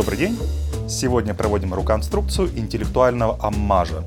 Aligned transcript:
Добрый 0.00 0.16
день. 0.16 0.38
Сегодня 0.88 1.34
проводим 1.34 1.74
реконструкцию 1.74 2.48
интеллектуального 2.56 3.38
аммажа. 3.38 4.02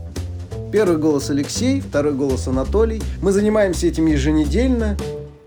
Первый 0.71 0.97
голос 0.97 1.29
Алексей, 1.29 1.81
второй 1.81 2.15
голос 2.15 2.47
Анатолий. 2.47 2.99
Мы 3.21 3.31
занимаемся 3.31 3.85
этим 3.85 4.07
еженедельно, 4.07 4.97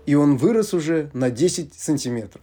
и 0.05 0.15
он 0.15 0.37
вырос 0.37 0.73
уже 0.73 1.09
на 1.11 1.29
10 1.31 1.73
сантиметров. 1.73 2.41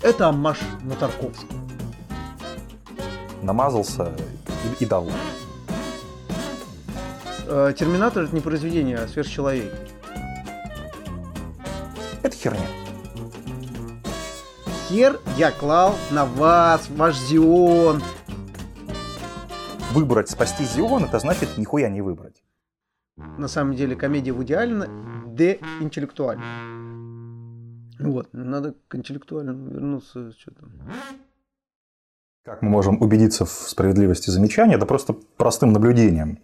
Это 0.00 0.30
аммаж 0.30 0.56
на 0.82 0.94
Тарковском. 0.94 1.60
Намазался 3.42 4.14
и, 4.80 4.84
и 4.84 4.86
дал. 4.86 5.10
Э, 7.48 7.74
Терминатор 7.78 8.22
это 8.24 8.34
не 8.34 8.40
произведение, 8.40 8.96
а 8.96 9.08
сверхчеловек. 9.08 9.74
Это 12.22 12.34
херня. 12.34 12.81
Хер 14.92 15.18
я 15.38 15.50
клал 15.50 15.94
на 16.10 16.26
вас, 16.26 16.90
ваш 16.90 17.16
Зион. 17.16 18.02
Выбрать 19.94 20.28
спасти 20.28 20.64
Зион, 20.64 21.04
это 21.06 21.18
значит 21.18 21.56
нихуя 21.56 21.88
не 21.88 22.02
выбрать. 22.02 22.44
На 23.16 23.48
самом 23.48 23.74
деле 23.74 23.96
комедия 23.96 24.32
в 24.32 24.42
идеально 24.44 24.86
де-интеллектуальна. 25.28 26.44
Вот, 28.00 28.28
надо 28.32 28.74
к 28.88 28.94
интеллектуальному 28.94 29.70
вернуться. 29.70 30.30
Что 30.32 30.50
там. 30.50 30.68
Как 32.44 32.60
мы 32.60 32.68
можем 32.68 33.00
убедиться 33.00 33.46
в 33.46 33.50
справедливости 33.50 34.28
замечания? 34.28 34.74
Это 34.74 34.84
просто 34.84 35.14
простым 35.38 35.72
наблюдением. 35.72 36.38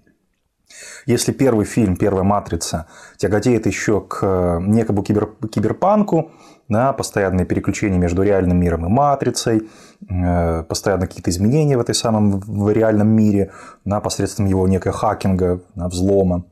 Если 1.04 1.32
первый 1.32 1.66
фильм, 1.66 1.96
первая 1.96 2.24
«Матрица» 2.24 2.86
тяготеет 3.18 3.66
еще 3.66 4.00
к 4.00 4.58
некому 4.62 5.02
кибер, 5.02 5.34
киберпанку, 5.50 6.32
да, 6.68 6.92
постоянные 6.92 7.46
переключения 7.46 7.98
между 7.98 8.22
реальным 8.22 8.58
миром 8.60 8.86
и 8.86 8.88
матрицей, 8.88 9.68
э, 10.08 10.62
постоянно 10.64 11.06
какие-то 11.06 11.30
изменения 11.30 11.76
в 11.76 11.80
этой 11.80 11.94
самом 11.94 12.40
в 12.40 12.70
реальном 12.70 13.08
мире, 13.08 13.52
да, 13.84 14.00
посредством 14.00 14.46
его 14.46 14.68
некого 14.68 14.92
хакинга, 14.92 15.60
да, 15.74 15.88
взлома, 15.88 16.44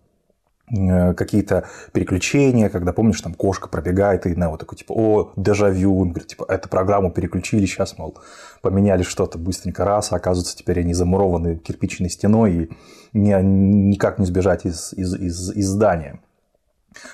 э, 0.70 1.12
какие-то 1.12 1.64
переключения, 1.92 2.70
когда, 2.70 2.94
помнишь, 2.94 3.20
там 3.20 3.34
кошка 3.34 3.69
пробегает, 3.69 4.27
и 4.27 4.34
на 4.34 4.48
вот 4.48 4.61
такой, 4.61 4.78
типа, 4.78 4.92
о, 4.92 5.33
дежавю, 5.37 5.98
он 6.00 6.11
говорит, 6.11 6.28
типа, 6.28 6.47
эту 6.48 6.70
программу 6.70 7.11
переключили, 7.11 7.67
сейчас, 7.67 7.98
мол, 7.98 8.17
поменяли 8.62 9.03
что-то 9.03 9.37
быстренько 9.39 9.84
раз, 9.84 10.12
а 10.12 10.17
оказывается, 10.17 10.56
теперь 10.56 10.81
они 10.81 10.94
замурованы 10.94 11.56
кирпичной 11.56 12.09
стеной, 12.09 12.53
и 12.55 12.70
не, 13.12 13.39
никак 13.42 14.19
не 14.19 14.25
сбежать 14.25 14.64
из, 14.64 14.94
из, 14.94 15.14
из, 15.14 15.50
из 15.53 15.69
здания. 15.69 16.20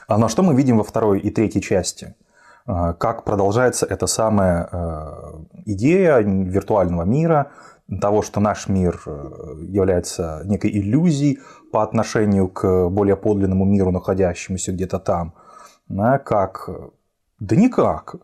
А 0.06 0.19
на 0.19 0.28
что 0.28 0.45
мы 0.45 0.55
видим 0.55 0.78
во 0.78 0.84
второй 0.84 1.19
и 1.19 1.30
третьей 1.30 1.61
части? 1.61 2.14
Э, 2.66 2.94
как 2.98 3.24
продолжается 3.24 3.86
эта 3.86 4.06
самая 4.06 4.68
э, 4.70 5.44
идея 5.66 6.18
виртуального 6.20 7.05
мира, 7.05 7.52
того, 8.00 8.22
что 8.22 8.41
наш 8.41 8.68
мир 8.68 9.00
э, 9.05 9.10
является 9.68 10.42
некой 10.44 10.70
иллюзией 10.70 11.40
по 11.72 11.83
отношению 11.83 12.48
к 12.48 12.88
более 12.88 13.16
подлинному 13.16 13.64
миру, 13.64 13.90
находящемуся 13.90 14.72
где-то 14.72 14.98
там. 14.98 15.34
Как? 15.88 16.70
Да 17.38 17.56
никак. 17.56 18.16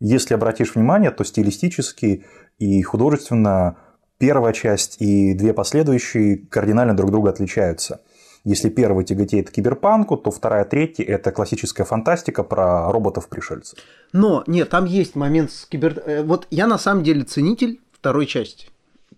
Если 0.00 0.34
обратишь 0.34 0.74
внимание, 0.74 1.10
то 1.10 1.22
стилистически 1.24 2.24
и 2.58 2.82
художественно 2.82 3.76
первая 4.18 4.52
часть 4.52 5.00
и 5.00 5.34
две 5.34 5.52
последующие 5.52 6.38
кардинально 6.38 6.96
друг 6.96 7.10
друга 7.10 7.30
отличаются– 7.30 8.00
если 8.44 8.68
первый 8.68 9.04
тяготеет 9.04 9.50
к 9.50 9.52
киберпанку, 9.52 10.16
то 10.16 10.30
вторая, 10.30 10.64
третья– 10.64 11.04
это 11.04 11.32
классическая 11.32 11.84
фантастика 11.84 12.44
про 12.44 12.92
роботов-пришельцев. 12.92 13.78
Но, 14.12 14.44
нет, 14.46 14.68
там 14.68 14.84
есть 14.84 15.16
момент 15.16 15.50
с 15.50 15.64
кибер... 15.64 16.02
Э, 16.04 16.22
вот 16.22 16.46
я 16.50 16.66
на 16.66 16.78
самом 16.78 17.02
деле 17.02 17.24
ценитель 17.24 17.80
второй 17.92 18.26
части. 18.26 18.68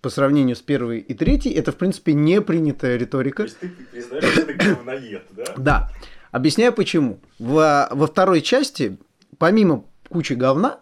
По 0.01 0.11
сравнению 0.11 0.55
с 0.55 0.61
первой 0.61 1.01
и 1.01 1.15
третьей, 1.15 1.53
это, 1.55 1.73
в 1.73 1.77
принципе, 1.77 2.15
не 2.15 2.41
принятая 2.41 2.97
риторика. 2.97 3.39
То 3.39 3.43
есть 3.45 3.59
ты 3.59 3.69
признаешь, 3.69 4.25
что 4.25 4.43
это 4.43 4.55
говноед, 4.55 5.23
да? 5.33 5.45
Да. 5.57 5.93
Объясняю 6.31 6.73
почему. 6.73 7.19
Во, 7.41 7.89
во 7.91 8.07
второй 8.07 8.43
части, 8.43 8.99
помимо 9.39 9.85
кучи 10.09 10.35
говна, 10.35 10.79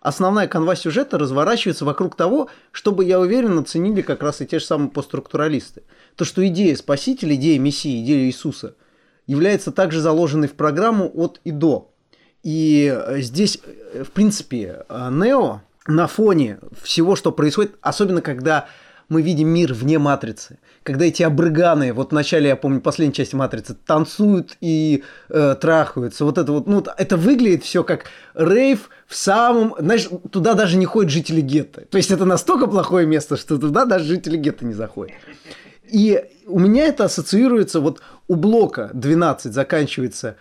основная 0.00 0.48
канва 0.48 0.76
сюжета 0.76 1.18
разворачивается 1.18 1.84
вокруг 1.84 2.16
того, 2.16 2.48
чтобы, 2.72 3.04
я 3.04 3.20
уверен, 3.20 3.58
оценили 3.58 4.02
как 4.02 4.22
раз 4.22 4.40
и 4.40 4.46
те 4.46 4.58
же 4.58 4.64
самые 4.64 4.90
постструктуралисты– 4.90 5.82
то, 6.18 6.24
что 6.24 6.46
идея 6.48 6.74
Спасителя, 6.74 7.36
идея 7.36 7.60
Мессии, 7.60 8.02
идея 8.02 8.26
Иисуса 8.26 8.74
является 9.28 9.70
также 9.70 10.00
заложенной 10.00 10.48
в 10.48 10.54
программу 10.54 11.08
от 11.14 11.40
и 11.44 11.52
до. 11.52 11.92
И 12.42 12.92
э, 12.92 13.20
здесь, 13.20 13.60
э, 13.64 14.02
в 14.02 14.10
принципе, 14.10 14.84
э, 14.88 15.10
Нео 15.12 15.60
на 15.86 16.08
фоне 16.08 16.58
всего, 16.82 17.14
что 17.14 17.30
происходит, 17.30 17.76
особенно 17.82 18.20
когда 18.20 18.66
мы 19.08 19.22
видим 19.22 19.48
мир 19.48 19.72
вне 19.72 19.98
матрицы, 19.98 20.58
когда 20.82 21.06
эти 21.06 21.22
обрыганы, 21.22 21.92
вот 21.92 22.10
в 22.10 22.14
начале, 22.14 22.48
я 22.48 22.56
помню, 22.56 22.80
последней 22.80 23.14
части 23.14 23.34
матрицы, 23.34 23.74
танцуют 23.74 24.56
и 24.60 25.02
э, 25.30 25.56
трахаются, 25.60 26.24
вот 26.24 26.38
это 26.38 26.52
вот, 26.52 26.66
ну, 26.66 26.84
это 26.96 27.16
выглядит 27.16 27.64
все 27.64 27.84
как 27.84 28.04
рейв 28.34 28.90
в 29.06 29.16
самом, 29.16 29.74
знаешь, 29.78 30.08
туда 30.30 30.54
даже 30.54 30.76
не 30.76 30.84
ходят 30.84 31.10
жители 31.10 31.40
гетто. 31.40 31.82
То 31.82 31.96
есть 31.96 32.10
это 32.10 32.24
настолько 32.24 32.66
плохое 32.66 33.06
место, 33.06 33.36
что 33.36 33.58
туда 33.58 33.86
даже 33.86 34.04
жители 34.04 34.36
гетто 34.36 34.66
не 34.66 34.74
заходят. 34.74 35.14
И 35.90 36.22
у 36.46 36.58
меня 36.58 36.84
это 36.86 37.04
ассоциируется, 37.04 37.80
вот 37.80 38.02
у 38.26 38.34
блока 38.34 38.90
12 38.92 39.52
заканчивается 39.52 40.36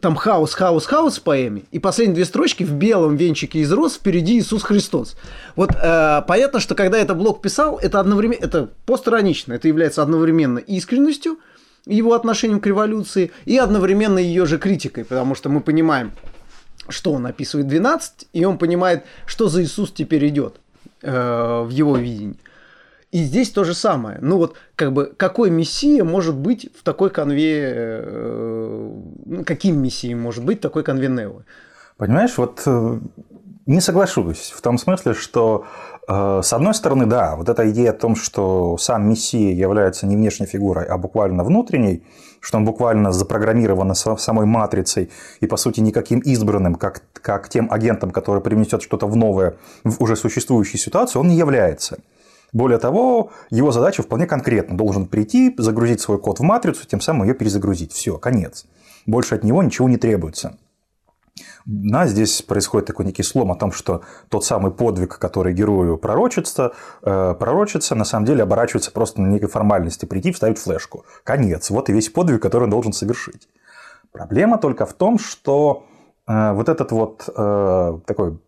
там 0.00 0.14
хаос, 0.14 0.54
хаос, 0.54 0.86
хаос 0.86 1.18
в 1.18 1.22
поэме, 1.22 1.62
и 1.70 1.78
последние 1.78 2.14
две 2.16 2.24
строчки 2.24 2.62
в 2.62 2.72
белом 2.72 3.16
венчике 3.16 3.60
из 3.60 3.72
роз 3.72 3.94
впереди 3.94 4.38
Иисус 4.38 4.62
Христос. 4.62 5.16
Вот 5.56 5.70
э, 5.74 6.22
понятно, 6.26 6.60
что 6.60 6.74
когда 6.74 6.98
это 6.98 7.14
блок 7.14 7.42
писал, 7.42 7.78
это 7.78 8.00
одновременно, 8.00 8.44
это 8.44 8.70
постранично, 8.86 9.54
это 9.54 9.68
является 9.68 10.02
одновременно 10.02 10.58
искренностью 10.58 11.38
его 11.86 12.14
отношением 12.14 12.60
к 12.60 12.66
революции 12.66 13.32
и 13.44 13.56
одновременно 13.56 14.18
ее 14.18 14.46
же 14.46 14.58
критикой, 14.58 15.04
потому 15.04 15.34
что 15.34 15.48
мы 15.48 15.60
понимаем, 15.60 16.12
что 16.88 17.12
он 17.12 17.26
описывает 17.26 17.68
12, 17.68 18.28
и 18.32 18.44
он 18.44 18.58
понимает, 18.58 19.04
что 19.26 19.48
за 19.48 19.62
Иисус 19.62 19.90
теперь 19.92 20.26
идет 20.28 20.56
э, 21.02 21.62
в 21.62 21.70
его 21.70 21.96
видении. 21.96 22.36
И 23.12 23.24
здесь 23.24 23.50
то 23.50 23.64
же 23.64 23.74
самое. 23.74 24.18
Ну 24.20 24.36
вот, 24.36 24.56
как 24.76 24.92
бы, 24.92 25.12
какой 25.16 25.50
мессия 25.50 26.04
может 26.04 26.36
быть 26.36 26.70
в 26.78 26.84
такой 26.84 27.10
конве... 27.10 27.72
Э, 27.74 28.92
ну, 29.26 29.44
каким 29.44 29.82
мессией 29.82 30.14
может 30.14 30.44
быть 30.44 30.60
такой 30.60 30.84
конве 30.84 31.08
Нео? 31.08 31.42
Понимаешь, 31.96 32.38
вот 32.38 32.62
э, 32.66 33.00
не 33.66 33.80
соглашусь 33.80 34.52
в 34.56 34.62
том 34.62 34.78
смысле, 34.78 35.14
что 35.14 35.64
э, 36.08 36.40
с 36.42 36.52
одной 36.52 36.72
стороны, 36.72 37.06
да, 37.06 37.34
вот 37.34 37.48
эта 37.48 37.68
идея 37.70 37.90
о 37.90 37.94
том, 37.94 38.14
что 38.14 38.76
сам 38.78 39.08
Мессия 39.08 39.54
является 39.54 40.06
не 40.06 40.14
внешней 40.14 40.46
фигурой, 40.46 40.84
а 40.84 40.96
буквально 40.96 41.42
внутренней, 41.42 42.04
что 42.40 42.58
он 42.58 42.64
буквально 42.64 43.10
запрограммирован 43.10 43.94
самой 43.94 44.46
матрицей 44.46 45.10
и, 45.40 45.46
по 45.46 45.56
сути, 45.56 45.80
никаким 45.80 46.20
избранным, 46.20 46.76
как, 46.76 47.02
как 47.12 47.48
тем 47.48 47.72
агентом, 47.72 48.12
который 48.12 48.40
принесет 48.40 48.82
что-то 48.82 49.06
в 49.08 49.16
новое, 49.16 49.56
в 49.82 50.00
уже 50.00 50.14
существующую 50.14 50.80
ситуацию, 50.80 51.20
он 51.20 51.28
не 51.28 51.36
является. 51.36 51.98
Более 52.52 52.78
того, 52.78 53.30
его 53.50 53.70
задача 53.70 54.02
вполне 54.02 54.26
конкретна. 54.26 54.76
Должен 54.76 55.06
прийти, 55.06 55.54
загрузить 55.56 56.00
свой 56.00 56.18
код 56.18 56.40
в 56.40 56.42
матрицу, 56.42 56.86
тем 56.86 57.00
самым 57.00 57.26
ее 57.28 57.34
перезагрузить. 57.34 57.92
Все, 57.92 58.18
конец. 58.18 58.66
Больше 59.06 59.34
от 59.34 59.44
него 59.44 59.62
ничего 59.62 59.88
не 59.88 59.96
требуется. 59.96 60.58
На 61.66 62.06
здесь 62.06 62.42
происходит 62.42 62.86
такой 62.86 63.06
некий 63.06 63.22
слом 63.22 63.52
о 63.52 63.56
том, 63.56 63.72
что 63.72 64.02
тот 64.28 64.44
самый 64.44 64.72
подвиг, 64.72 65.18
который 65.18 65.52
герою 65.52 65.98
пророчится, 65.98 66.72
э, 67.02 67.34
пророчится, 67.38 67.94
на 67.94 68.04
самом 68.04 68.26
деле 68.26 68.42
оборачивается 68.42 68.90
просто 68.90 69.20
на 69.20 69.28
некой 69.28 69.48
формальности. 69.48 70.06
Прийти, 70.06 70.32
вставить 70.32 70.58
флешку. 70.58 71.04
Конец. 71.22 71.70
Вот 71.70 71.88
и 71.88 71.92
весь 71.92 72.08
подвиг, 72.08 72.42
который 72.42 72.64
он 72.64 72.70
должен 72.70 72.92
совершить. 72.92 73.48
Проблема 74.12 74.58
только 74.58 74.86
в 74.86 74.92
том, 74.94 75.18
что 75.18 75.86
э, 76.26 76.52
вот 76.52 76.68
этот 76.68 76.92
вот 76.92 77.28
э, 77.28 77.98
такой 78.06 78.38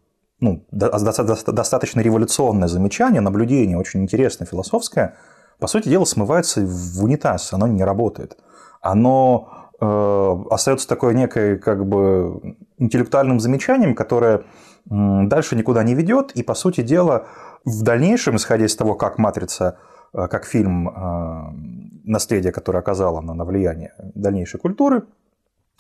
ну, 0.43 0.67
достаточно 0.73 2.01
революционное 2.01 2.67
замечание, 2.67 3.21
наблюдение 3.21 3.79
очень 3.79 4.03
интересное, 4.03 4.45
философское, 4.45 5.15
по 5.61 5.69
сути 5.69 5.89
дела 5.89 6.05
смывается 6.05 6.61
в 6.67 7.05
унитаз, 7.05 7.53
оно 7.53 7.69
не 7.69 7.85
работает. 7.85 8.37
Оно 8.81 9.71
э, 9.81 10.37
остается 10.51 10.89
такое 10.89 11.15
некое 11.15 11.59
как 11.59 11.87
бы 11.87 12.57
интеллектуальным 12.79 13.39
замечанием, 13.39 13.95
которое 13.95 14.43
дальше 14.85 15.55
никуда 15.55 15.85
не 15.85 15.95
ведет, 15.95 16.33
и 16.33 16.43
по 16.43 16.55
сути 16.55 16.81
дела 16.81 17.27
в 17.65 17.85
дальнейшем, 17.85 18.35
исходя 18.35 18.67
из 18.67 18.75
того, 18.75 18.97
как 18.97 19.19
«Матрица», 19.19 19.79
э, 20.13 20.27
как 20.27 20.45
фильм 20.45 20.89
э, 20.89 21.53
«Наследие», 22.03 22.53
которое 22.53 22.81
оказало 22.81 23.21
на 23.21 23.45
влияние 23.45 23.95
дальнейшей 24.17 24.59
культуры 24.59 25.05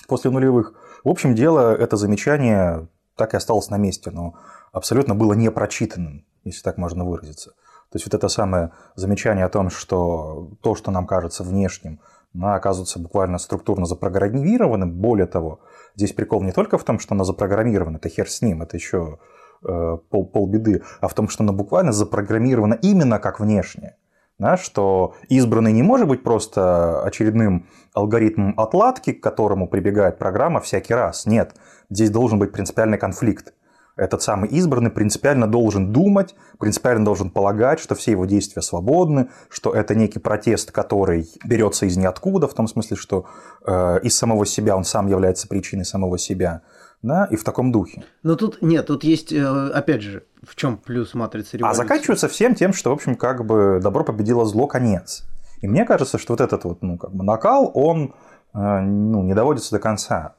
после 0.06 0.30
нулевых, 0.30 0.74
в 1.02 1.08
общем 1.08 1.34
дело, 1.34 1.74
это 1.74 1.96
замечание 1.96 2.86
так 3.22 3.34
и 3.34 3.36
осталось 3.36 3.70
на 3.70 3.76
месте, 3.76 4.10
но 4.10 4.34
абсолютно 4.72 5.14
было 5.14 5.34
не 5.34 5.48
прочитанным, 5.48 6.24
если 6.42 6.62
так 6.62 6.76
можно 6.76 7.04
выразиться. 7.04 7.50
То 7.90 7.96
есть 7.96 8.06
вот 8.06 8.14
это 8.14 8.26
самое 8.26 8.72
замечание 8.96 9.44
о 9.44 9.48
том, 9.48 9.70
что 9.70 10.50
то, 10.60 10.74
что 10.74 10.90
нам 10.90 11.06
кажется 11.06 11.44
внешним, 11.44 12.00
оно 12.34 12.54
оказывается 12.54 12.98
буквально 12.98 13.38
структурно 13.38 13.86
запрограммированным. 13.86 14.90
Более 14.90 15.26
того, 15.26 15.60
здесь 15.94 16.12
прикол 16.12 16.42
не 16.42 16.50
только 16.50 16.78
в 16.78 16.84
том, 16.84 16.98
что 16.98 17.14
оно 17.14 17.22
запрограммировано, 17.22 17.98
это 17.98 18.08
хер 18.08 18.28
с 18.28 18.42
ним, 18.42 18.62
это 18.62 18.76
еще 18.76 19.20
э, 19.64 19.98
пол, 20.10 20.26
полбеды, 20.26 20.82
а 21.00 21.06
в 21.06 21.14
том, 21.14 21.28
что 21.28 21.44
она 21.44 21.52
буквально 21.52 21.92
запрограммирована 21.92 22.74
именно 22.74 23.20
как 23.20 23.38
внешне. 23.38 23.94
Да, 24.42 24.56
что 24.56 25.14
избранный 25.28 25.70
не 25.72 25.84
может 25.84 26.08
быть 26.08 26.24
просто 26.24 27.00
очередным 27.04 27.68
алгоритмом 27.94 28.58
отладки, 28.58 29.12
к 29.12 29.22
которому 29.22 29.68
прибегает 29.68 30.18
программа 30.18 30.60
всякий 30.60 30.94
раз. 30.94 31.26
Нет, 31.26 31.54
здесь 31.90 32.10
должен 32.10 32.40
быть 32.40 32.50
принципиальный 32.50 32.98
конфликт 32.98 33.54
этот 33.96 34.22
самый 34.22 34.48
избранный 34.48 34.90
принципиально 34.90 35.46
должен 35.46 35.92
думать, 35.92 36.34
принципиально 36.58 37.04
должен 37.04 37.30
полагать, 37.30 37.78
что 37.78 37.94
все 37.94 38.12
его 38.12 38.24
действия 38.24 38.62
свободны, 38.62 39.28
что 39.50 39.74
это 39.74 39.94
некий 39.94 40.18
протест, 40.18 40.72
который 40.72 41.28
берется 41.44 41.86
из 41.86 41.96
ниоткуда, 41.96 42.48
в 42.48 42.54
том 42.54 42.68
смысле, 42.68 42.96
что 42.96 43.26
э, 43.66 44.00
из 44.02 44.16
самого 44.16 44.46
себя 44.46 44.76
он 44.76 44.84
сам 44.84 45.08
является 45.08 45.46
причиной 45.46 45.84
самого 45.84 46.16
себя. 46.16 46.62
Да, 47.02 47.24
и 47.24 47.36
в 47.36 47.42
таком 47.42 47.72
духе. 47.72 48.04
Но 48.22 48.36
тут 48.36 48.62
нет, 48.62 48.86
тут 48.86 49.02
есть, 49.02 49.32
э, 49.32 49.44
опять 49.44 50.02
же, 50.02 50.22
в 50.42 50.54
чем 50.54 50.76
плюс 50.76 51.14
матрицы 51.14 51.56
революции? 51.56 51.80
А 51.80 51.82
заканчивается 51.82 52.28
всем 52.28 52.54
тем, 52.54 52.72
что, 52.72 52.90
в 52.90 52.92
общем, 52.92 53.16
как 53.16 53.44
бы 53.44 53.80
добро 53.82 54.04
победило 54.04 54.44
зло, 54.44 54.68
конец. 54.68 55.24
И 55.62 55.68
мне 55.68 55.84
кажется, 55.84 56.18
что 56.18 56.32
вот 56.32 56.40
этот 56.40 56.64
вот, 56.64 56.82
ну, 56.82 56.98
как 56.98 57.12
бы 57.12 57.24
накал, 57.24 57.70
он 57.74 58.14
э, 58.54 58.80
ну, 58.80 59.22
не 59.22 59.34
доводится 59.34 59.72
до 59.72 59.80
конца. 59.80 60.36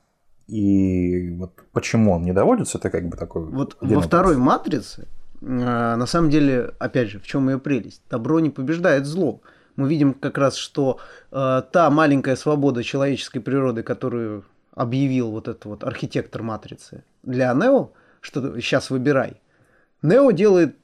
И 0.47 1.31
вот 1.37 1.51
почему 1.71 2.13
он 2.13 2.23
не 2.23 2.33
доводится, 2.33 2.77
это 2.77 2.89
как 2.89 3.07
бы 3.09 3.17
такой... 3.17 3.43
Вот 3.45 3.77
во 3.81 4.01
второй 4.01 4.37
«Матрице» 4.37 5.07
э, 5.41 5.45
на 5.45 6.05
самом 6.05 6.29
деле, 6.29 6.73
опять 6.79 7.09
же, 7.09 7.19
в 7.19 7.25
чем 7.25 7.49
ее 7.49 7.59
прелесть? 7.59 8.01
Добро 8.09 8.39
не 8.39 8.49
побеждает 8.49 9.05
зло. 9.05 9.41
Мы 9.75 9.89
видим 9.89 10.13
как 10.13 10.37
раз, 10.37 10.55
что 10.55 10.99
э, 11.31 11.61
та 11.71 11.89
маленькая 11.89 12.35
свобода 12.35 12.83
человеческой 12.83 13.39
природы, 13.39 13.83
которую 13.83 14.45
объявил 14.75 15.31
вот 15.31 15.47
этот 15.47 15.65
вот 15.65 15.83
архитектор 15.83 16.41
матрицы 16.41 17.03
для 17.23 17.53
Нео, 17.53 17.91
что 18.21 18.59
сейчас 18.59 18.89
выбирай. 18.89 19.41
Нео 20.01 20.31
делает 20.31 20.75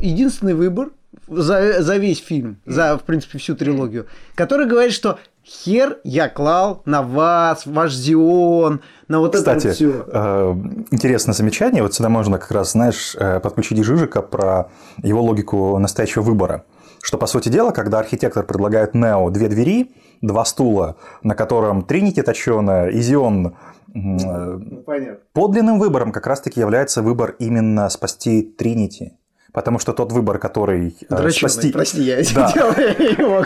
единственный 0.00 0.54
выбор 0.54 0.90
за, 1.28 1.82
за 1.82 1.96
весь 1.96 2.18
фильм, 2.18 2.58
за, 2.66 2.98
в 2.98 3.02
принципе, 3.02 3.38
всю 3.38 3.54
трилогию, 3.54 4.06
который 4.34 4.66
говорит, 4.66 4.92
что 4.92 5.18
хер 5.44 5.98
я 6.04 6.28
клал 6.28 6.82
на 6.84 7.02
вас, 7.02 7.66
ваш 7.66 7.94
Зион, 7.94 8.80
на 9.08 9.20
вот 9.20 9.34
Кстати, 9.34 9.66
это 9.66 9.74
все. 9.74 10.04
Э, 10.06 10.54
интересное 10.90 11.34
замечание. 11.34 11.82
Вот 11.82 11.94
сюда 11.94 12.08
можно 12.08 12.38
как 12.38 12.50
раз, 12.50 12.72
знаешь, 12.72 13.14
э, 13.18 13.40
подключить 13.40 13.82
Жижика 13.84 14.22
про 14.22 14.70
его 15.02 15.22
логику 15.22 15.78
настоящего 15.78 16.22
выбора. 16.22 16.64
Что, 17.02 17.18
по 17.18 17.26
сути 17.26 17.50
дела, 17.50 17.70
когда 17.70 17.98
архитектор 17.98 18.44
предлагает 18.44 18.94
Нео 18.94 19.28
две 19.30 19.48
двери, 19.48 19.92
два 20.26 20.44
стула, 20.44 20.96
на 21.22 21.34
котором 21.34 21.82
Тринити 21.84 22.22
точеная 22.22 22.88
и 22.88 23.00
Зион 23.00 23.56
ну, 23.94 24.84
Подлинным 25.32 25.78
выбором 25.78 26.10
как 26.10 26.26
раз-таки 26.26 26.60
является 26.60 27.00
выбор 27.00 27.36
именно 27.38 27.88
спасти 27.88 28.42
Тринити. 28.42 29.12
Потому 29.52 29.78
что 29.78 29.92
тот 29.92 30.10
выбор, 30.10 30.38
который 30.40 30.96
э, 31.00 31.16
Дроченый, 31.16 31.48
спасти... 31.48 31.70
прости, 31.72 32.02
я 32.02 32.16
да. 32.34 32.48
его. 32.98 33.44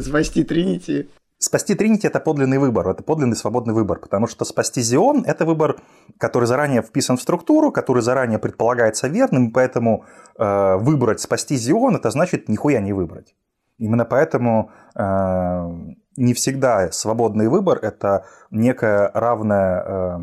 Спасти 0.00 0.44
Тринити. 0.44 1.08
Спасти 1.38 1.74
Тринити– 1.74 2.06
это 2.08 2.20
подлинный 2.20 2.58
выбор, 2.58 2.88
это 2.88 3.02
подлинный 3.02 3.36
свободный 3.36 3.74
выбор, 3.74 3.98
потому 3.98 4.28
что 4.28 4.44
спасти 4.44 4.80
Зион– 4.80 5.24
это 5.26 5.44
выбор, 5.44 5.80
который 6.18 6.44
заранее 6.44 6.82
вписан 6.82 7.16
в 7.16 7.20
структуру, 7.20 7.72
который 7.72 8.00
заранее 8.00 8.38
предполагается 8.38 9.08
верным, 9.08 9.50
поэтому 9.50 10.04
э, 10.38 10.76
выбрать 10.76 11.20
спасти 11.20 11.56
Зион– 11.56 11.96
это 11.96 12.10
значит 12.10 12.48
нихуя 12.48 12.80
не 12.80 12.92
выбрать. 12.92 13.34
Именно 13.78 14.04
поэтому 14.04 14.70
э, 14.94 15.68
не 16.16 16.34
всегда 16.34 16.92
свободный 16.92 17.48
выбор– 17.48 17.78
это 17.82 18.26
некая 18.50 19.10
равная, 19.12 19.82
э, 19.82 20.18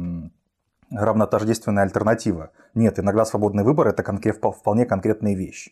равнотождественная 0.92 1.83
альтернатива. 1.83 2.51
Нет, 2.74 3.00
иногда 3.00 3.25
свободный 3.25 3.63
выбор– 3.63 3.88
это 3.89 4.03
конкрет, 4.03 4.38
вполне 4.38 4.86
конкретная 4.86 5.36
вещь. 5.36 5.69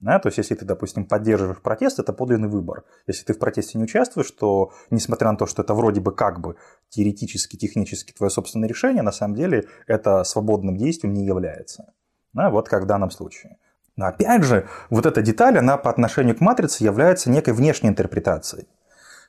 Да, 0.00 0.18
то 0.18 0.26
есть, 0.26 0.38
если 0.38 0.54
ты, 0.54 0.66
допустим, 0.66 1.06
поддерживаешь 1.06 1.62
протест, 1.62 1.98
это 1.98 2.12
подлинный 2.12 2.48
выбор. 2.48 2.84
Если 3.06 3.24
ты 3.24 3.32
в 3.32 3.38
протесте 3.38 3.78
не 3.78 3.84
участвуешь, 3.84 4.30
то, 4.32 4.72
несмотря 4.90 5.30
на 5.30 5.38
то, 5.38 5.46
что 5.46 5.62
это 5.62 5.72
вроде 5.72 6.00
бы 6.00 6.12
как 6.12 6.40
бы 6.40 6.56
теоретически, 6.90 7.56
технически 7.56 8.12
твое 8.12 8.28
собственное 8.28 8.68
решение, 8.68 9.02
на 9.02 9.12
самом 9.12 9.34
деле 9.34 9.66
это 9.86 10.24
свободным 10.24 10.76
действием 10.76 11.14
не 11.14 11.24
является. 11.24 11.94
Да, 12.34 12.50
вот 12.50 12.68
как 12.68 12.82
в 12.82 12.86
данном 12.86 13.10
случае. 13.10 13.56
Но 13.96 14.06
опять 14.06 14.42
же, 14.42 14.66
вот 14.90 15.06
эта 15.06 15.22
деталь, 15.22 15.58
она 15.58 15.76
по 15.76 15.90
отношению 15.90 16.36
к 16.36 16.40
матрице 16.40 16.84
является 16.84 17.30
некой 17.30 17.54
внешней 17.54 17.90
интерпретацией. 17.90 18.66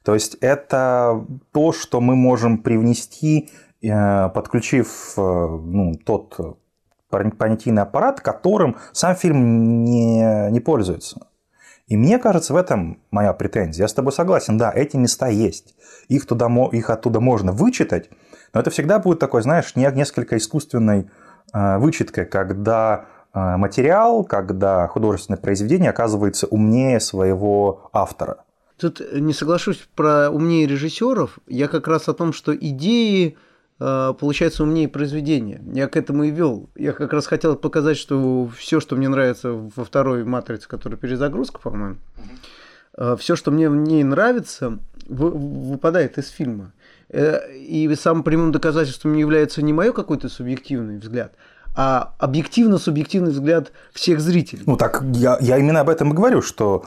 То 0.04 0.14
есть 0.14 0.36
это 0.42 1.26
то, 1.52 1.72
что 1.72 2.02
мы 2.02 2.16
можем 2.16 2.60
привнести, 2.60 3.50
э, 3.82 4.30
подключив 4.30 5.14
э, 5.18 5.22
ну, 5.22 5.94
тот 6.06 6.60
понятийный 7.10 7.84
аппарат, 7.84 8.22
которым 8.22 8.78
сам 8.92 9.16
фильм 9.16 9.84
не, 9.84 10.52
не 10.52 10.60
пользуется. 10.60 11.28
И 11.88 11.98
мне 11.98 12.18
кажется, 12.18 12.54
в 12.54 12.58
этом 12.58 13.00
моя 13.12 13.32
претензия. 13.34 13.84
Я 13.84 13.88
с 13.88 13.94
тобой 13.94 14.12
согласен, 14.12 14.58
да, 14.58 14.72
эти 14.74 14.98
места 14.98 15.28
есть. 15.28 15.76
Их, 16.08 16.26
туда, 16.26 16.50
их 16.72 16.90
оттуда 16.90 17.20
можно 17.20 17.52
вычитать, 17.52 18.10
но 18.54 18.60
это 18.60 18.70
всегда 18.70 19.00
будет 19.00 19.20
такой, 19.20 19.42
знаешь, 19.44 19.76
несколько 19.76 20.38
искусственной 20.38 21.10
э, 21.54 21.78
вычеткой, 21.78 22.26
когда 22.26 23.06
материал, 23.36 24.24
когда 24.24 24.88
художественное 24.88 25.40
произведение 25.40 25.90
оказывается 25.90 26.48
умнее 26.48 27.00
своего 27.00 27.90
автора. 27.92 28.38
Тут 28.78 29.02
не 29.14 29.34
соглашусь 29.34 29.88
про 29.96 30.30
умнее 30.30 30.68
режиссеров. 30.68 31.40
Я 31.48 31.68
как 31.68 31.88
раз 31.88 32.08
о 32.08 32.14
том, 32.14 32.34
что 32.34 32.56
идеи 32.56 33.38
Э, 33.80 34.14
получается 34.18 34.64
умнее 34.64 34.88
произведения. 34.88 35.62
Я 35.74 35.88
к 35.88 35.98
этому 35.98 36.24
и 36.24 36.32
вел. 36.32 36.70
Я 36.76 36.94
как 36.94 37.12
раз 37.12 37.28
хотел 37.28 37.56
показать, 37.56 37.98
что 37.98 38.50
все, 38.56 38.80
что 38.80 38.96
мне 38.96 39.10
нравится 39.10 39.52
во 39.52 39.84
второй 39.84 40.24
матрице, 40.24 40.68
которая 40.68 40.98
перезагрузка, 40.98 41.60
по-моему, 41.60 41.98
э, 42.98 43.16
все, 43.20 43.36
что 43.36 43.52
мне 43.52 43.70
в 43.70 43.76
ней 43.76 44.04
нравится, 44.04 44.80
выпадает 45.08 46.18
из 46.18 46.30
фильма. 46.30 46.72
Э, 47.10 47.54
и 47.54 47.94
самым 47.96 48.24
прямым 48.24 48.54
доказательством 48.54 49.14
является 49.14 49.62
не 49.62 49.74
мое 49.74 49.92
какой-то 49.92 50.30
субъективный 50.30 50.98
взгляд, 50.98 51.34
а 51.76 52.14
объективно-субъективный 52.20 53.32
взгляд 53.32 53.72
всех 53.94 54.20
зрителей. 54.20 54.64
Ну 54.66 54.78
так 54.78 55.04
я, 55.14 55.38
я 55.42 55.58
именно 55.58 55.82
об 55.82 55.90
этом 55.90 56.12
и 56.12 56.16
говорю, 56.16 56.42
что 56.42 56.86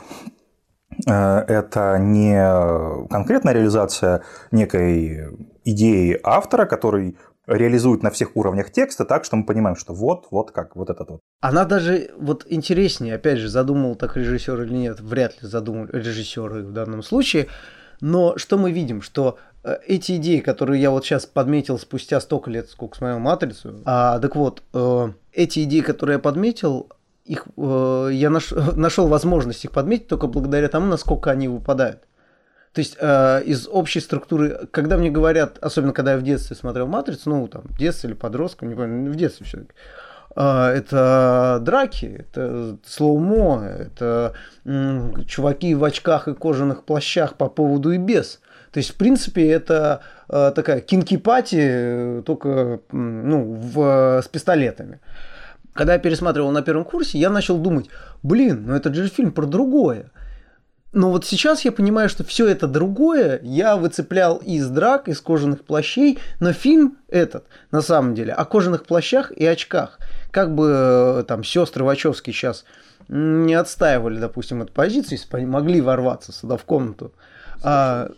это 1.07 1.99
не 2.01 3.09
конкретная 3.09 3.53
реализация 3.53 4.23
некой 4.51 5.29
идеи 5.65 6.19
автора, 6.23 6.65
который 6.65 7.17
реализует 7.47 8.03
на 8.03 8.11
всех 8.11 8.37
уровнях 8.37 8.71
текста 8.71 9.05
так, 9.05 9.25
что 9.25 9.37
мы 9.37 9.45
понимаем, 9.45 9.77
что 9.77 9.95
вот, 9.95 10.27
вот 10.31 10.51
как, 10.51 10.77
вот 10.77 10.91
этот 10.91 11.09
вот. 11.09 11.21
Она 11.41 11.65
даже 11.65 12.11
вот 12.19 12.45
интереснее, 12.49 13.15
опять 13.15 13.39
же, 13.39 13.49
задумал 13.49 13.95
так 13.95 14.17
режиссер 14.17 14.63
или 14.63 14.75
нет, 14.75 15.01
вряд 15.01 15.43
ли 15.43 15.49
задумал 15.49 15.87
режиссеры 15.87 16.63
в 16.63 16.73
данном 16.73 17.03
случае. 17.03 17.49
Но 18.01 18.37
что 18.37 18.59
мы 18.59 18.71
видим, 18.71 19.03
что 19.03 19.39
э, 19.39 19.48
эти 19.87 20.17
идеи, 20.17 20.41
которые 20.41 20.81
я 20.81 20.91
вот 20.91 21.05
сейчас 21.05 21.27
подметил 21.27 21.79
спустя 21.79 22.21
столько 22.21 22.51
лет, 22.51 22.69
сколько 22.71 22.97
смотрел 22.97 23.19
«Матрицу», 23.19 23.81
а, 23.85 24.19
так 24.19 24.37
вот, 24.37 24.63
э, 24.73 25.13
эти 25.33 25.65
идеи, 25.65 25.81
которые 25.81 26.15
я 26.15 26.19
подметил, 26.19 26.91
их, 27.25 27.47
э, 27.57 28.11
я 28.13 28.31
наш, 28.31 28.53
нашел 28.77 29.09
возможность 29.09 29.65
их 29.65 29.73
подметить 29.73 30.09
только 30.09 30.27
благодаря 30.27 30.69
тому, 30.69 30.87
насколько 30.87 31.31
они 31.31 31.49
выпадают. 31.49 32.03
То 32.73 32.81
есть 32.81 32.97
э, 33.01 33.43
из 33.45 33.67
общей 33.67 34.01
структуры, 34.01 34.69
когда 34.71 34.97
мне 34.97 35.11
говорят, 35.11 35.59
особенно 35.61 35.93
когда 35.93 36.13
я 36.13 36.19
в 36.19 36.23
детстве 36.23 36.55
смотрел 36.55 36.87
«Матрицу», 36.87 37.31
ну, 37.31 37.49
там, 37.49 37.63
в 37.65 37.79
детстве 37.79 38.11
или 38.11 38.17
подростком, 38.17 38.69
не 38.69 38.75
помню, 38.75 39.11
в 39.11 39.17
детстве 39.17 39.47
все-таки, 39.47 39.73
э, 39.73 40.08
это 40.45 41.59
драки, 41.63 42.17
это 42.21 42.79
слоумо, 42.87 43.65
это 43.65 44.35
э, 44.65 45.13
чуваки 45.27 45.75
в 45.75 45.83
очках 45.83 46.29
и 46.29 46.35
кожаных 46.35 46.85
плащах 46.85 47.35
по 47.35 47.49
поводу 47.49 47.91
и 47.91 47.99
без. 47.99 48.41
То 48.71 48.79
есть, 48.79 48.91
в 48.91 48.95
принципе, 48.95 49.49
это 49.49 50.03
э, 50.29 50.53
такая 50.55 50.81
кинки-пати, 50.81 51.59
э, 51.61 52.23
только 52.25 52.81
ну, 52.93 53.53
в, 53.53 54.23
с 54.23 54.29
пистолетами. 54.29 55.01
Когда 55.73 55.95
я 55.95 55.99
пересматривал 55.99 56.51
на 56.53 56.63
первом 56.63 56.85
курсе, 56.85 57.19
я 57.19 57.31
начал 57.31 57.59
думать, 57.59 57.87
блин, 58.23 58.65
ну 58.67 58.75
это 58.75 58.93
же 58.95 59.09
фильм 59.09 59.33
про 59.33 59.47
другое. 59.47 60.11
Но 60.93 61.11
вот 61.11 61.27
сейчас 61.27 61.65
я 61.65 61.73
понимаю, 61.73 62.09
что 62.09 62.25
все 62.25 62.49
это 62.49 62.67
другое 62.67 63.41
я 63.43 63.77
выцеплял 63.77 64.37
из 64.37 64.69
драк, 64.69 65.09
из 65.09 65.21
кожаных 65.21 65.65
плащей, 65.65 66.19
но 66.41 66.53
фильм 66.53 66.99
этот, 67.09 67.45
на 67.71 67.83
самом 67.83 68.15
деле, 68.15 68.33
о 68.33 68.45
кожаных 68.45 68.87
плащах 68.87 69.31
и 69.33 69.45
очках. 69.45 69.99
Как 70.31 70.55
бы 70.55 71.21
э, 71.21 71.25
там 71.27 71.45
сестры 71.45 71.85
Вачовски 71.85 72.31
сейчас 72.31 72.65
не 73.09 73.55
отстаивали, 73.55 74.19
допустим, 74.19 74.63
эту 74.63 74.73
позицию, 74.73 75.13
если 75.13 75.31
бы 75.31 75.39
они 75.39 75.47
могли 75.47 75.81
ворваться 75.81 76.33
сюда 76.33 76.57
в 76.57 76.65
комнату. 76.65 77.13
А, 77.63 78.11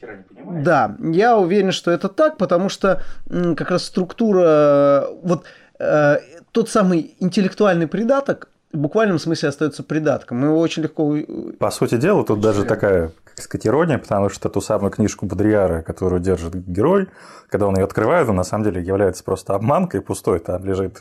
да, 0.45 0.97
я 1.00 1.38
уверен, 1.38 1.73
что 1.73 1.90
это 1.90 2.09
так, 2.09 2.37
потому 2.37 2.69
что 2.69 3.02
как 3.29 3.71
раз 3.71 3.85
структура, 3.85 5.07
вот 5.23 5.45
э, 5.79 6.19
тот 6.52 6.69
самый 6.69 7.14
интеллектуальный 7.21 7.87
придаток, 7.87 8.49
в 8.73 8.79
буквальном 8.79 9.19
смысле 9.19 9.49
остается 9.49 9.83
придатком. 9.83 10.38
Мы 10.38 10.49
его 10.49 10.59
очень 10.61 10.83
легко... 10.83 11.17
По 11.59 11.71
сути 11.71 11.97
дела, 11.97 12.25
тут 12.25 12.40
даже 12.40 12.64
такая 12.64 13.11
сказать, 13.35 13.67
ирония, 13.67 13.99
потому 13.99 14.29
что 14.29 14.49
ту 14.49 14.61
самую 14.61 14.90
книжку 14.90 15.26
Бодрияра, 15.26 15.83
которую 15.83 16.21
держит 16.21 16.55
герой, 16.55 17.09
когда 17.49 17.67
он 17.67 17.76
ее 17.76 17.85
открывает, 17.85 18.29
он 18.29 18.37
на 18.37 18.45
самом 18.45 18.64
деле 18.64 18.83
является 18.83 19.25
просто 19.25 19.55
обманкой 19.55 20.02
пустой, 20.02 20.38
там 20.38 20.64
лежит 20.64 21.00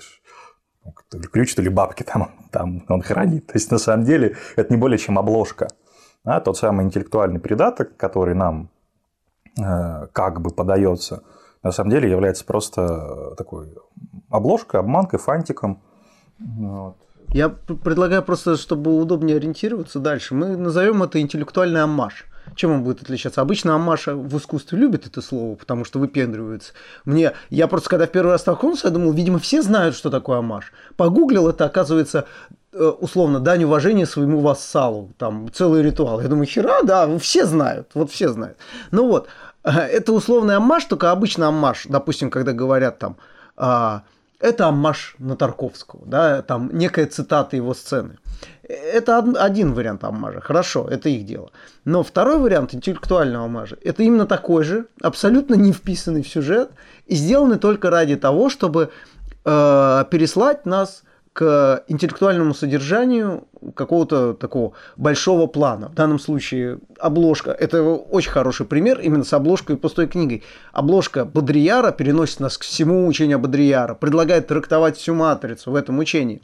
то 1.09 1.17
ли 1.17 1.23
ключ, 1.23 1.55
то 1.55 1.61
ли 1.61 1.69
бабки 1.69 2.03
там, 2.03 2.31
там 2.51 2.83
он 2.87 3.01
хранит. 3.01 3.47
То 3.47 3.53
есть, 3.53 3.71
на 3.71 3.77
самом 3.77 4.05
деле, 4.05 4.35
это 4.55 4.73
не 4.73 4.79
более 4.79 4.97
чем 4.97 5.17
обложка. 5.17 5.67
А 6.23 6.39
тот 6.41 6.57
самый 6.57 6.85
интеллектуальный 6.85 7.39
придаток, 7.39 7.95
который 7.97 8.35
нам 8.35 8.69
э, 9.57 10.07
как 10.11 10.41
бы 10.41 10.49
подается, 10.49 11.23
на 11.63 11.71
самом 11.71 11.91
деле 11.91 12.09
является 12.09 12.45
просто 12.45 13.35
такой 13.37 13.73
обложкой, 14.29 14.79
обманкой, 14.79 15.19
фантиком. 15.19 15.81
Вот. 16.39 16.97
Я 17.31 17.49
предлагаю 17.49 18.23
просто, 18.23 18.57
чтобы 18.57 18.99
удобнее 18.99 19.37
ориентироваться 19.37 19.99
дальше, 19.99 20.33
мы 20.33 20.57
назовем 20.57 21.03
это 21.03 21.21
интеллектуальный 21.21 21.83
аммаж. 21.83 22.25
Чем 22.55 22.71
он 22.71 22.83
будет 22.83 23.01
отличаться? 23.01 23.41
Обычно 23.41 23.75
аммаш 23.75 24.07
в 24.07 24.37
искусстве 24.37 24.77
любит 24.77 25.05
это 25.05 25.21
слово, 25.21 25.55
потому 25.55 25.85
что 25.85 25.99
выпендривается. 25.99 26.73
Мне, 27.05 27.33
я 27.49 27.67
просто 27.67 27.89
когда 27.89 28.07
в 28.07 28.11
первый 28.11 28.31
раз 28.31 28.41
столкнулся, 28.41 28.87
я 28.87 28.93
думал, 28.93 29.11
видимо, 29.11 29.39
все 29.39 29.61
знают, 29.61 29.95
что 29.95 30.09
такое 30.09 30.39
аммаш. 30.39 30.71
Погуглил 30.97 31.47
это, 31.47 31.65
оказывается, 31.65 32.25
э, 32.73 32.83
условно, 32.83 33.39
дань 33.39 33.63
уважения 33.63 34.05
своему 34.05 34.39
вассалу. 34.39 35.13
Там 35.17 35.51
целый 35.51 35.83
ритуал. 35.83 36.21
Я 36.21 36.27
думаю, 36.27 36.45
хера, 36.45 36.83
да, 36.83 37.17
все 37.19 37.45
знают. 37.45 37.91
Вот 37.93 38.11
все 38.11 38.29
знают. 38.29 38.57
Ну 38.91 39.07
вот, 39.07 39.27
это 39.63 40.13
условный 40.13 40.55
аммаш, 40.55 40.85
только 40.85 41.11
обычно 41.11 41.47
аммаш, 41.47 41.85
допустим, 41.87 42.29
когда 42.29 42.53
говорят 42.53 42.99
там, 42.99 43.17
а, 43.57 44.03
это 44.39 44.67
аммаш 44.67 45.15
на 45.19 45.35
Тарковского, 45.35 46.05
да, 46.05 46.41
там 46.41 46.69
некая 46.73 47.07
цитата 47.07 47.55
его 47.55 47.73
сцены. 47.73 48.17
Это 48.63 49.17
один 49.17 49.73
вариант 49.73 50.03
аммажа, 50.03 50.41
хорошо, 50.41 50.87
это 50.89 51.09
их 51.09 51.25
дело. 51.25 51.51
Но 51.85 52.03
второй 52.03 52.37
вариант 52.37 52.73
интеллектуального 52.73 53.45
аммажа, 53.45 53.77
это 53.83 54.03
именно 54.03 54.25
такой 54.25 54.63
же, 54.63 54.85
абсолютно 55.01 55.55
не 55.55 55.73
вписанный 55.73 56.23
в 56.23 56.27
сюжет 56.27 56.71
и 57.05 57.15
сделанный 57.15 57.57
только 57.57 57.89
ради 57.89 58.15
того, 58.15 58.49
чтобы 58.49 58.91
э, 59.43 60.05
переслать 60.09 60.65
нас 60.65 61.03
к 61.33 61.83
интеллектуальному 61.87 62.53
содержанию 62.53 63.47
какого-то 63.75 64.33
такого 64.33 64.73
большого 64.97 65.47
плана. 65.47 65.89
В 65.89 65.93
данном 65.93 66.19
случае 66.19 66.79
обложка. 66.99 67.51
Это 67.51 67.83
очень 67.83 68.31
хороший 68.31 68.65
пример 68.65 68.99
именно 68.99 69.23
с 69.23 69.33
обложкой 69.33 69.75
и 69.75 69.79
пустой 69.79 70.07
книгой. 70.07 70.43
Обложка 70.73 71.25
Бодрияра 71.25 71.91
переносит 71.91 72.39
нас 72.39 72.57
к 72.57 72.63
всему 72.63 73.07
учению 73.07 73.39
Бодрияра, 73.39 73.93
предлагает 73.93 74.47
трактовать 74.47 74.97
всю 74.97 75.13
матрицу 75.13 75.71
в 75.71 75.75
этом 75.75 75.99
учении. 75.99 76.41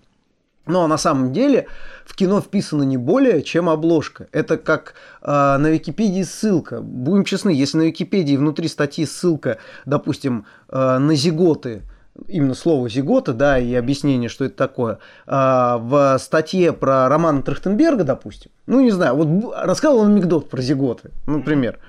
Но 0.67 0.87
на 0.87 0.97
самом 0.97 1.31
деле 1.31 1.67
в 2.05 2.15
кино 2.15 2.41
вписано 2.41 2.83
не 2.83 2.97
более, 2.97 3.43
чем 3.43 3.69
обложка. 3.69 4.27
Это 4.31 4.57
как 4.57 4.95
э, 5.21 5.27
на 5.27 5.69
Википедии 5.69 6.23
ссылка. 6.23 6.81
Будем 6.81 7.23
честны, 7.23 7.51
если 7.51 7.77
на 7.77 7.81
Википедии 7.83 8.35
внутри 8.35 8.67
статьи 8.67 9.05
ссылка, 9.05 9.59
допустим, 9.85 10.45
э, 10.69 10.97
на 10.97 11.15
зиготы– 11.15 11.83
именно 12.27 12.53
слово 12.53 12.89
«зигота», 12.89 13.33
да, 13.33 13.59
и 13.59 13.73
объяснение, 13.73 14.29
что 14.29 14.45
это 14.45 14.55
такое, 14.55 14.99
а, 15.27 15.77
в 15.77 16.17
статье 16.19 16.73
про 16.73 17.09
роман 17.09 17.43
Трахтенберга, 17.43 18.03
допустим, 18.03 18.51
ну, 18.67 18.81
не 18.81 18.91
знаю, 18.91 19.15
вот 19.15 19.53
рассказывал 19.55 20.03
он 20.03 20.13
анекдот 20.13 20.49
про 20.49 20.61
зиготы, 20.61 21.11
например, 21.27 21.79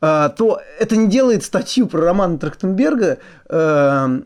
а, 0.00 0.30
то 0.30 0.60
это 0.78 0.96
не 0.96 1.08
делает 1.08 1.44
статью 1.44 1.86
про 1.86 2.00
роман 2.00 2.38
Трахтенберга 2.38 3.18
э, 3.48 4.20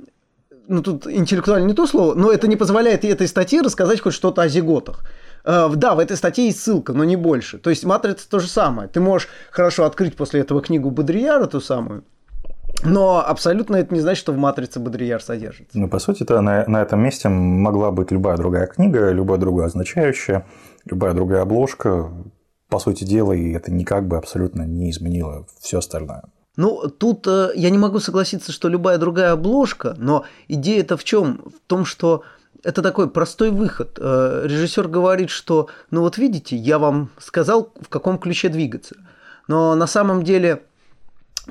ну, 0.69 0.83
тут 0.83 1.07
интеллектуально 1.07 1.67
не 1.67 1.75
то 1.75 1.87
слово, 1.87 2.15
но 2.15 2.31
это 2.31 2.47
не 2.47 2.57
позволяет 2.57 3.05
этой 3.05 3.29
статье 3.29 3.61
рассказать 3.61 4.01
хоть 4.01 4.15
что-то 4.15 4.43
о 4.43 4.49
зиготах. 4.49 5.05
Э, 5.45 5.69
да, 5.75 5.95
в 5.95 5.99
этой 5.99 6.17
статье 6.17 6.47
есть 6.47 6.61
ссылка, 6.61 6.93
но 6.93 7.05
не 7.05 7.17
больше. 7.17 7.59
То 7.59 7.71
есть 7.71 7.85
матрица 7.85 8.29
то 8.29 8.39
же 8.39 8.49
самое. 8.49 8.89
Ты 8.89 9.01
можешь 9.01 9.29
хорошо 9.51 9.85
открыть 9.85 10.17
после 10.17 10.41
этого 10.41 10.63
книгу 10.63 10.91
Бодрияра, 10.91 11.47
ту 11.47 11.61
самую, 11.61 12.05
но 12.83 13.25
абсолютно 13.25 13.77
это 13.77 13.95
не 13.95 14.01
значит, 14.01 14.21
что 14.21 14.33
в 14.33 14.37
«Матрице» 14.37 14.81
Бодрияр 14.81 15.23
содержится. 15.23 15.79
Ну, 15.79 15.89
по 15.89 15.99
сути, 15.99 16.23
это 16.23 16.41
на, 16.41 16.67
на 16.67 16.83
этом 16.83 17.01
месте 17.01 17.29
могла 17.29 17.91
быть 17.91 18.11
любая 18.11 18.37
другая 18.37 18.67
книга, 18.67 19.11
любое 19.11 19.39
другое 19.39 19.67
означающее, 19.67 20.47
любая 20.85 21.15
другая 21.15 21.43
обложка. 21.43 22.11
По 22.69 22.79
сути 22.79 23.05
дела, 23.05 23.33
и 23.33 23.53
это 23.53 23.71
никак 23.71 24.09
бы 24.09 24.17
абсолютно 24.17 24.63
не 24.63 24.91
изменило 24.91 25.47
все 25.61 25.79
остальное. 25.79 26.25
Ну, 26.57 26.89
тут 26.89 27.27
э, 27.27 27.51
я 27.55 27.71
не 27.71 27.79
могу 27.79 28.01
согласиться, 28.01 28.53
что 28.53 28.69
любая 28.69 28.99
другая 28.99 29.33
обложка, 29.33 29.95
но 29.99 30.25
идея-то 30.49 30.97
в 30.97 31.05
чем? 31.05 31.43
В 31.47 31.69
том, 31.69 31.85
что 31.85 32.23
это 32.63 32.81
такой 32.81 33.11
простой 33.11 33.51
выход. 33.51 33.99
Э, 34.01 34.43
режиссер 34.45 34.89
говорит, 34.89 35.31
что, 35.31 35.69
ну 35.91 36.01
вот 36.01 36.17
видите, 36.17 36.57
я 36.57 36.79
вам 36.79 37.11
сказал, 37.19 37.73
в 37.81 37.89
каком 37.89 38.19
ключе 38.19 38.49
двигаться. 38.49 38.97
Но 39.47 39.75
на 39.75 39.87
самом 39.87 40.23
деле 40.23 40.63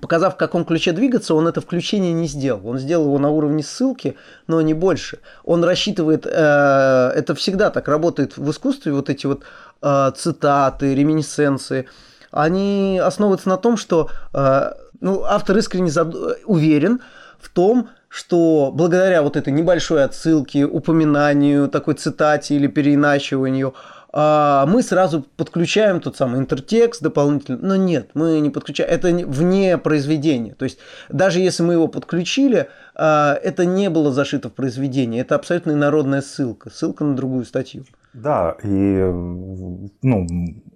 Показав, 0.02 0.34
в 0.34 0.38
каком 0.38 0.66
ключе 0.66 0.92
двигаться, 0.92 1.36
он 1.36 1.48
это 1.48 1.62
включение 1.62 2.14
не 2.14 2.28
сделал. 2.28 2.68
Он 2.68 2.80
сделал 2.80 3.06
его 3.06 3.20
на 3.20 3.30
уровне 3.30 3.62
ссылки, 3.62 4.16
но 4.48 4.62
не 4.62 4.74
больше. 4.74 5.20
Он 5.44 5.64
рассчитывает, 5.64 6.26
э, 6.26 6.30
это 6.30 7.36
всегда 7.36 7.70
так 7.70 7.88
работает 7.88 8.38
в 8.38 8.50
искусстве, 8.50 8.92
вот 8.94 9.10
эти 9.10 9.28
вот 9.28 9.44
э, 9.82 10.12
цитаты, 10.18 10.96
реминисценции, 10.96 11.88
они 12.32 13.00
основываются 13.04 13.50
на 13.50 13.58
том, 13.58 13.78
что 13.78 14.10
э, 14.34 14.72
ну, 15.00 15.24
автор 15.24 15.58
искренне 15.58 15.92
зад... 15.92 16.16
уверен 16.46 17.02
в 17.40 17.50
том, 17.50 17.90
что 18.10 18.72
благодаря 18.74 19.22
вот 19.22 19.38
этой 19.38 19.54
небольшой 19.54 20.04
отсылке, 20.04 20.66
упоминанию, 20.66 21.68
такой 21.68 21.94
цитате 21.94 22.56
или 22.56 22.68
переиначиванию, 22.68 23.76
а, 24.16 24.68
мы 24.68 24.84
сразу 24.84 25.26
подключаем 25.38 26.00
тот 26.00 26.16
самый 26.16 26.40
интертекст 26.40 27.02
дополнительно. 27.02 27.58
Но 27.62 27.76
нет, 27.76 28.12
мы 28.14 28.40
не 28.40 28.52
подключаем. 28.52 28.92
Это 28.92 29.08
вне 29.10 29.80
произведения. 29.80 30.54
То 30.54 30.66
есть 30.66 30.78
даже 31.10 31.40
если 31.40 31.64
мы 31.64 31.74
его 31.74 31.88
подключили, 31.88 32.68
а, 32.94 33.34
это 33.42 33.66
не 33.66 33.90
было 33.90 34.12
зашито 34.12 34.50
в 34.50 34.54
произведение. 34.54 35.22
Это 35.22 35.34
абсолютно 35.34 35.72
инородная 35.72 36.22
ссылка. 36.22 36.70
Ссылка 36.70 37.04
на 37.04 37.16
другую 37.16 37.44
статью. 37.46 37.86
Да, 38.14 38.56
и 38.64 38.68
ну, 38.68 40.28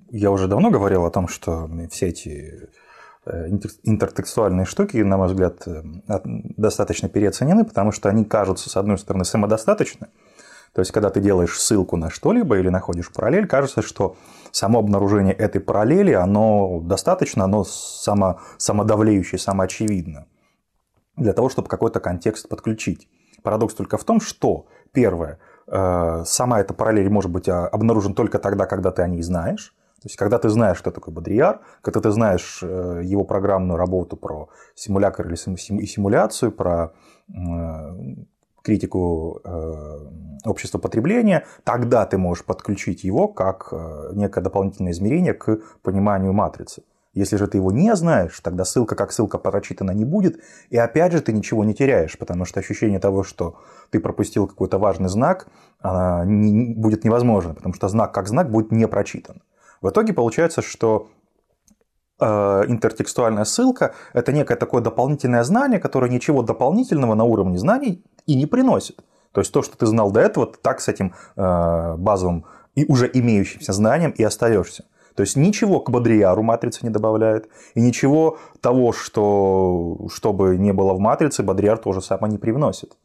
я 0.09 0.31
уже 0.31 0.47
давно 0.47 0.71
говорил 0.71 1.05
о 1.05 1.11
том, 1.11 1.27
что 1.27 1.69
все 1.91 2.07
эти 2.07 2.69
э, 3.27 3.49
интертекстуальные 3.83 4.65
штуки, 4.65 4.97
на 4.97 5.17
мой 5.17 5.27
взгляд, 5.27 5.61
э, 5.67 5.83
достаточно 6.25 7.09
переоценены, 7.09 7.63
потому 7.63 7.91
что 7.91 8.09
они 8.09 8.25
кажутся, 8.25 8.71
с 8.71 8.77
одной 8.77 8.97
стороны, 8.97 9.23
самодостаточны, 9.23 10.07
то 10.77 10.81
есть, 10.81 10.91
когда 10.91 11.09
ты 11.09 11.21
делаешь 11.21 11.59
ссылку 11.59 11.97
на 11.97 12.11
что-либо 12.11 12.59
или 12.59 12.69
находишь 12.69 13.11
параллель, 13.11 13.47
кажется, 13.47 13.81
что 13.81 14.15
само 14.51 14.77
обнаружение 14.77 15.33
этой 15.33 15.59
параллели, 15.59 16.11
оно 16.11 16.81
достаточно, 16.81 17.45
оно 17.45 17.63
само, 17.63 18.41
самодавлеющее, 18.59 19.39
самоочевидно 19.39 20.27
для 21.15 21.33
того, 21.33 21.49
чтобы 21.49 21.67
какой-то 21.67 21.99
контекст 21.99 22.47
подключить. 22.47 23.07
Парадокс 23.41 23.73
только 23.73 23.97
в 23.97 24.03
том, 24.03 24.21
что, 24.21 24.67
первое, 24.91 25.39
э, 25.65 26.23
сама 26.25 26.59
эта 26.59 26.75
параллель 26.75 27.09
может 27.09 27.31
быть 27.31 27.49
а, 27.49 27.67
обнаружена 27.67 28.13
только 28.13 28.37
тогда, 28.37 28.67
когда 28.67 28.91
ты 28.91 29.01
о 29.01 29.07
ней 29.07 29.23
знаешь. 29.23 29.73
То 29.95 30.05
есть, 30.05 30.15
когда 30.15 30.37
ты 30.37 30.49
знаешь, 30.49 30.77
что 30.77 30.91
такое 30.91 31.11
Бодрияр, 31.11 31.61
когда 31.81 32.01
ты 32.01 32.11
знаешь 32.11 32.59
э, 32.61 33.01
его 33.03 33.23
программную 33.23 33.79
работу 33.79 34.15
про 34.15 34.49
симулятор 34.75 35.25
или 35.25 35.33
симуляцию, 35.35 36.51
про 36.51 36.93
критику 38.67 39.39
э, 39.45 39.97
общества 40.45 40.77
потребления, 40.77 41.45
тогда 41.63 42.05
ты 42.05 42.17
можешь 42.17 42.43
подключить 42.43 43.05
его 43.05 43.29
как 43.29 43.69
э, 43.71 44.11
некое 44.13 44.41
дополнительное 44.41 44.91
измерение 44.91 45.33
к 45.33 45.59
пониманию 45.81 46.33
матрицы. 46.33 46.83
Если 47.13 47.37
же 47.37 47.47
ты 47.47 47.59
его 47.59 47.71
не 47.71 47.95
знаешь, 47.95 48.37
тогда 48.41 48.65
ссылка 48.65 48.95
как 48.95 49.13
ссылка 49.13 49.37
прочитана 49.37 49.91
не 49.91 50.03
будет, 50.03 50.39
и 50.69 50.77
опять 50.77 51.13
же 51.13 51.21
ты 51.21 51.31
ничего 51.31 51.63
не 51.63 51.73
теряешь, 51.73 52.17
потому 52.17 52.43
что 52.43 52.59
ощущение 52.59 52.99
того, 52.99 53.23
что 53.23 53.55
ты 53.89 54.01
пропустил 54.01 54.47
какой-то 54.47 54.77
важный 54.77 55.09
знак, 55.09 55.47
будет 55.81 57.05
невозможно, 57.05 57.53
потому 57.55 57.73
что 57.73 57.87
знак 57.87 58.13
как 58.13 58.27
знак 58.27 58.51
будет 58.51 58.71
не 58.71 58.87
прочитан. 58.87 59.41
В 59.81 59.89
итоге 59.89 60.13
получается, 60.13 60.61
что 60.61 61.07
интертекстуальная 62.19 63.45
ссылка– 63.45 63.93
это 64.13 64.31
некое 64.31 64.55
такое 64.55 64.81
дополнительное 64.81 65.43
знание, 65.43 65.79
которое 65.79 66.11
ничего 66.11 66.41
дополнительного 66.41 67.15
на 67.15 67.23
уровне 67.23 67.57
знаний 67.57 68.03
и 68.25 68.35
не 68.35 68.45
приносит. 68.45 69.03
То 69.31 69.41
есть 69.41 69.51
то, 69.51 69.61
что 69.61 69.77
ты 69.77 69.85
знал 69.85 70.11
до 70.11 70.19
этого, 70.21 70.47
ты 70.47 70.57
так 70.61 70.81
с 70.81 70.87
этим 70.87 71.13
э, 71.35 71.95
базовым 71.97 72.45
и 72.75 72.85
уже 72.85 73.09
имеющимся 73.13 73.73
знанием 73.73 74.11
и 74.11 74.23
остаешься. 74.23 74.85
То 75.15 75.21
есть 75.21 75.35
ничего 75.35 75.79
к 75.79 75.89
Бодрияру 75.89 76.43
матрица 76.43 76.85
не 76.85 76.91
добавляет, 76.91 77.49
и 77.73 77.81
ничего 77.81 78.37
того, 78.61 78.93
что 78.93 80.07
чтобы 80.13 80.57
не 80.57 80.73
было 80.73 80.93
в 80.93 80.99
матрице, 80.99 81.41
Бодрияр 81.41 81.79
тоже 81.79 82.01
само 82.01 82.27
не 82.27 82.37
привносит. 82.37 82.95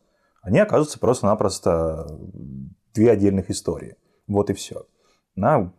Они 0.42 0.58
оказываются 0.58 0.98
просто-напросто 0.98 2.06
две 2.92 3.10
отдельных 3.10 3.50
истории. 3.50 3.96
Вот 4.26 4.50
и 4.50 4.52
все. 4.52 4.84
На, 5.34 5.72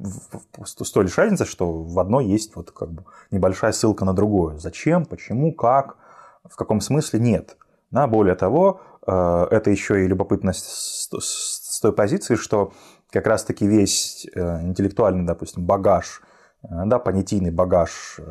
с 0.66 0.92
той 0.92 1.04
лишь 1.04 1.18
разница, 1.18 1.46
что 1.46 1.84
в 1.84 2.00
одной 2.00 2.26
есть 2.26 2.56
вот 2.56 2.72
как 2.72 2.92
бы 2.92 3.06
небольшая 3.32 3.72
ссылка 3.72 4.04
на 4.06 4.14
другое. 4.14 4.58
Зачем, 4.58 5.06
почему, 5.06 5.54
как, 5.54 5.98
в 6.44 6.56
каком 6.56 6.82
смысле 6.82 7.20
нет. 7.20 7.58
На, 7.92 8.08
более 8.08 8.36
того, 8.36 8.82
Э, 9.06 9.48
это 9.52 9.70
еще 9.70 10.04
и 10.04 10.08
любопытность 10.08 10.66
с 10.66 11.80
той 11.82 11.94
позиции, 11.94 12.36
что 12.36 12.74
как 13.12 13.28
раз-таки 13.28 13.68
весь 13.68 14.28
э, 14.34 14.62
интеллектуальный, 14.64 15.26
допустим, 15.26 15.66
багаж 15.66 16.22
да, 16.66 16.98
понятийный 16.98 17.52
багаж 17.52 18.22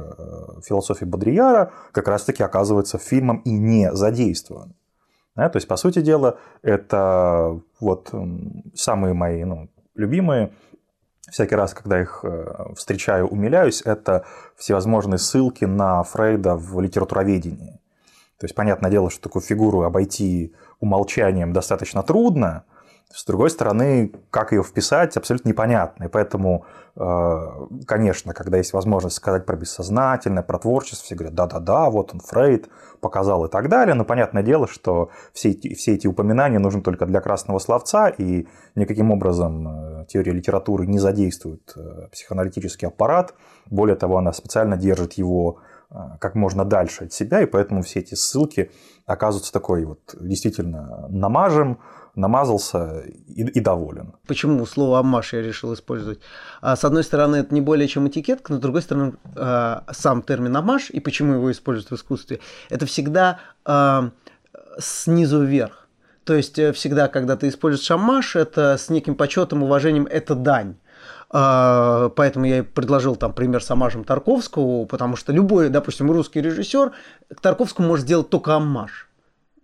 философии 0.65 1.05
Бодрияра 1.05 1.71
как 1.93 2.09
раз-таки 2.09 2.43
оказывается 2.43 2.97
фильмом 2.97 3.43
и 3.45 3.51
не 3.51 3.93
задействован. 3.93 4.75
Да, 5.37 5.51
то 5.51 5.59
есть, 5.59 5.69
по 5.69 5.77
сути 5.77 6.01
дела, 6.01 6.39
это 6.63 7.61
вот 7.79 8.11
самые 8.75 9.13
мои 9.13 9.45
ну, 9.45 9.69
любимые 9.95 10.55
всякий 11.33 11.57
раз, 11.57 11.75
когда 11.75 12.01
их 12.01 12.21
э, 12.23 12.75
встречаю, 12.77 13.27
умиляюсь, 13.27 13.83
это 13.85 14.25
всевозможные 14.57 15.19
ссылки 15.19 15.65
на 15.65 16.03
Фрейда 16.03 16.57
в 16.57 16.79
литературоведении. 16.81 17.81
То 18.39 18.45
есть, 18.45 18.55
понятное 18.55 18.91
дело, 18.91 19.11
что 19.11 19.23
такую 19.23 19.43
фигуру 19.43 19.83
обойти 19.83 20.55
умолчанием 20.81 21.53
достаточно 21.53 22.03
трудно, 22.03 22.65
с 23.15 23.25
другой 23.27 23.51
стороны, 23.51 24.13
как 24.31 24.53
ее 24.53 24.63
вписать, 24.63 25.17
абсолютно 25.17 25.51
непонятно. 25.51 26.05
И 26.05 26.09
поэтому, 26.09 26.65
э, 26.97 27.67
конечно, 27.87 28.33
когда 28.33 28.57
есть 28.57 28.73
возможность 28.73 29.17
сказать 29.17 29.45
про 29.45 29.57
бессознательное, 29.57 30.43
про 30.43 30.59
творчество, 30.59 31.05
все 31.05 31.15
говорят, 31.15 31.35
да-да-да, 31.35 31.91
вот 31.91 32.15
он 32.15 32.21
Фрейд 32.21 32.69
показал 33.01 33.45
и 33.45 33.51
так 33.51 33.69
далее. 33.69 33.95
Но 33.95 34.05
понятное 34.05 34.43
дело, 34.43 34.67
что 34.67 35.11
все 35.33 35.51
эти, 35.51 35.75
все 35.75 35.95
эти 35.95 36.07
упоминания 36.07 36.59
нужны 36.59 36.81
только 36.81 37.05
для 37.05 37.21
красного 37.21 37.59
словца, 37.59 38.09
и 38.09 38.49
никаким 38.75 39.11
образом 39.11 39.69
э, 39.69 39.92
теория 40.09 40.33
литературы 40.33 40.87
не 40.87 40.99
задействует 40.99 41.73
э, 41.77 42.09
психоаналитический 42.13 42.89
аппарат. 42.89 43.35
Более 43.67 43.97
того, 43.97 44.19
она 44.19 44.33
специально 44.33 44.77
держит 44.77 45.15
его 45.15 45.61
как 46.21 46.35
можно 46.35 46.65
дальше 46.65 47.05
от 47.05 47.13
себя, 47.13 47.43
и 47.43 47.47
поэтому 47.47 47.83
все 47.83 48.01
эти 48.01 48.15
ссылки 48.15 48.71
оказываются 49.05 49.53
такой 49.53 49.85
вот 49.85 50.15
действительно 50.19 51.07
намажем, 51.11 51.81
намазался 52.15 53.01
и, 53.01 53.43
и 53.43 53.61
доволен. 53.61 54.15
Почему 54.27 54.65
слово 54.67 54.99
«аммаш» 54.99 55.33
я 55.33 55.43
решил 55.43 55.73
использовать? 55.75 56.21
А, 56.61 56.77
с 56.77 56.85
одной 56.85 57.05
стороны, 57.05 57.37
это 57.37 57.55
не 57.55 57.61
более 57.61 57.89
чем 57.89 58.09
этикетка, 58.09 58.53
но 58.53 58.59
с 58.59 58.61
другой 58.61 58.83
стороны, 58.83 59.15
а, 59.37 59.85
сам 59.91 60.23
термин 60.23 60.57
«аммаш» 60.57 60.91
и 60.91 61.01
почему 61.01 61.35
его 61.35 61.51
используют 61.51 61.91
в 61.91 61.95
искусстве, 61.95 62.41
это 62.69 62.87
всегда 62.87 63.41
а, 63.65 64.11
снизу 64.79 65.43
вверх. 65.43 65.82
То 66.25 66.35
есть 66.35 66.59
э, 66.59 66.73
всегда, 66.73 67.09
когда 67.09 67.37
ты 67.37 67.49
используешь 67.49 67.91
аммаш, 67.91 68.37
это 68.37 68.77
с 68.79 68.89
неким 68.89 69.15
почетом, 69.15 69.63
уважением, 69.63 70.07
это 70.07 70.35
дань. 70.35 70.77
Поэтому 71.31 72.45
я 72.45 72.63
предложил 72.63 73.17
там 73.17 73.33
пример 73.33 73.65
с 73.65 73.71
Амажем 73.71 74.05
Тарковского, 74.05 74.85
потому 74.85 75.17
что 75.17 75.33
любой, 75.33 75.71
допустим, 75.71 76.11
русский 76.11 76.43
режиссер 76.43 76.93
к 77.35 77.41
Тарковскому 77.41 77.89
может 77.89 78.05
сделать 78.05 78.29
только 78.29 78.55
аммаж. 78.55 79.09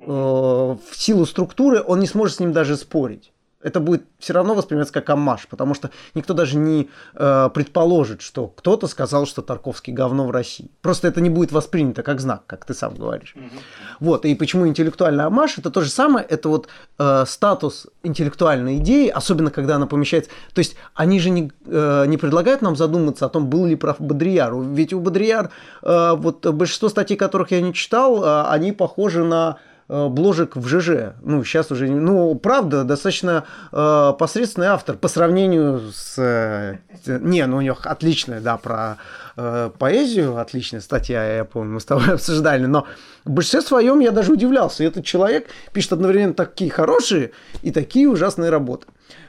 Э, 0.01 0.05
в 0.05 0.97
силу 0.97 1.27
структуры 1.27 1.83
он 1.85 2.01
не 2.01 2.07
сможет 2.07 2.37
с 2.37 2.41
ним 2.41 2.53
даже 2.53 2.77
спорить. 2.77 3.33
Это 3.61 3.81
будет 3.81 4.05
все 4.19 4.33
равно 4.35 4.55
восприниматься 4.55 4.95
как 4.95 5.11
аммаж, 5.11 5.49
потому 5.49 5.75
что 5.75 5.91
никто 6.15 6.33
даже 6.33 6.57
не 6.57 6.89
э, 7.15 7.51
предположит, 7.53 8.23
что 8.23 8.47
кто-то 8.47 8.87
сказал, 8.87 9.27
что 9.27 9.43
Тарковский 9.43 9.93
говно 9.93 10.27
в 10.27 10.31
России. 10.31 10.71
Просто 10.81 11.09
это 11.09 11.21
не 11.21 11.29
будет 11.29 11.51
воспринято 11.51 12.05
как 12.05 12.21
знак, 12.21 12.43
как 12.47 12.65
ты 12.65 12.73
сам 12.73 12.95
говоришь. 12.95 13.35
Mm-hmm. 13.37 13.61
Вот, 13.99 14.25
и 14.25 14.35
почему 14.37 14.69
интеллектуальный 14.69 15.25
аммаж, 15.25 15.59
это 15.59 15.71
то 15.71 15.81
же 15.81 15.91
самое, 15.91 16.25
это 16.25 16.49
вот 16.49 16.69
э, 16.99 17.25
статус 17.27 17.89
интеллектуальной 18.05 18.77
идеи, 18.77 19.09
особенно 19.09 19.51
когда 19.51 19.75
она 19.75 19.87
помещается. 19.87 20.31
То 20.55 20.61
есть 20.61 20.77
они 20.95 21.19
же 21.19 21.31
не, 21.31 21.51
э, 21.67 22.07
не 22.07 22.17
предлагают 22.17 22.63
нам 22.63 22.77
задуматься 22.77 23.27
о 23.27 23.29
том, 23.29 23.49
был 23.49 23.67
ли 23.67 23.75
прав 23.75 24.01
Бодрияр. 24.01 24.55
Ведь 24.55 24.93
у 24.93 25.01
Бодрияр, 25.01 25.51
э, 25.83 26.13
вот 26.17 26.47
большинство 26.47 26.89
статей, 26.89 27.17
которых 27.17 27.51
я 27.51 27.61
не 27.61 27.75
читал, 27.75 28.23
э, 28.23 28.43
они 28.51 28.71
похожи 28.71 29.25
на 29.25 29.59
бложек 29.89 30.57
в 30.57 30.67
ЖЖ. 30.69 31.15
Ну, 31.23 31.43
сейчас 31.45 31.71
уже... 31.71 31.89
Ну, 31.89 32.35
правда, 32.35 32.85
достаточно 32.85 33.45
э, 33.73 34.13
посредственный 34.19 34.69
автор 34.69 34.97
по 34.97 35.09
сравнению 35.09 35.93
с... 35.93 36.19
Э, 36.19 36.79
не, 37.07 37.47
ну, 37.47 37.57
у 37.57 37.61
него 37.61 37.77
отличная, 37.83 38.41
да, 38.41 38.59
про 38.59 38.99
э, 39.37 39.71
поэзию, 39.79 40.37
отличная 40.37 40.81
статья, 40.81 41.25
я 41.37 41.45
помню, 41.45 41.75
мы 41.75 41.81
с 41.81 41.85
тобой 41.85 42.05
обсуждали, 42.15 42.67
но 42.67 42.87
в 43.25 43.31
большинстве 43.31 43.63
своем 43.63 44.01
я 44.01 44.11
даже 44.11 44.33
удивлялся. 44.33 44.85
Этот 44.85 45.05
человек 45.05 45.49
пишет 45.73 45.95
одновременно 45.95 46.35
такие 46.35 46.71
хорошие 46.71 47.33
и 47.63 47.71
такие 47.71 48.09
ужасные 48.09 48.51
работы. 48.51 48.87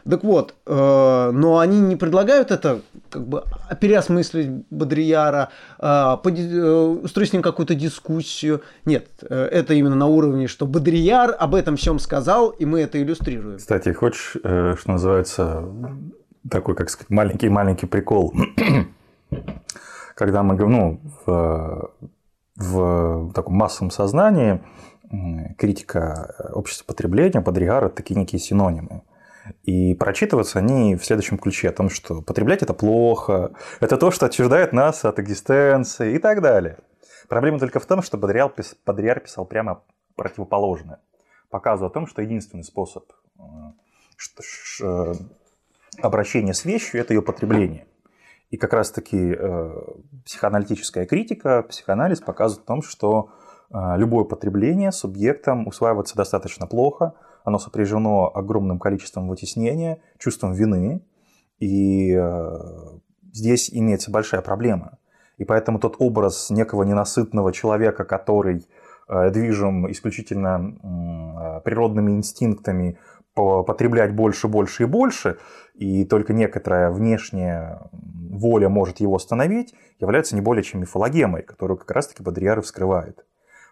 Так 0.10 0.24
вот, 0.24 0.56
э, 0.66 1.32
но 1.34 1.60
они 1.60 1.80
не 1.80 1.96
предлагают 1.96 2.52
это, 2.52 2.82
как 3.10 3.28
бы 3.28 3.44
переосмыслить 3.80 4.50
Бодрияра, 4.70 5.50
э, 5.78 6.18
э, 6.26 7.00
устроить 7.04 7.30
с 7.30 7.34
ним 7.34 7.42
какую-то 7.42 7.76
дискуссию. 7.76 8.62
Нет, 8.86 9.08
э, 9.22 9.46
это 9.52 9.74
именно 9.74 9.96
на 9.96 10.08
уровне, 10.08 10.48
что 10.50 10.66
Бодрияр 10.66 11.36
об 11.38 11.56
этом 11.56 11.76
всем 11.78 12.00
сказал, 12.00 12.50
и 12.50 12.66
мы 12.66 12.82
это 12.82 13.02
иллюстрируем. 13.02 13.58
Кстати, 13.58 13.94
хочешь, 13.94 14.36
э, 14.44 14.76
что 14.78 14.92
называется, 14.92 15.66
такой, 16.50 16.76
как 16.76 16.90
сказать, 16.90 17.10
маленький-маленький 17.10 17.86
прикол. 17.86 18.34
Когда 20.16 20.44
мы 20.44 20.56
говорим, 20.56 20.78
ну, 20.78 21.02
в, 21.26 21.92
в 22.56 23.34
таком 23.34 23.56
массовом 23.56 23.92
сознании 23.92 24.62
критика 25.58 26.52
общества 26.54 26.86
потребления, 26.86 27.40
Бодрияр– 27.40 27.84
это 27.86 27.96
такие 27.96 28.16
некие 28.20 28.40
синонимы. 28.40 29.04
И 29.64 29.96
прочитываться 29.96 30.60
они 30.60 30.96
в 30.96 31.04
следующем 31.04 31.38
ключе 31.38 31.70
о 31.70 31.74
том, 31.74 31.90
что 31.90 32.22
потреблять 32.22 32.62
это 32.62 32.74
плохо, 32.74 33.52
это 33.80 33.98
то, 33.98 34.12
что 34.12 34.28
отчуждает 34.28 34.74
нас 34.74 35.06
от 35.06 35.20
экзистенции 35.20 36.14
и 36.14 36.20
так 36.20 36.42
далее. 36.42 36.78
Проблема 37.28 37.60
только 37.60 37.80
в 37.80 37.86
том, 37.86 38.02
что 38.02 38.18
Бодрияр, 38.18 38.52
Бодрияр 38.86 39.20
писал 39.20 39.46
прямо 39.46 39.84
противоположное, 40.24 41.00
показывая 41.50 41.90
о 41.90 41.94
том, 41.94 42.08
что 42.08 42.22
единственный 42.22 42.64
способ 42.64 43.12
э, 43.38 43.42
э, 44.82 45.14
обращения 46.02 46.54
с 46.54 46.66
вещью– 46.66 47.00
это 47.02 47.14
ее 47.14 47.22
потребление. 47.22 47.88
И 48.50 48.58
как 48.58 48.74
раз-таки 48.74 49.36
э, 49.38 49.72
психоаналитическая 50.26 51.06
критика, 51.06 51.64
психоанализ 51.64 52.20
показывает 52.22 52.66
о 52.66 52.68
том, 52.68 52.82
что 52.82 53.32
любое 53.72 54.24
потребление 54.26 54.92
субъектом 54.92 55.68
усваивается 55.68 56.16
достаточно 56.16 56.66
плохо– 56.66 57.14
оно 57.44 57.60
сопряжено 57.60 58.32
огромным 58.34 58.80
количеством 58.80 59.28
вытеснения, 59.28 60.02
чувством 60.18 60.54
вины, 60.54 61.06
и 61.60 62.18
здесь 63.34 63.70
имеется 63.72 64.12
большая 64.12 64.42
проблема. 64.42 64.98
И 65.38 65.46
поэтому 65.46 65.80
тот 65.80 65.96
образ 66.00 66.50
некого 66.50 66.84
ненасытного 66.84 67.54
человека, 67.54 68.04
который 68.04 68.68
движим 69.10 69.92
исключительно 69.92 71.60
э, 71.60 71.62
природными 71.62 72.12
инстинктами 72.12 72.98
потреблять 73.34 74.14
больше, 74.14 74.48
больше 74.48 74.84
и 74.84 74.86
больше, 74.86 75.38
и 75.74 76.04
только 76.04 76.34
некоторая 76.34 76.92
внешняя 76.92 77.80
воля 77.92 78.68
может 78.70 79.00
его 79.00 79.16
остановить, 79.16 79.74
является 80.00 80.36
не 80.36 80.42
более 80.42 80.64
чем 80.64 80.82
мифологемой, 80.82 81.44
которую 81.44 81.78
как 81.78 81.92
раз-таки 81.92 82.22
Бодрияр 82.22 82.62
вскрывает. 82.62 83.26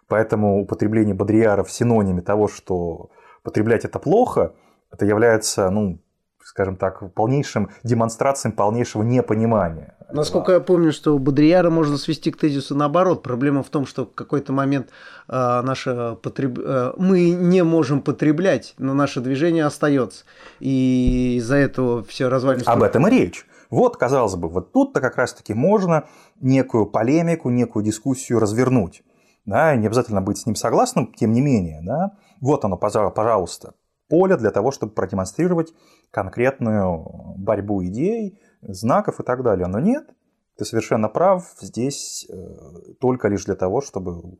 Поэтому 0.08 0.60
употребление 0.60 1.14
Бодрияра 1.14 1.64
в 1.64 1.70
синониме 1.70 2.22
того, 2.22 2.48
что 2.48 3.10
потреблять 3.42 3.84
это 3.84 3.98
плохо, 3.98 4.54
это 4.90 5.04
является, 5.04 5.68
ну, 5.68 6.00
скажем 6.48 6.76
так, 6.76 7.12
полнейшим 7.12 7.68
демонстрацией 7.84 8.54
полнейшего 8.54 9.02
непонимания. 9.02 9.94
Насколько 10.10 10.52
я 10.52 10.60
помню, 10.60 10.92
что 10.92 11.14
у 11.14 11.18
Бодрияра 11.18 11.68
можно 11.68 11.98
свести 11.98 12.30
к 12.30 12.38
тезису 12.38 12.74
наоборот. 12.74 13.22
Проблема 13.22 13.62
в 13.62 13.68
том, 13.68 13.84
что 13.84 14.06
в 14.06 14.14
какой-то 14.14 14.54
момент 14.54 14.88
э, 15.28 15.60
наше 15.62 16.16
потреб... 16.22 16.58
э, 16.58 16.94
мы 16.96 17.32
не 17.32 17.62
можем 17.62 18.00
потреблять, 18.00 18.74
но 18.78 18.94
наше 18.94 19.20
движение 19.20 19.66
остается. 19.66 20.24
И 20.58 21.36
из-за 21.36 21.56
этого 21.56 22.02
все 22.02 22.28
развалится. 22.28 22.72
Об 22.72 22.82
этом 22.82 23.06
и 23.08 23.10
речь. 23.10 23.46
Вот, 23.68 23.98
казалось 23.98 24.34
бы, 24.34 24.48
вот 24.48 24.72
тут-то 24.72 25.02
как 25.02 25.18
раз-таки 25.18 25.52
можно 25.52 26.04
некую 26.40 26.86
полемику, 26.86 27.50
некую 27.50 27.84
дискуссию 27.84 28.38
развернуть. 28.38 29.02
Да, 29.44 29.76
не 29.76 29.86
обязательно 29.86 30.22
быть 30.22 30.38
с 30.38 30.46
ним 30.46 30.56
согласным, 30.56 31.12
тем 31.14 31.32
не 31.32 31.42
менее, 31.42 31.80
да, 31.82 32.12
вот 32.40 32.64
оно, 32.64 32.76
пожалуйста, 32.76 33.72
поле 34.08 34.36
для 34.36 34.50
того, 34.50 34.70
чтобы 34.70 34.92
продемонстрировать 34.92 35.74
конкретную 36.10 37.04
борьбу 37.36 37.84
идей, 37.84 38.40
знаков 38.62 39.20
и 39.20 39.22
так 39.22 39.42
далее. 39.42 39.66
Но 39.66 39.78
нет, 39.78 40.08
ты 40.56 40.64
совершенно 40.64 41.08
прав, 41.08 41.44
здесь 41.60 42.26
э, 42.28 42.94
только 43.00 43.28
лишь 43.28 43.44
для 43.44 43.54
того, 43.54 43.80
чтобы 43.80 44.36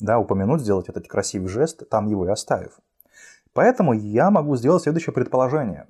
да, 0.00 0.18
упомянуть, 0.18 0.62
сделать 0.62 0.88
этот 0.88 1.06
красивый 1.08 1.48
жест, 1.48 1.88
там 1.88 2.06
его 2.06 2.26
и 2.26 2.30
оставив. 2.30 2.80
Поэтому 3.52 3.92
я 3.92 4.30
могу 4.30 4.56
сделать 4.56 4.82
следующее 4.82 5.12
предположение. 5.14 5.86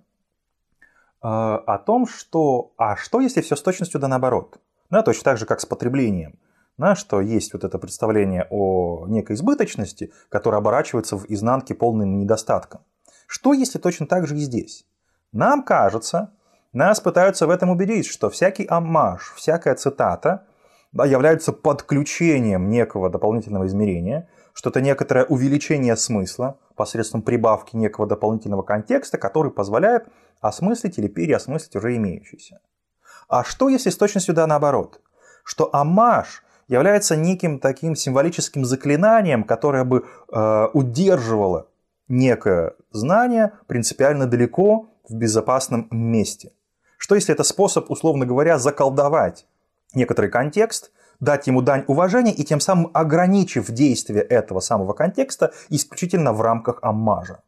Э, 1.23 1.29
о 1.67 1.79
том, 1.79 2.07
что, 2.07 2.73
а 2.77 2.97
что 2.97 3.21
если 3.21 3.41
все 3.41 3.57
с 3.57 3.63
точностью 3.63 4.01
да 4.01 4.09
наоборот? 4.09 4.61
Да, 4.91 5.03
точно 5.03 5.25
так 5.25 5.39
же, 5.39 5.47
как 5.47 5.61
с 5.61 5.67
потреблением– 5.67 6.39
да, 6.81 6.95
что 6.95 7.21
есть 7.21 7.53
вот 7.53 7.63
это 7.63 7.79
представление 7.79 8.47
о 8.49 9.07
некой 9.07 9.37
избыточности, 9.37 10.13
которая 10.31 10.61
оборачивается 10.61 11.19
в 11.19 11.27
изнанке 11.29 11.75
полным 11.75 12.19
недостатком. 12.19 12.81
Что 13.31 13.53
если 13.53 13.79
точно 13.79 14.09
так 14.09 14.27
же 14.27 14.37
и 14.37 14.41
здесь? 14.41 14.85
Нам 15.31 15.63
кажется, 15.63 16.33
нас 16.73 16.99
пытаются 16.99 17.47
в 17.47 17.51
этом 17.51 17.71
убедить, 17.71 18.07
что 18.07 18.29
всякий 18.29 18.67
аммаж, 18.67 19.33
всякая 19.37 19.77
цитата 19.77 20.49
да, 20.91 21.05
являются 21.05 21.53
подключением 21.53 22.69
некого 22.69 23.09
дополнительного 23.09 23.69
измерения, 23.69 24.29
что 24.53 24.71
это 24.71 24.81
некоторое 24.81 25.27
увеличение 25.27 25.95
смысла 25.95 26.59
посредством 26.75 27.23
прибавки 27.23 27.77
некого 27.77 28.09
дополнительного 28.09 28.63
контекста, 28.63 29.17
который 29.17 29.53
позволяет 29.53 30.09
осмыслить 30.41 30.99
или 30.99 31.07
переосмыслить 31.07 31.77
уже 31.77 31.95
имеющийся. 31.95 32.59
А 33.29 33.45
что, 33.45 33.69
если 33.69 33.91
с 33.91 33.97
точностью 33.97 34.35
да 34.35 34.49
наоборот? 34.49 35.01
Что 35.45 35.71
амаш 35.73 36.43
является 36.67 37.15
неким 37.15 37.61
таким 37.61 37.95
символическим 37.95 38.65
заклинанием, 38.65 39.45
которое 39.45 39.85
бы 39.85 40.05
э, 40.33 40.67
удерживало 40.73 41.70
некое 42.11 42.75
знание 42.91 43.53
принципиально 43.67 44.27
далеко 44.27 44.91
в 45.09 45.15
безопасном 45.15 45.89
месте. 45.91 46.53
Что 46.99 47.15
если 47.15 47.33
это 47.33 47.45
способ, 47.45 47.91
условно 47.91 48.27
говоря, 48.27 48.59
заколдовать 48.59 49.47
некоторый 49.95 50.31
контекст, 50.31 50.93
дать 51.21 51.47
ему 51.47 51.63
дань 51.63 51.85
уважения 51.87 52.33
и 52.33 52.45
тем 52.45 52.61
самым 52.61 52.91
ограничив 52.93 53.71
действие 53.71 54.23
этого 54.23 54.61
самого 54.61 54.93
контекста 54.93 55.53
исключительно 55.69 56.33
в 56.33 56.43
рамках 56.43 56.79
аммажа? 56.83 57.41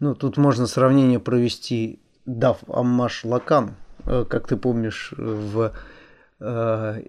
Ну, 0.00 0.14
тут 0.14 0.36
можно 0.38 0.66
сравнение 0.66 1.20
провести, 1.20 2.02
дав 2.26 2.58
аммаж 2.68 3.24
Лакан, 3.24 3.76
э, 4.06 4.24
как 4.28 4.48
ты 4.48 4.56
помнишь, 4.56 5.14
в 5.16 5.72
э, 6.40 7.02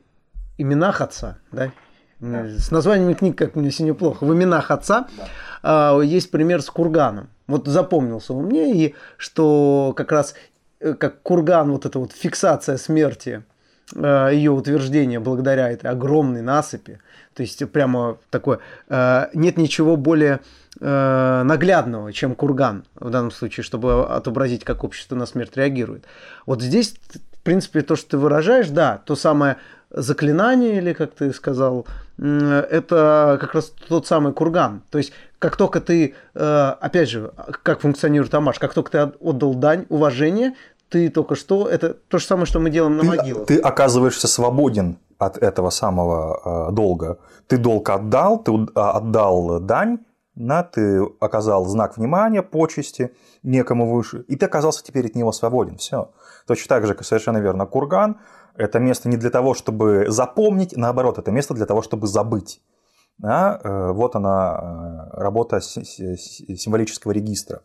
именах 0.57 1.01
отца, 1.01 1.37
да? 1.51 1.71
Да? 2.19 2.47
С 2.47 2.71
названиями 2.71 3.13
книг, 3.13 3.37
как 3.37 3.55
мне 3.55 3.71
сегодня 3.71 3.93
плохо. 3.93 4.23
В 4.25 4.33
именах 4.33 4.71
отца 4.71 5.07
да. 5.61 5.99
э, 6.01 6.05
есть 6.05 6.31
пример 6.31 6.61
с 6.61 6.69
курганом. 6.69 7.29
Вот 7.47 7.67
запомнился 7.67 8.33
он 8.33 8.45
мне, 8.45 8.73
и 8.73 8.95
что 9.17 9.93
как 9.95 10.11
раз 10.11 10.35
э, 10.79 10.93
как 10.93 11.21
курган, 11.21 11.71
вот 11.71 11.85
эта 11.85 11.99
вот 11.99 12.11
фиксация 12.11 12.77
смерти, 12.77 13.43
э, 13.93 14.29
ее 14.33 14.51
утверждение 14.51 15.19
благодаря 15.19 15.69
этой 15.69 15.89
огромной 15.89 16.41
насыпи, 16.41 16.99
то 17.33 17.41
есть 17.41 17.69
прямо 17.71 18.17
такое, 18.29 18.59
э, 18.89 19.27
нет 19.33 19.57
ничего 19.57 19.95
более 19.95 20.39
наглядного, 20.77 22.11
чем 22.11 22.35
курган 22.35 22.83
в 22.95 23.09
данном 23.09 23.31
случае, 23.31 23.63
чтобы 23.63 24.07
отобразить, 24.07 24.65
как 24.65 24.83
общество 24.83 25.15
на 25.15 25.25
смерть 25.25 25.55
реагирует. 25.55 26.03
Вот 26.45 26.61
здесь, 26.61 26.95
в 27.13 27.43
принципе, 27.43 27.81
то, 27.81 27.95
что 27.95 28.09
ты 28.09 28.17
выражаешь, 28.17 28.67
да, 28.67 29.01
то 29.05 29.15
самое 29.15 29.55
заклинание, 29.95 30.77
или 30.77 30.93
как 30.93 31.11
ты 31.11 31.33
сказал, 31.33 31.85
это 32.17 33.37
как 33.41 33.55
раз 33.55 33.73
тот 33.87 34.07
самый 34.07 34.33
курган. 34.33 34.81
То 34.89 34.97
есть, 34.97 35.11
как 35.39 35.55
только 35.55 35.81
ты, 35.81 36.13
э, 36.33 36.73
опять 36.79 37.09
же, 37.09 37.31
как 37.63 37.81
функционирует 37.81 38.33
Амаш, 38.33 38.59
как 38.59 38.73
только 38.73 38.91
ты 38.91 38.97
отдал 38.99 39.55
дань, 39.55 39.85
уважение, 39.89 40.53
ты 40.89 41.09
только 41.09 41.35
что, 41.35 41.67
это 41.67 41.93
то 41.93 42.17
же 42.19 42.25
самое, 42.25 42.45
что 42.45 42.59
мы 42.59 42.69
делаем 42.69 42.97
на 42.97 43.01
ты, 43.01 43.07
могилах. 43.07 43.47
Ты 43.47 43.57
оказываешься 43.57 44.27
свободен 44.27 44.97
от 45.17 45.37
этого 45.37 45.69
самого 45.69 46.69
э, 46.69 46.71
долга. 46.73 47.17
Ты 47.47 47.57
долг 47.57 47.89
отдал, 47.89 48.43
ты 48.43 48.51
отдал 48.75 49.59
дань, 49.59 49.99
на, 50.35 50.63
ты 50.63 51.01
оказал 51.19 51.65
знак 51.65 51.97
внимания, 51.97 52.41
почести 52.41 53.11
некому 53.43 53.93
выше, 53.93 54.25
и 54.27 54.35
ты 54.35 54.45
оказался 54.45 54.83
теперь 54.83 55.07
от 55.07 55.15
него 55.15 55.31
свободен. 55.31 55.77
Все. 55.77 56.11
Точно 56.47 56.69
так 56.69 56.85
же, 56.85 56.95
совершенно 57.01 57.37
верно, 57.37 57.65
курган 57.65 58.19
это 58.57 58.79
место 58.79 59.09
не 59.09 59.17
для 59.17 59.29
того, 59.29 59.53
чтобы 59.53 60.05
запомнить, 60.07 60.75
наоборот, 60.75 61.17
это 61.17 61.31
место 61.31 61.53
для 61.53 61.65
того, 61.65 61.81
чтобы 61.81 62.07
забыть. 62.07 62.61
Да? 63.17 63.59
Э, 63.63 63.91
вот 63.91 64.15
она, 64.15 65.09
э, 65.13 65.21
работа 65.21 65.61
символического 65.61 67.11
регистра. 67.11 67.61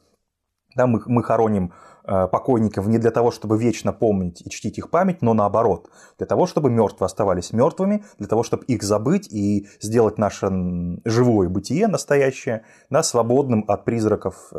Да, 0.77 0.87
мы, 0.87 1.03
мы 1.07 1.25
хороним 1.25 1.73
э, 2.05 2.29
покойников 2.29 2.87
не 2.87 2.99
для 2.99 3.11
того, 3.11 3.33
чтобы 3.33 3.59
вечно 3.59 3.93
помнить 3.93 4.41
и 4.43 4.51
чтить 4.51 4.79
их 4.79 4.91
память, 4.91 5.21
но 5.21 5.35
наоборот, 5.35 5.91
для 6.19 6.27
того, 6.27 6.47
чтобы 6.47 6.71
мертвые 6.71 7.07
оставались 7.07 7.53
мертвыми, 7.53 8.05
для 8.19 8.29
того, 8.29 8.45
чтобы 8.45 8.65
их 8.67 8.83
забыть 8.85 9.33
и 9.33 9.67
сделать 9.81 10.17
наше 10.17 10.49
живое 11.05 11.49
бытие 11.49 11.89
настоящее 11.89 12.65
да, 12.89 13.03
свободным 13.03 13.65
от 13.67 13.85
призраков 13.85 14.53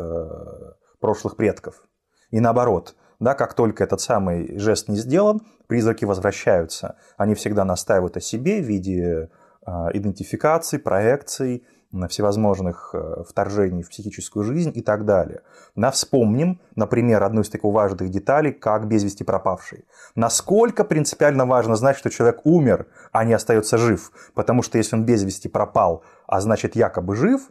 прошлых 1.00 1.38
предков. 1.38 1.84
И 2.30 2.42
наоборот, 2.42 2.96
да, 3.22 3.36
как 3.36 3.54
только 3.54 3.84
этот 3.84 4.02
самый 4.02 4.58
жест 4.58 4.90
не 4.90 4.98
сделан, 4.98 5.42
призраки 5.68 6.06
возвращаются. 6.06 6.96
Они 7.18 7.36
всегда 7.36 7.64
настаивают 7.64 8.18
о 8.18 8.20
себе 8.20 8.62
в 8.62 8.66
виде 8.66 9.30
а, 9.64 9.92
идентификаций, 9.94 10.80
проекций, 10.80 11.64
всевозможных 12.08 12.92
э, 12.94 13.24
вторжений 13.28 13.84
в 13.84 13.90
психическую 13.90 14.46
жизнь 14.46 14.72
и 14.74 14.82
так 14.82 15.04
далее. 15.04 15.42
На 15.76 15.92
вспомним, 15.92 16.62
например, 16.78 17.22
одну 17.22 17.42
из 17.42 17.50
таких 17.50 17.66
важных 17.66 18.10
деталей, 18.10 18.54
как 18.54 18.88
без 18.88 19.04
вести 19.04 19.26
пропавший. 19.26 19.84
Насколько 20.16 20.86
принципиально 20.86 21.46
важно 21.46 21.76
знать, 21.76 21.98
что 21.98 22.10
человек 22.10 22.46
умер, 22.46 22.88
а 23.12 23.26
не 23.26 23.34
остается 23.34 23.78
жив. 23.78 24.14
Потому 24.34 24.64
что 24.64 24.78
если 24.78 24.96
он 24.96 25.06
без 25.06 25.24
вести 25.24 25.50
пропал, 25.50 26.04
а 26.28 26.40
значит 26.40 26.78
якобы 26.78 27.18
жив, 27.18 27.42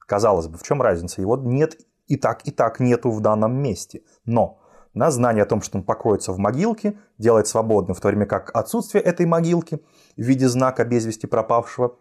казалось 0.00 0.46
бы, 0.48 0.58
в 0.58 0.62
чем 0.62 0.82
разница? 0.82 1.22
Его 1.22 1.38
нет 1.38 1.78
и 2.06 2.16
так, 2.16 2.46
и 2.46 2.50
так 2.50 2.80
нету 2.80 3.10
в 3.10 3.22
данном 3.22 3.56
месте. 3.62 4.02
Но 4.26 4.60
на 4.96 5.10
знание 5.10 5.42
о 5.42 5.46
том, 5.46 5.60
что 5.60 5.76
он 5.76 5.84
покоится 5.84 6.32
в 6.32 6.38
могилке, 6.38 6.98
делает 7.18 7.46
свободным, 7.46 7.94
в 7.94 8.00
то 8.00 8.08
время 8.08 8.24
как 8.24 8.50
отсутствие 8.56 9.04
этой 9.04 9.26
могилки 9.26 9.82
в 10.16 10.22
виде 10.22 10.48
знака 10.48 10.86
без 10.86 11.04
вести 11.04 11.26
пропавшего 11.26 11.98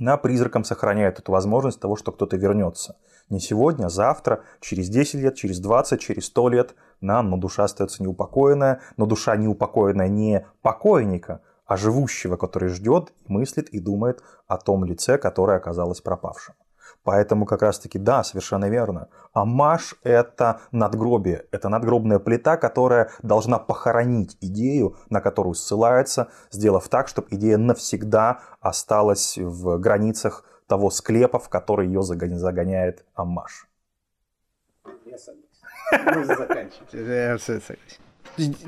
на 0.00 0.16
призраком 0.16 0.64
сохраняет 0.64 1.20
эту 1.20 1.30
возможность 1.30 1.78
того, 1.78 1.94
что 1.94 2.10
кто-то 2.10 2.36
вернется. 2.36 2.96
Не 3.30 3.38
сегодня, 3.38 3.86
а 3.86 3.88
завтра, 3.88 4.42
через 4.60 4.88
10 4.88 5.14
лет, 5.14 5.36
через 5.36 5.60
20, 5.60 6.00
через 6.00 6.26
100 6.26 6.48
лет, 6.48 6.74
на, 7.00 7.22
но 7.22 7.36
душа 7.36 7.62
остается 7.62 8.02
неупокоенная, 8.02 8.80
но 8.96 9.06
душа 9.06 9.36
неупокоенная 9.36 10.08
не 10.08 10.44
покойника, 10.60 11.40
а 11.66 11.76
живущего, 11.76 12.36
который 12.36 12.68
ждет, 12.68 13.12
мыслит 13.28 13.68
и 13.68 13.78
думает 13.78 14.24
о 14.48 14.58
том 14.58 14.84
лице, 14.84 15.18
которое 15.18 15.58
оказалось 15.58 16.00
пропавшим. 16.00 16.56
Поэтому 17.04 17.44
как 17.44 17.60
раз-таки, 17.60 17.98
да, 17.98 18.24
совершенно 18.24 18.70
верно. 18.70 19.08
Амаш– 19.34 19.94
это 20.02 20.60
надгробие, 20.72 21.44
это 21.50 21.68
надгробная 21.68 22.18
плита, 22.18 22.56
которая 22.56 23.10
должна 23.22 23.58
похоронить 23.58 24.38
идею, 24.40 24.96
на 25.10 25.20
которую 25.20 25.54
ссылается, 25.54 26.28
сделав 26.50 26.88
так, 26.88 27.08
чтобы 27.08 27.28
идея 27.32 27.58
навсегда 27.58 28.40
осталась 28.60 29.36
в 29.36 29.78
границах 29.78 30.44
того 30.66 30.90
склепа, 30.90 31.38
в 31.38 31.50
который 31.50 31.88
ее 31.88 32.02
загоняет 32.02 33.04
Амаш. 33.14 33.68
Я 35.04 35.18
согласен. 35.18 36.36
заканчивать. 36.36 38.00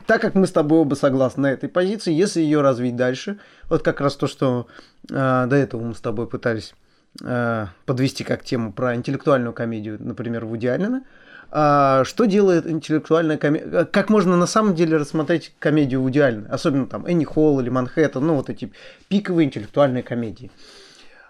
Так 0.07 0.21
как 0.21 0.35
мы 0.35 0.47
с 0.47 0.53
тобой 0.53 0.81
оба 0.81 0.95
согласны 0.95 1.43
на 1.43 1.53
этой 1.53 1.69
позиции, 1.69 2.13
если 2.13 2.41
ее 2.41 2.61
развить 2.61 2.97
дальше, 2.97 3.41
вот 3.69 3.83
как 3.83 4.01
раз 4.01 4.15
то, 4.15 4.27
что 4.27 4.67
э, 5.11 5.15
до 5.15 5.57
этого 5.57 5.83
мы 5.83 5.95
с 5.95 6.01
тобой 6.01 6.29
пытались 6.29 6.75
Э, 7.23 7.67
подвести 7.87 8.25
как 8.25 8.45
тему 8.45 8.73
про 8.73 8.95
интеллектуальную 8.95 9.53
комедию, 9.53 9.97
например, 10.01 10.45
Вуди 10.45 10.67
Аллена. 10.67 11.03
А 11.51 12.05
что 12.05 12.25
делает 12.25 12.67
интеллектуальная 12.67 13.39
комедия? 13.39 13.85
Как 13.85 14.11
можно 14.11 14.37
на 14.37 14.47
самом 14.47 14.75
деле 14.75 14.97
рассмотреть 14.97 15.55
комедию 15.59 16.03
Вуди 16.03 16.19
Аллена? 16.19 16.49
Особенно 16.51 16.87
там 16.87 17.07
Энни 17.07 17.25
Холл 17.25 17.61
или 17.61 17.71
Манхэттен, 17.71 18.27
ну 18.27 18.35
вот 18.35 18.51
эти 18.51 18.73
пиковые 19.09 19.47
интеллектуальные 19.47 20.03
комедии. 20.03 20.51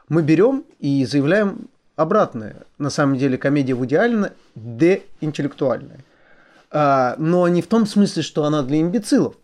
Мы 0.09 0.23
берем 0.23 0.65
и 0.81 1.05
заявляем 1.05 1.69
обратное. 1.95 2.57
На 2.79 2.91
самом 2.91 3.17
деле 3.17 3.37
комедия 3.39 3.75
Вуди 3.75 3.95
Аллена 3.95 4.33
деинтеллектуальная. 4.55 6.01
А, 6.71 7.15
но 7.19 7.47
не 7.49 7.63
в 7.63 7.67
том 7.67 7.87
смысле, 7.87 8.23
что 8.23 8.45
она 8.45 8.63
для 8.63 8.81
имбецилов. 8.81 9.35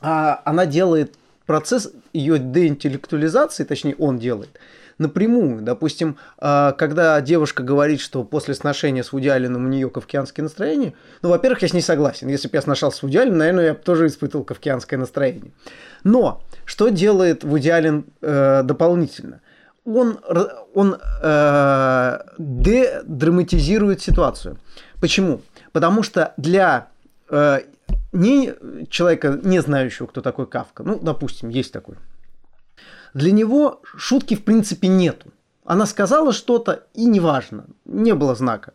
А 0.00 0.42
она 0.44 0.66
делает 0.66 1.14
процесс 1.46 1.92
ее 2.12 2.38
деинтеллектуализации, 2.38 3.64
точнее 3.64 3.94
он 3.96 4.18
делает– 4.18 4.58
напрямую. 4.98 5.62
Допустим, 5.62 6.16
а, 6.38 6.72
когда 6.72 7.20
девушка 7.20 7.62
говорит, 7.62 8.00
что 8.00 8.24
после 8.24 8.54
сношения 8.54 9.02
с 9.02 9.12
Вуди 9.12 9.28
Алленом 9.28 9.64
у 9.64 9.68
нее 9.68 9.90
кавкианское 9.90 10.42
настроение, 10.42 10.94
ну, 11.22 11.30
во-первых, 11.30 11.62
я 11.62 11.68
с 11.68 11.72
ней 11.72 11.82
согласен. 11.82 12.28
Если 12.28 12.48
бы 12.48 12.56
я 12.56 12.62
сношался 12.62 12.98
с 12.98 13.02
Вуди 13.02 13.18
Алленом, 13.18 13.38
наверное, 13.38 13.66
я 13.66 13.74
бы 13.74 13.80
тоже 13.80 14.06
испытывал 14.06 14.44
кавкианское 14.44 14.98
настроение. 14.98 15.52
Но 16.02 16.42
что 16.64 16.88
делает 16.88 17.44
Вуди 17.44 17.68
Аллен 17.68 18.04
э, 18.20 18.62
дополнительно? 18.62 19.40
Он, 19.84 20.18
он 20.74 20.96
э, 21.22 22.18
дедраматизирует 22.38 24.00
ситуацию. 24.00 24.58
Почему? 25.00 25.42
Потому 25.72 26.02
что 26.02 26.32
для 26.38 26.88
э, 27.28 27.60
не 28.12 28.54
человека, 28.88 29.38
не 29.42 29.60
знающего, 29.60 30.06
кто 30.06 30.22
такой 30.22 30.46
Кавка, 30.46 30.82
ну, 30.84 30.98
допустим, 30.98 31.50
есть 31.50 31.72
такой 31.72 31.96
для 33.14 33.32
него 33.32 33.80
шутки 33.96 34.34
в 34.34 34.44
принципе 34.44 34.88
нету. 34.88 35.32
Она 35.64 35.86
сказала 35.86 36.32
что-то, 36.32 36.84
и 36.92 37.06
неважно, 37.06 37.66
не 37.86 38.14
было 38.14 38.34
знака. 38.34 38.74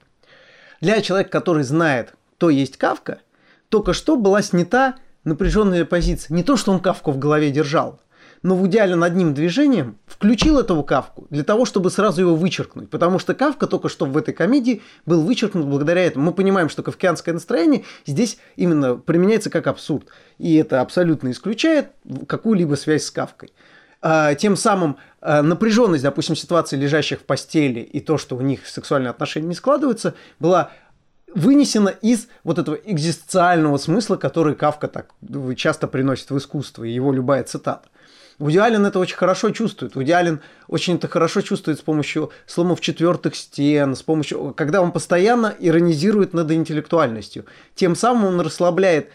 Для 0.81 1.01
человека, 1.01 1.29
который 1.29 1.63
знает, 1.63 2.15
кто 2.37 2.49
есть 2.49 2.77
Кавка, 2.77 3.19
только 3.67 3.93
что 3.93 4.15
была 4.15 4.41
снята 4.41 4.95
напряженная 5.23 5.85
позиция. 5.85 6.33
Не 6.33 6.43
то, 6.43 6.57
что 6.57 6.71
он 6.71 6.79
Кавку 6.79 7.11
в 7.11 7.19
голове 7.19 7.51
держал, 7.51 7.99
но 8.41 8.55
в 8.55 8.65
идеале 8.67 8.95
над 8.95 9.15
ним 9.15 9.33
движением 9.33 9.97
включил 10.07 10.57
этого 10.57 10.81
Кавку 10.83 11.27
для 11.29 11.43
того, 11.43 11.65
чтобы 11.65 11.91
сразу 11.91 12.21
его 12.21 12.35
вычеркнуть. 12.35 12.89
Потому 12.89 13.19
что 13.19 13.35
Кавка 13.35 13.67
только 13.67 13.89
что 13.89 14.05
в 14.05 14.15
этой 14.17 14.33
комедии 14.33 14.81
был 15.05 15.21
вычеркнут 15.21 15.65
благодаря 15.65 16.01
этому. 16.05 16.25
Мы 16.27 16.31
понимаем, 16.31 16.69
что 16.69 16.81
кавкианское 16.81 17.33
настроение 17.33 17.83
здесь 18.05 18.39
именно 18.55 18.95
применяется 18.95 19.49
как 19.49 19.67
абсурд. 19.67 20.07
И 20.37 20.55
это 20.55 20.79
абсолютно 20.79 21.29
исключает 21.31 21.91
какую-либо 22.27 22.75
связь 22.75 23.03
с 23.03 23.11
Кавкой. 23.11 23.51
А, 24.01 24.33
тем 24.35 24.55
самым 24.55 24.97
а, 25.21 25.41
напряженность, 25.41 26.03
допустим, 26.03 26.35
ситуации 26.35 26.77
лежащих 26.77 27.19
в 27.19 27.23
постели 27.23 27.81
и 27.81 27.99
то, 27.99 28.17
что 28.17 28.35
у 28.35 28.41
них 28.41 28.67
сексуальные 28.67 29.09
отношения 29.09 29.47
не 29.47 29.55
складываются, 29.55 30.13
была 30.39 30.71
вынесено 31.33 31.89
из 31.89 32.27
вот 32.43 32.59
этого 32.59 32.75
экзистенциального 32.75 33.77
смысла, 33.77 34.15
который 34.15 34.55
Кавка 34.55 34.87
так 34.87 35.13
часто 35.55 35.87
приносит 35.87 36.29
в 36.31 36.37
искусство, 36.37 36.83
и 36.83 36.91
его 36.91 37.11
любая 37.11 37.43
цитата. 37.43 37.87
Вуди 38.39 38.57
Аллен 38.57 38.85
это 38.85 38.99
очень 38.99 39.17
хорошо 39.17 39.49
чувствует. 39.49 39.95
Вуди 39.95 40.13
Аллен 40.13 40.39
очень 40.67 40.95
это 40.95 41.09
хорошо 41.09 41.41
чувствует 41.41 41.77
с 41.77 41.81
помощью 41.81 42.31
сломов 42.45 42.79
четвертых 42.79 43.35
стен, 43.35 43.95
с 43.95 44.01
помощью, 44.01 44.53
когда 44.55 44.81
он 44.81 44.93
постоянно 44.93 45.53
иронизирует 45.59 46.33
над 46.33 46.49
интеллектуальностью. 46.51 47.45
Тем 47.75 47.97
самым 47.97 48.25
он 48.25 48.41
расслабляет 48.41 49.09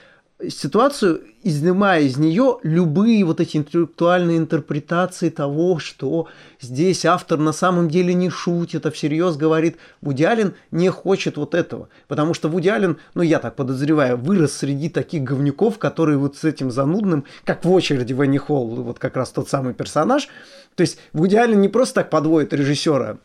ситуацию, 0.48 1.22
изнимая 1.42 2.02
из 2.02 2.16
нее 2.16 2.58
любые 2.62 3.24
вот 3.24 3.40
эти 3.40 3.56
интеллектуальные 3.56 4.38
интерпретации 4.38 5.30
того, 5.30 5.78
что 5.78 6.28
здесь 6.60 7.04
автор 7.04 7.38
на 7.38 7.52
самом 7.52 7.88
деле 7.88 8.14
не 8.14 8.30
шутит, 8.30 8.84
а 8.86 8.90
всерьез 8.90 9.36
говорит, 9.36 9.76
Вуди 10.00 10.24
Аллен 10.24 10.54
не 10.70 10.90
хочет 10.90 11.36
вот 11.36 11.54
этого. 11.54 11.88
Потому 12.08 12.34
что 12.34 12.48
Вуди 12.48 12.68
Аллен, 12.68 12.98
ну 13.14 13.22
я 13.22 13.38
так 13.38 13.54
подозреваю, 13.54 14.16
вырос 14.16 14.54
среди 14.54 14.88
таких 14.88 15.22
говнюков, 15.22 15.78
которые 15.78 16.18
вот 16.18 16.36
с 16.36 16.44
этим 16.44 16.70
занудным, 16.70 17.24
как 17.44 17.64
в 17.64 17.70
очереди 17.70 18.12
Ванни 18.12 18.38
Холл, 18.38 18.66
вот 18.82 18.98
как 18.98 19.16
раз 19.16 19.30
тот 19.30 19.48
самый 19.48 19.74
персонаж. 19.74 20.28
То 20.74 20.80
есть 20.80 20.98
Вуди 21.12 21.36
Аллен 21.36 21.60
не 21.60 21.68
просто 21.68 21.96
так 21.96 22.10
подводит 22.10 22.52
режиссера 22.52 23.18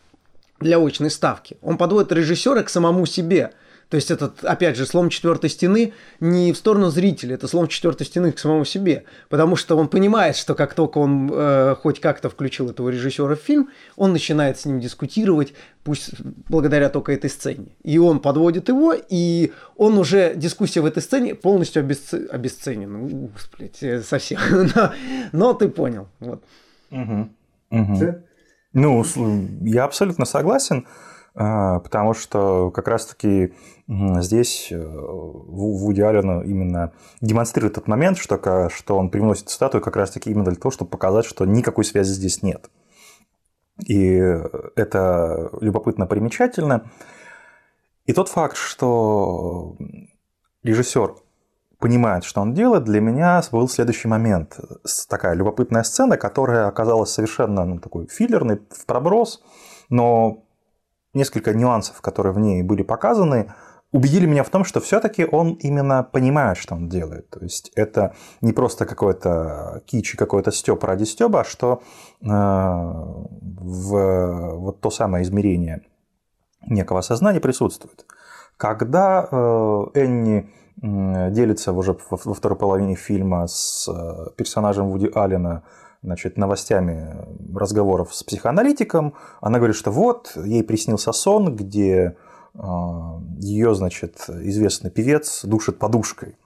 для 0.59 0.77
очной 0.77 1.09
ставки, 1.09 1.57
он 1.61 1.77
подводит 1.77 2.11
режиссера 2.11 2.61
к 2.63 2.69
самому 2.69 3.05
себе– 3.05 3.51
то 3.89 3.95
есть 3.95 4.11
этот, 4.11 4.43
опять 4.43 4.77
же, 4.77 4.85
слом 4.85 5.09
четвертой 5.09 5.49
стены 5.49 5.93
не 6.19 6.53
в 6.53 6.57
сторону 6.57 6.89
зрителя, 6.89 7.33
это 7.33 7.47
слом 7.47 7.67
четвертой 7.67 8.05
стены 8.05 8.31
к 8.31 8.37
самому 8.37 8.63
себе. 8.63 9.05
Потому 9.29 9.55
что 9.55 9.75
он 9.77 9.87
понимает, 9.87 10.35
что 10.35 10.53
как 10.53 10.75
только 10.75 10.99
он 10.99 11.31
э, 11.33 11.75
хоть 11.81 11.99
как-то 11.99 12.29
включил 12.29 12.69
этого 12.69 12.89
режиссера 12.89 13.35
в 13.35 13.39
фильм, 13.39 13.69
он 13.95 14.13
начинает 14.13 14.59
с 14.59 14.65
ним 14.65 14.79
дискутировать, 14.79 15.55
пусть 15.83 16.11
благодаря 16.19 16.89
только 16.89 17.13
этой 17.13 17.31
сцене. 17.31 17.69
И 17.81 17.97
он 17.97 18.19
подводит 18.19 18.69
его, 18.69 18.93
и 18.93 19.53
он 19.75 19.97
уже, 19.97 20.35
дискуссия 20.35 20.81
в 20.81 20.85
этой 20.85 21.01
сцене 21.01 21.33
полностью 21.33 21.79
обесце... 21.79 22.27
обесценена. 22.27 23.03
Ух, 23.03 23.31
блядь, 23.57 23.81
э, 23.81 24.01
совсем. 24.03 24.39
но, 24.75 24.93
но 25.31 25.53
ты 25.55 25.67
понял. 25.67 26.07
Вот. 26.19 26.43
Угу. 26.91 27.29
Угу. 27.71 28.15
Ну, 28.73 29.03
я 29.61 29.85
абсолютно 29.85 30.25
согласен. 30.25 30.85
А, 31.35 31.79
потому 31.79 32.13
что 32.13 32.71
как 32.71 32.87
раз-таки 32.87 33.53
здесь 33.87 34.71
э, 34.71 34.77
Вуди 34.77 36.01
Аллен 36.01 36.41
именно 36.41 36.93
демонстрирует 37.21 37.77
этот 37.77 37.87
момент, 37.87 38.17
что, 38.17 38.69
что 38.69 38.97
он 38.97 39.09
привносит 39.09 39.49
статую 39.49 39.81
как 39.81 39.95
раз-таки 39.95 40.29
именно 40.31 40.51
для 40.51 40.59
того, 40.59 40.71
чтобы 40.71 40.91
показать, 40.91 41.25
что 41.25 41.45
никакой 41.45 41.85
связи 41.85 42.11
здесь 42.11 42.43
нет. 42.43 42.69
И 43.87 44.11
это 44.75 45.49
любопытно 45.61 46.05
примечательно. 46.05 46.91
И 48.05 48.13
тот 48.13 48.27
факт, 48.27 48.57
что 48.57 49.75
режиссер 50.63 51.15
понимает, 51.79 52.25
что 52.25 52.41
он 52.41 52.53
делает, 52.53 52.83
для 52.83 52.99
меня 52.99 53.41
был 53.51 53.69
следующий 53.69 54.07
момент. 54.07 54.59
Такая 55.07 55.33
любопытная 55.33 55.83
сцена, 55.83 56.17
которая 56.17 56.67
оказалась 56.67 57.11
совершенно 57.11 57.63
ну, 57.65 57.79
такой 57.79 58.07
филлерной, 58.07 58.61
в 58.69 58.85
проброс, 58.85 59.41
но 59.89 60.43
несколько 61.13 61.53
нюансов, 61.53 62.01
которые 62.01 62.33
в 62.33 62.39
ней 62.39 62.63
были 62.63 62.83
показаны, 62.83 63.53
убедили 63.91 64.27
меня 64.27 64.43
в 64.43 64.49
том, 64.49 64.63
что 64.63 64.79
все-таки 64.79 65.25
он 65.25 65.53
именно 65.53 66.03
понимает, 66.03 66.57
что 66.57 66.75
он 66.75 66.89
делает. 66.89 67.29
То 67.29 67.39
есть 67.39 67.71
это 67.75 68.13
не 68.41 68.53
просто 68.53 68.85
какой-то 68.85 69.81
кич 69.85 70.13
и 70.13 70.17
какой-то 70.17 70.51
степ 70.51 70.83
ради 70.83 71.05
стеба, 71.05 71.41
а 71.41 71.43
что 71.43 71.81
э, 72.21 72.27
в 72.27 74.55
вот 74.57 74.81
то 74.81 74.91
самое 74.91 75.23
измерение 75.23 75.81
некого 76.67 77.01
сознания 77.01 77.39
присутствует. 77.39 78.05
Когда 78.57 79.27
э, 79.31 79.85
Энни 79.95 80.49
делится 80.81 81.73
уже 81.73 81.97
во 82.09 82.33
второй 82.33 82.57
половине 82.57 82.95
фильма 82.95 83.47
с 83.47 83.89
э, 83.89 84.31
персонажем 84.37 84.89
Вуди 84.89 85.11
Аллена 85.13 85.63
значит, 86.01 86.37
новостями 86.37 87.15
разговоров 87.53 88.13
с 88.13 88.23
психоаналитиком. 88.23 89.15
Она 89.41 89.57
говорит, 89.57 89.75
что 89.75 89.91
вот, 89.91 90.33
ей 90.35 90.63
приснился 90.63 91.11
сон, 91.11 91.55
где 91.55 92.15
а, 92.55 93.21
ее, 93.39 93.75
значит, 93.75 94.25
известный 94.27 94.91
певец 94.91 95.43
душит 95.43 95.77
подушкой. 95.77 96.37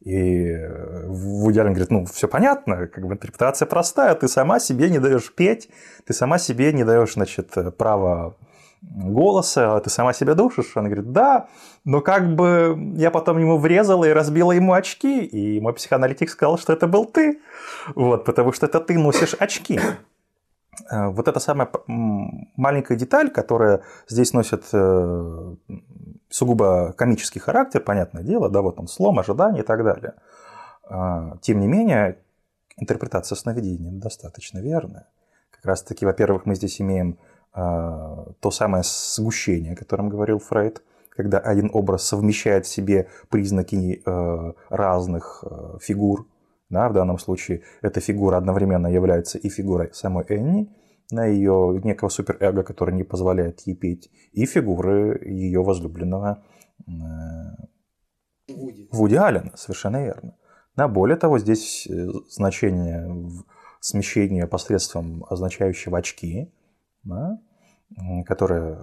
И 0.00 0.56
Вуди 1.06 1.58
Аллен 1.58 1.72
говорит, 1.72 1.90
ну, 1.90 2.06
все 2.06 2.26
понятно, 2.26 2.86
как 2.86 3.06
бы 3.06 3.14
интерпретация 3.14 3.66
простая, 3.66 4.14
ты 4.14 4.28
сама 4.28 4.58
себе 4.58 4.88
не 4.88 4.98
даешь 4.98 5.34
петь, 5.34 5.68
ты 6.06 6.14
сама 6.14 6.38
себе 6.38 6.72
не 6.72 6.84
даешь, 6.84 7.14
значит, 7.14 7.52
право 7.76 8.36
голоса, 8.82 9.76
а 9.76 9.80
ты 9.80 9.90
сама 9.90 10.12
себя 10.12 10.34
душишь? 10.34 10.76
Она 10.76 10.88
говорит, 10.88 11.12
да, 11.12 11.48
но 11.84 12.00
как 12.00 12.34
бы 12.34 12.94
я 12.96 13.10
потом 13.10 13.38
ему 13.38 13.58
врезала 13.58 14.04
и 14.04 14.12
разбила 14.12 14.52
ему 14.52 14.72
очки, 14.72 15.24
и 15.24 15.60
мой 15.60 15.74
психоаналитик 15.74 16.30
сказал, 16.30 16.58
что 16.58 16.72
это 16.72 16.86
был 16.86 17.04
ты, 17.04 17.40
вот, 17.94 18.24
потому 18.24 18.52
что 18.52 18.66
это 18.66 18.80
ты 18.80 18.98
носишь 18.98 19.34
очки. 19.38 19.80
Э, 20.90 21.08
вот 21.08 21.28
эта 21.28 21.40
самая 21.40 21.68
маленькая 21.86 22.96
деталь, 22.96 23.30
которая 23.30 23.82
здесь 24.08 24.32
носит 24.32 24.64
э, 24.72 25.54
сугубо 26.30 26.94
комический 26.96 27.40
характер, 27.40 27.80
понятное 27.80 28.22
дело, 28.22 28.48
да, 28.48 28.62
вот 28.62 28.78
он 28.78 28.88
слом, 28.88 29.18
ожидание 29.18 29.62
и 29.62 29.66
так 29.66 29.84
далее. 29.84 30.14
А, 30.84 31.36
тем 31.40 31.60
не 31.60 31.66
менее, 31.66 32.18
интерпретация 32.76 33.36
сновидения 33.36 33.92
достаточно 33.92 34.58
верная. 34.58 35.06
Как 35.50 35.64
раз 35.66 35.82
таки, 35.82 36.06
во-первых, 36.06 36.46
мы 36.46 36.54
здесь 36.54 36.80
имеем 36.80 37.18
то 37.52 38.50
самое 38.50 38.84
сгущение, 38.86 39.72
о 39.72 39.76
котором 39.76 40.08
говорил 40.08 40.38
Фрейд, 40.38 40.82
когда 41.20 41.38
один 41.38 41.70
образ 41.72 42.04
совмещает 42.04 42.66
в 42.66 42.68
себе 42.68 43.08
признаки 43.28 44.02
э, 44.04 44.52
разных 44.70 45.44
э, 45.44 45.78
фигур. 45.80 46.26
Да, 46.68 46.88
в 46.88 46.92
данном 46.92 47.18
случае 47.18 47.62
эта 47.82 48.00
фигура 48.00 48.36
одновременно 48.36 48.86
является 48.86 49.38
и 49.38 49.48
фигурой 49.48 49.90
самой 49.92 50.24
Энни, 50.28 50.72
на 51.10 51.26
ее 51.26 51.80
некого 51.82 52.08
суперэго, 52.08 52.62
который 52.62 52.94
не 52.94 53.02
позволяет 53.02 53.60
ей 53.66 53.74
петь, 53.74 54.08
и 54.32 54.46
фигуры 54.46 55.20
ее 55.26 55.62
возлюбленного 55.62 56.44
э, 56.86 56.92
Вуди. 58.48 58.88
Вуди 58.92 59.16
Аллена, 59.16 59.52
совершенно 59.56 60.04
верно. 60.04 60.36
Да, 60.76 60.88
более 60.88 61.16
того, 61.16 61.38
здесь 61.38 61.88
значение 62.30 63.08
смещения 63.80 64.46
посредством 64.46 65.24
означающего 65.28 65.98
очки, 65.98 66.52
да, 67.04 67.38
которая 68.26 68.74
э, 68.74 68.78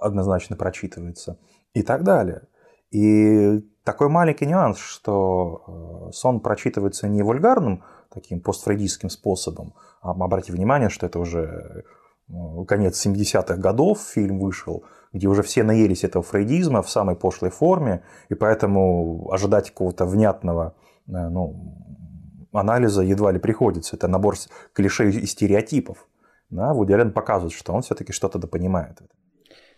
однозначно 0.00 0.56
прочитывается 0.56 1.38
и 1.74 1.82
так 1.82 2.02
далее. 2.02 2.42
И 2.90 3.60
такой 3.84 4.08
маленький 4.08 4.46
нюанс, 4.46 4.78
что 4.78 6.08
э, 6.08 6.12
сон 6.12 6.40
прочитывается 6.40 7.08
не 7.08 7.22
вульгарным, 7.22 7.84
таким 8.12 8.40
постфрейдистским 8.40 9.08
способом, 9.08 9.74
а 10.02 10.10
обратите 10.10 10.52
внимание, 10.52 10.90
что 10.90 11.06
это 11.06 11.18
уже 11.18 11.84
э, 12.28 12.64
конец 12.66 13.06
70-х 13.06 13.56
годов 13.56 14.00
фильм 14.00 14.40
вышел, 14.40 14.84
где 15.12 15.28
уже 15.28 15.42
все 15.42 15.62
наелись 15.62 16.04
этого 16.04 16.22
фрейдизма 16.22 16.82
в 16.82 16.90
самой 16.90 17.16
пошлой 17.16 17.50
форме, 17.50 18.02
и 18.28 18.34
поэтому 18.34 19.30
ожидать 19.32 19.70
какого-то 19.70 20.06
внятного 20.06 20.74
ну, 21.06 22.48
анализа 22.52 23.02
едва 23.02 23.32
ли 23.32 23.38
приходится. 23.38 23.96
Это 23.96 24.08
набор 24.08 24.36
клише 24.72 25.10
и 25.10 25.26
стереотипов 25.26 26.06
да, 26.52 26.72
Вуди 26.74 26.92
Аллен 26.92 27.12
показывает, 27.12 27.54
что 27.54 27.72
он 27.72 27.82
все-таки 27.82 28.12
что-то 28.12 28.38
допонимает. 28.38 28.98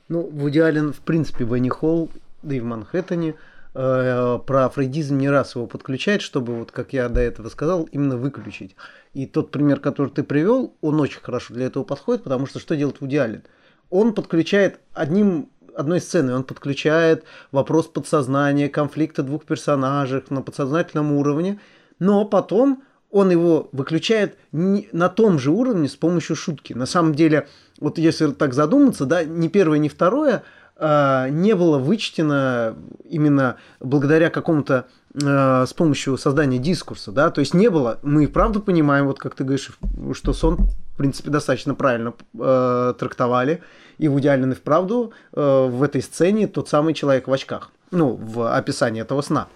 Ну, 0.08 0.22
Вуди 0.22 0.58
Аллен, 0.58 0.92
в 0.92 1.00
принципе, 1.00 1.44
в 1.44 1.54
Энни 1.54 1.68
Холл, 1.70 2.10
да 2.42 2.54
и 2.54 2.60
в 2.60 2.64
Манхэттене, 2.64 3.36
э, 3.74 4.38
про 4.44 4.68
фрейдизм 4.68 5.16
не 5.16 5.30
раз 5.30 5.54
его 5.54 5.66
подключает, 5.66 6.20
чтобы, 6.20 6.56
вот 6.56 6.72
как 6.72 6.92
я 6.92 7.08
до 7.08 7.20
этого 7.20 7.48
сказал, 7.48 7.84
именно 7.84 8.16
выключить. 8.16 8.76
И 9.14 9.26
тот 9.26 9.50
пример, 9.52 9.78
который 9.78 10.10
ты 10.10 10.24
привел, 10.24 10.74
он 10.80 11.00
очень 11.00 11.20
хорошо 11.20 11.54
для 11.54 11.66
этого 11.66 11.84
подходит, 11.84 12.24
потому 12.24 12.46
что 12.46 12.58
что 12.58 12.76
делает 12.76 13.00
Вуди 13.00 13.16
Аллен? 13.16 13.44
Он 13.90 14.12
подключает 14.12 14.80
одним 14.92 15.50
одной 15.76 16.00
сцены, 16.00 16.34
он 16.34 16.42
подключает 16.42 17.24
вопрос 17.52 17.86
подсознания, 17.86 18.68
конфликта 18.68 19.22
двух 19.22 19.44
персонажей 19.44 20.24
на 20.28 20.42
подсознательном 20.42 21.12
уровне, 21.12 21.60
но 22.00 22.24
потом 22.24 22.82
он 23.14 23.30
его 23.30 23.68
выключает 23.70 24.36
на 24.50 25.08
том 25.08 25.38
же 25.38 25.52
уровне 25.52 25.88
с 25.88 25.94
помощью 25.94 26.34
шутки. 26.34 26.72
На 26.72 26.84
самом 26.84 27.14
деле, 27.14 27.46
вот 27.78 27.96
если 27.96 28.32
так 28.32 28.52
задуматься, 28.54 29.06
да, 29.06 29.22
ни 29.22 29.46
первое, 29.46 29.78
ни 29.78 29.86
второе 29.88 30.42
э, 30.76 31.28
не 31.30 31.54
было 31.54 31.78
вычтено 31.78 32.74
именно 33.08 33.56
благодаря 33.78 34.30
какому-то 34.30 34.86
э, 35.14 35.64
с 35.64 35.72
помощью 35.74 36.18
создания 36.18 36.58
дискурса, 36.58 37.12
да, 37.12 37.30
то 37.30 37.38
есть 37.38 37.54
не 37.54 37.70
было, 37.70 38.00
мы 38.02 38.24
и 38.24 38.26
правда 38.26 38.58
понимаем, 38.58 39.06
вот 39.06 39.20
как 39.20 39.36
ты 39.36 39.44
говоришь, 39.44 39.70
что 40.14 40.32
сон, 40.32 40.56
в 40.94 40.96
принципе, 40.96 41.30
достаточно 41.30 41.76
правильно 41.76 42.14
э, 42.36 42.94
трактовали, 42.98 43.62
и 43.98 44.08
в 44.08 44.18
идеале 44.18 44.50
и 44.50 44.54
вправду 44.54 45.12
э, 45.32 45.66
в 45.70 45.84
этой 45.84 46.02
сцене 46.02 46.48
тот 46.48 46.68
самый 46.68 46.94
человек 46.94 47.28
в 47.28 47.32
очках, 47.32 47.70
ну, 47.92 48.18
в 48.20 48.52
описании 48.56 49.02
этого 49.02 49.20
сна. 49.20 49.46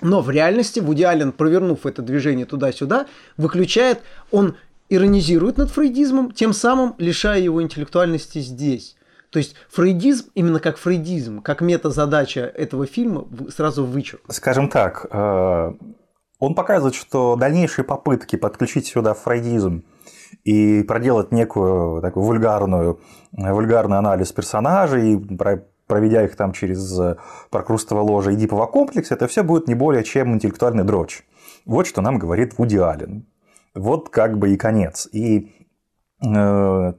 Но 0.00 0.20
в 0.20 0.30
реальности 0.30 0.80
Вуди 0.80 1.04
Аллен, 1.04 1.32
провернув 1.32 1.86
это 1.86 2.02
движение 2.02 2.46
туда-сюда, 2.46 3.06
выключает, 3.36 4.00
он 4.30 4.56
иронизирует 4.88 5.56
над 5.56 5.70
фрейдизмом, 5.70 6.30
тем 6.32 6.52
самым 6.52 6.94
лишая 6.98 7.40
его 7.40 7.62
интеллектуальности 7.62 8.38
здесь. 8.38 8.96
То 9.30 9.38
есть 9.38 9.56
фрейдизм, 9.70 10.30
именно 10.34 10.60
как 10.60 10.78
фрейдизм, 10.78 11.42
как 11.42 11.60
мета-задача 11.60 12.40
этого 12.40 12.86
фильма 12.86 13.26
сразу 13.54 13.84
вычур. 13.84 14.20
Скажем 14.28 14.68
так, 14.68 15.06
э, 15.10 15.72
он 16.38 16.54
показывает, 16.54 16.94
что 16.94 17.36
дальнейшие 17.36 17.84
попытки 17.84 18.36
подключить 18.36 18.86
сюда 18.86 19.14
фрейдизм 19.14 19.84
и 20.44 20.82
проделать 20.82 21.32
некую 21.32 22.00
такую 22.02 22.24
вульгарную, 22.24 23.00
вульгарный 23.32 23.98
анализ 23.98 24.32
персонажей, 24.32 25.16
проведя 25.86 26.24
их 26.24 26.36
там 26.36 26.52
через 26.52 27.00
прокрустово 27.50 28.00
ложе 28.00 28.34
Эдипова 28.34 28.66
комплекса, 28.66 29.14
это 29.14 29.26
все 29.26 29.42
будет 29.42 29.68
не 29.68 29.74
более 29.74 30.04
чем 30.04 30.34
интеллектуальный 30.34 30.84
дрочь. 30.84 31.24
Вот 31.64 31.86
что 31.86 32.00
нам 32.00 32.18
говорит 32.18 32.58
Вуди 32.58 32.78
Аллен. 32.78 33.26
Вот 33.74 34.08
как 34.08 34.38
бы 34.38 34.50
и 34.50 34.56
конец. 34.56 35.08
И 35.12 35.52
э, 36.24 36.92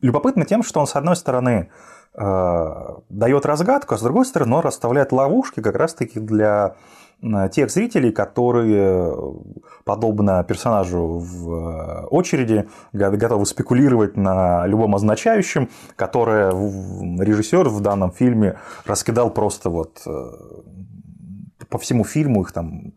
любопытно 0.00 0.44
тем, 0.44 0.62
что 0.62 0.80
он, 0.80 0.86
с 0.86 0.96
одной 0.96 1.16
стороны, 1.16 1.70
э, 2.14 2.96
дает 3.08 3.46
разгадку, 3.46 3.94
а 3.94 3.98
с 3.98 4.02
другой 4.02 4.24
стороны, 4.24 4.56
он 4.56 4.62
расставляет 4.62 5.12
ловушки 5.12 5.60
как 5.60 5.76
раз-таки 5.76 6.20
для 6.20 6.76
тех 7.52 7.70
зрителей, 7.70 8.12
которые, 8.12 9.14
подобно 9.84 10.42
персонажу 10.44 11.18
в 11.18 11.52
э, 11.52 12.06
очереди, 12.06 12.68
готовы 12.92 13.44
спекулировать 13.46 14.16
на 14.16 14.66
любом 14.66 14.94
означающем, 14.94 15.68
которое 15.96 16.50
режиссер 16.50 17.68
в 17.68 17.80
данном 17.80 18.10
фильме 18.12 18.58
раскидал 18.86 19.30
просто 19.30 19.68
вот 19.68 20.00
э, 20.06 20.30
по 21.68 21.78
всему 21.78 22.04
фильму, 22.04 22.42
их 22.42 22.52
там 22.52 22.94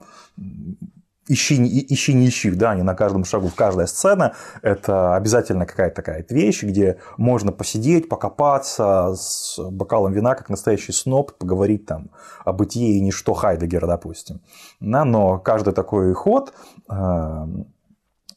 ищи, 1.34 1.56
ищи, 1.94 2.14
не 2.14 2.28
ищи, 2.28 2.52
да, 2.52 2.76
не 2.76 2.84
на 2.84 2.96
каждом 2.96 3.26
шагу, 3.26 3.48
в 3.48 3.56
каждая 3.56 3.88
сцена, 3.88 4.36
это 4.62 5.16
обязательно 5.16 5.66
какая-то 5.66 5.96
такая 5.96 6.26
вещь, 6.30 6.64
где 6.64 6.98
можно 7.18 7.52
посидеть, 7.52 8.10
покопаться 8.10 9.14
с 9.16 9.60
бокалом 9.60 10.14
вина, 10.14 10.36
как 10.36 10.50
настоящий 10.50 10.92
сноб, 10.92 11.34
поговорить 11.38 11.86
там 11.86 12.12
о 12.46 12.54
бытие 12.54 12.98
и 12.98 13.02
ничто 13.02 13.34
Хайдегера, 13.34 13.88
допустим. 13.88 14.42
Да, 14.80 15.06
но 15.06 15.40
каждый 15.40 15.74
такой 15.74 16.14
ход 16.14 16.54
э, 16.90 17.46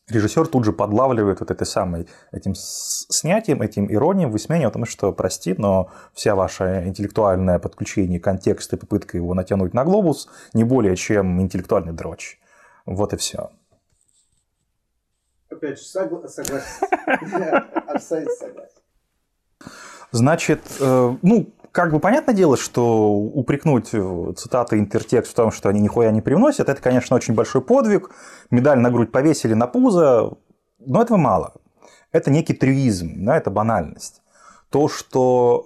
режиссер 0.08 0.46
тут 0.46 0.64
же 0.64 0.72
подлавливает 0.72 1.40
вот 1.40 1.50
этой 1.50 1.66
самой, 1.66 2.06
этим 2.32 2.54
снятием, 2.54 3.62
этим 3.62 3.92
иронией, 3.92 4.30
высмеянием, 4.30 4.70
потому 4.70 4.86
что, 4.86 5.12
прости, 5.12 5.54
но 5.58 5.90
вся 6.14 6.34
ваша 6.34 6.86
интеллектуальное 6.86 7.58
подключение 7.58 8.20
контекста 8.20 8.76
и 8.76 8.78
попытка 8.78 9.16
его 9.16 9.34
натянуть 9.34 9.74
на 9.74 9.84
глобус 9.84 10.28
не 10.52 10.64
более 10.64 10.96
чем 10.96 11.40
интеллектуальный 11.40 11.92
дрочь. 11.92 12.38
Вот 12.86 13.12
и 13.12 13.16
все. 13.16 13.50
Опять 15.50 15.78
же, 15.78 15.84
согла- 15.84 16.28
согласен. 16.28 16.88
Согласен. 17.98 18.82
Значит, 20.12 20.60
э, 20.80 21.16
ну, 21.22 21.52
как 21.72 21.92
бы 21.92 22.00
понятное 22.00 22.34
дело, 22.34 22.56
что 22.56 23.12
упрекнуть 23.12 23.88
цитаты 24.38 24.78
интертекст 24.78 25.32
в 25.32 25.34
том, 25.34 25.50
что 25.50 25.68
они 25.68 25.80
нихуя 25.80 26.10
не 26.10 26.22
привносят, 26.22 26.68
это, 26.68 26.80
конечно, 26.80 27.16
очень 27.16 27.34
большой 27.34 27.60
подвиг. 27.60 28.10
Медаль 28.50 28.78
на 28.78 28.90
грудь 28.90 29.12
повесили 29.12 29.54
на 29.54 29.66
пузо, 29.66 30.32
но 30.78 31.02
этого 31.02 31.18
мало. 31.18 31.54
Это 32.12 32.30
некий 32.30 32.54
трюизм, 32.54 33.24
да, 33.24 33.36
это 33.36 33.50
банальность 33.50 34.22
то, 34.76 34.88
что 34.88 35.64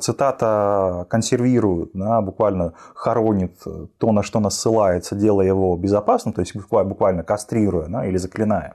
э, 0.00 0.02
цитата 0.02 1.06
консервирует, 1.08 1.90
да, 1.94 2.20
буквально 2.20 2.74
хоронит 2.96 3.62
то, 3.98 4.10
на 4.10 4.24
что 4.24 4.40
она 4.40 4.50
ссылается, 4.50 5.14
делая 5.14 5.46
его 5.46 5.76
безопасным, 5.76 6.34
то 6.34 6.40
есть 6.40 6.56
буквально 6.56 7.22
кастрируя 7.22 7.86
да, 7.86 8.04
или 8.04 8.16
заклиная. 8.16 8.74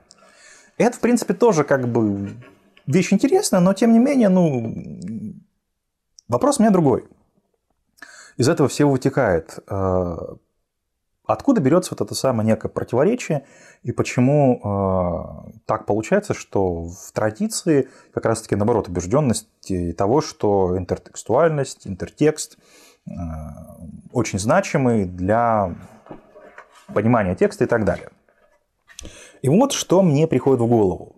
Это, 0.78 0.96
в 0.96 1.00
принципе, 1.00 1.34
тоже 1.34 1.62
как 1.62 1.88
бы 1.88 2.30
вещь 2.86 3.12
интересная, 3.12 3.60
но 3.60 3.74
тем 3.74 3.92
не 3.92 3.98
менее, 3.98 4.30
ну, 4.30 4.74
вопрос 6.26 6.58
у 6.58 6.62
меня 6.62 6.72
другой. 6.72 7.04
Из 8.38 8.48
этого 8.48 8.70
всего 8.70 8.92
вытекает, 8.92 9.58
э, 9.68 10.16
Откуда 11.26 11.60
берется 11.60 11.90
вот 11.92 12.00
это 12.00 12.14
самое 12.14 12.46
некое 12.46 12.68
противоречие 12.68 13.44
и 13.86 13.92
почему 13.92 14.60
э, 14.64 15.50
так 15.64 15.86
получается, 15.86 16.34
что 16.34 16.88
в 16.88 17.12
традиции 17.12 17.88
как 18.12 18.26
раз-таки 18.26 18.56
наоборот 18.56 18.88
убежденность 18.88 19.48
того, 19.96 20.20
что 20.20 20.76
интертекстуальность, 20.76 21.86
интертекст 21.86 22.58
э, 23.06 23.12
очень 24.12 24.40
значимый 24.40 25.04
для 25.04 25.72
понимания 26.92 27.36
текста 27.36 27.62
и 27.62 27.68
так 27.68 27.84
далее. 27.84 28.08
И 29.42 29.48
вот 29.48 29.70
что 29.70 30.02
мне 30.02 30.26
приходит 30.26 30.60
в 30.60 30.66
голову. 30.66 31.14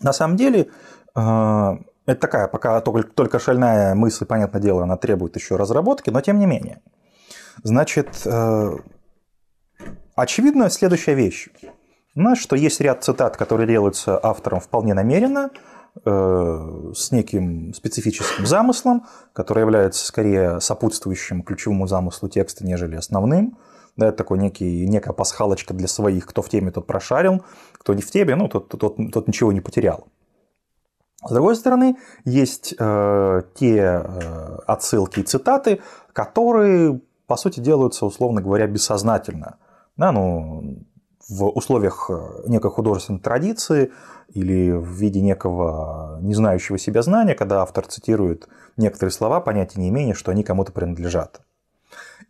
На 0.00 0.14
самом 0.14 0.38
деле, 0.38 0.68
э, 1.14 1.70
это 2.06 2.18
такая 2.18 2.48
пока 2.48 2.80
только, 2.80 3.02
только 3.02 3.38
шальная 3.38 3.94
мысль, 3.94 4.24
понятное 4.24 4.62
дело, 4.62 4.84
она 4.84 4.96
требует 4.96 5.36
еще 5.36 5.56
разработки, 5.56 6.08
но 6.08 6.22
тем 6.22 6.38
не 6.38 6.46
менее. 6.46 6.80
Значит, 7.62 8.26
Очевидно 10.18 10.68
следующая 10.68 11.14
вещь. 11.14 11.48
Знаешь, 12.16 12.40
что 12.40 12.56
есть 12.56 12.80
ряд 12.80 13.04
цитат, 13.04 13.36
которые 13.36 13.68
делаются 13.68 14.18
автором 14.20 14.58
вполне 14.58 14.92
намеренно, 14.92 15.50
э, 16.04 16.92
с 16.92 17.12
неким 17.12 17.72
специфическим 17.72 18.44
замыслом, 18.44 19.06
который 19.32 19.60
является 19.60 20.04
скорее 20.04 20.60
сопутствующим 20.60 21.44
ключевому 21.44 21.86
замыслу 21.86 22.28
текста, 22.28 22.66
нежели 22.66 22.96
основным. 22.96 23.58
Да, 23.96 24.08
это 24.08 24.16
такой 24.16 24.38
некий, 24.40 24.88
некая 24.88 25.12
пасхалочка 25.12 25.72
для 25.72 25.86
своих, 25.86 26.26
кто 26.26 26.42
в 26.42 26.48
теме, 26.48 26.72
тот 26.72 26.88
прошарил, 26.88 27.44
кто 27.74 27.94
не 27.94 28.02
в 28.02 28.10
теме, 28.10 28.34
ну, 28.34 28.48
тот, 28.48 28.70
тот, 28.70 28.96
тот 29.12 29.28
ничего 29.28 29.52
не 29.52 29.60
потерял. 29.60 30.08
С 31.24 31.30
другой 31.30 31.54
стороны, 31.54 31.96
есть 32.24 32.74
э, 32.76 33.42
те 33.54 33.76
э, 33.76 34.58
отсылки 34.66 35.20
и 35.20 35.22
цитаты, 35.22 35.80
которые, 36.12 37.00
по 37.28 37.36
сути, 37.36 37.60
делаются, 37.60 38.04
условно 38.04 38.42
говоря, 38.42 38.66
бессознательно– 38.66 39.58
да, 39.98 40.12
ну, 40.12 40.78
в 41.28 41.48
условиях 41.48 42.08
э, 42.08 42.48
некой 42.48 42.70
художественной 42.70 43.20
традиции 43.20 43.92
или 44.28 44.70
в 44.70 44.88
виде 44.92 45.20
некого 45.20 46.18
не 46.22 46.34
знающего 46.34 46.78
себя 46.78 47.02
знания, 47.02 47.34
когда 47.34 47.62
автор 47.62 47.86
цитирует 47.86 48.48
некоторые 48.76 49.12
слова, 49.12 49.40
понятия 49.40 49.80
не 49.80 49.90
имея, 49.90 50.14
что 50.14 50.30
они 50.30 50.44
кому-то 50.44 50.72
принадлежат. 50.72 51.42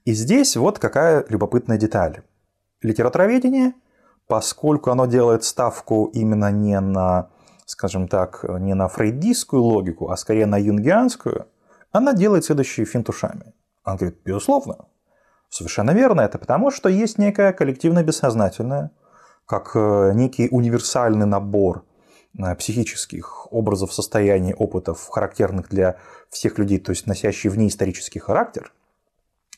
И 0.04 0.12
здесь 0.14 0.56
вот 0.56 0.78
какая 0.78 1.24
любопытная 1.28 1.76
деталь. 1.76 2.22
Литературоведение, 2.82 3.74
поскольку 4.26 4.90
оно 4.90 5.06
делает 5.06 5.44
ставку 5.44 6.10
именно 6.14 6.50
не 6.50 6.80
на, 6.80 7.30
скажем 7.66 8.08
так, 8.08 8.44
не 8.60 8.74
на 8.74 8.88
фрейдистскую 8.88 9.62
логику, 9.62 10.10
а 10.10 10.16
скорее 10.16 10.46
на 10.46 10.58
юнгианскую, 10.58 11.46
она 11.92 12.14
делает 12.14 12.44
следующие 12.44 12.86
финтушами. 12.86 13.54
Она 13.82 13.96
говорит, 13.96 14.20
безусловно, 14.24 14.86
Совершенно 15.48 15.92
верно. 15.92 16.20
Это 16.20 16.38
потому, 16.38 16.70
что 16.70 16.88
есть 16.88 17.18
некое 17.18 17.52
коллективное 17.52 18.02
бессознательное, 18.02 18.90
как 19.46 19.72
э, 19.74 20.12
некий 20.14 20.48
универсальный 20.50 21.26
набор 21.26 21.84
э, 22.38 22.54
психических 22.54 23.50
образов, 23.50 23.92
состояний, 23.92 24.54
опытов, 24.54 25.08
характерных 25.08 25.68
для 25.68 25.96
всех 26.30 26.58
людей, 26.58 26.78
то 26.78 26.90
есть 26.90 27.06
носящий 27.06 27.48
вне 27.48 27.68
исторический 27.68 28.18
характер. 28.18 28.72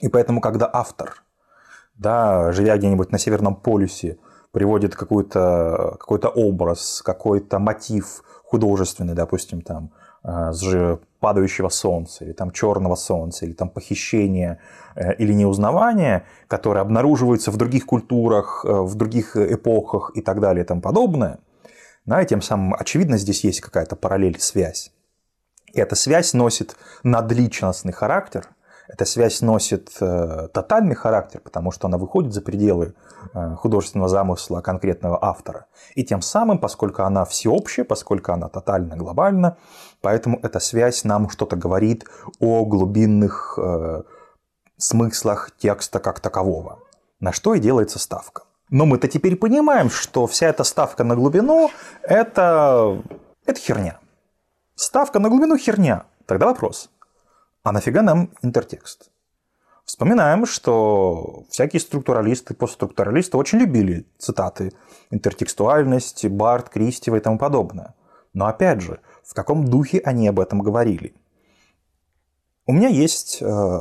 И 0.00 0.09
поэтому, 0.09 0.40
когда 0.40 0.70
автор, 0.72 1.24
да, 1.94 2.53
живя 2.53 2.76
где-нибудь 2.76 3.11
на 3.11 3.18
Северном 3.18 3.57
полюсе, 3.57 4.18
приводит 4.53 4.96
какой-то 4.96 5.96
какой 5.98 6.18
образ, 6.18 7.03
какой-то 7.05 7.59
мотив 7.59 8.22
художественный, 8.44 9.14
допустим, 9.14 9.61
там, 9.61 9.92
э, 10.22 10.53
падающего 11.20 11.68
солнца, 11.68 12.24
или 12.24 12.33
там 12.33 12.50
черного 12.50 12.96
солнца, 12.96 13.44
или 13.44 13.52
там 13.52 13.68
похищения 13.68 14.59
э, 14.96 15.14
или 15.14 15.33
неузнавания, 15.33 16.24
которые 16.48 16.80
обнаруживаются 16.83 17.50
в 17.50 17.56
других 17.56 17.87
культурах, 17.87 18.64
э, 18.64 18.72
в 18.72 18.94
других 18.94 19.37
эпохах 19.37 20.12
и 20.14 20.22
так 20.22 20.40
далее 20.40 20.64
и 20.64 20.66
тому 20.66 20.80
подобное, 20.80 21.38
да, 22.06 22.22
и 22.22 22.26
тем 22.26 22.42
самым, 22.42 22.74
очевидно, 22.74 23.18
здесь 23.18 23.44
есть 23.44 23.61
какая-то 23.61 23.94
параллель, 23.94 24.40
связь. 24.40 24.92
И 25.72 25.78
эта 25.78 25.94
связь 25.94 26.33
носит 26.35 26.76
надличностный 27.04 27.92
характер– 27.92 28.48
эта 28.92 29.04
связь 29.04 29.40
носит 29.40 29.90
э, 30.00 30.48
тотальный 30.52 30.96
характер, 30.96 31.40
потому 31.44 31.70
что 31.70 31.87
она 31.87 31.96
выходит 31.96 32.33
за 32.33 32.42
пределы 32.42 32.94
художественного 33.59 34.09
замысла 34.09 34.61
конкретного 34.62 35.22
автора. 35.22 35.66
И 35.94 36.04
тем 36.04 36.23
самым, 36.23 36.58
поскольку 36.58 37.02
она 37.02 37.25
всеобщая, 37.25 37.85
поскольку 37.85 38.33
она 38.33 38.48
тотально 38.48 38.96
глобальна, 38.96 39.58
поэтому 40.01 40.38
эта 40.42 40.61
связь 40.61 41.05
нам 41.05 41.31
что-то 41.31 41.57
говорит 41.57 42.05
о 42.38 42.65
глубинных 42.65 43.59
э, 43.63 44.03
смыслах 44.77 45.51
текста 45.59 45.98
как 46.01 46.21
такового, 46.21 46.79
на 47.21 47.33
что 47.33 47.55
и 47.55 47.61
делается 47.61 47.98
ставка. 47.98 48.42
Но 48.71 48.87
мы-то 48.87 49.09
теперь 49.09 49.37
понимаем, 49.37 49.90
что 49.90 50.27
вся 50.27 50.48
эта 50.48 50.65
ставка 50.65 51.05
на 51.05 51.17
глубину 51.17 51.71
это, 52.03 53.03
это 53.44 53.61
херня. 53.61 53.98
Ставка 54.75 55.19
на 55.19 55.29
глубину 55.29 55.59
херня. 55.59 56.05
Тогда 56.27 56.46
вопрос– 56.46 56.88
а 57.63 57.73
нафига 57.73 58.01
нам 58.03 58.31
интертекст? 58.42 59.11
Вспоминаем, 59.85 60.46
что 60.46 61.44
всякие 61.51 61.81
структуралисты, 61.81 62.55
постструктуралисты 62.55 63.37
очень 63.37 63.59
любили 63.59 64.07
цитаты, 64.19 64.73
интертекстуальность, 65.11 66.27
Барт, 66.27 66.71
Кристева 66.71 67.17
и 67.17 67.21
тому 67.21 67.38
подобное. 67.38 67.94
Но 68.33 68.46
опять 68.46 68.81
же, 68.81 69.01
в 69.31 69.35
каком 69.35 69.64
духе 69.64 70.00
они 70.00 70.26
об 70.26 70.40
этом 70.40 70.58
говорили? 70.58 71.14
У 72.66 72.72
меня 72.72 72.88
есть 72.88 73.38
э, 73.40 73.81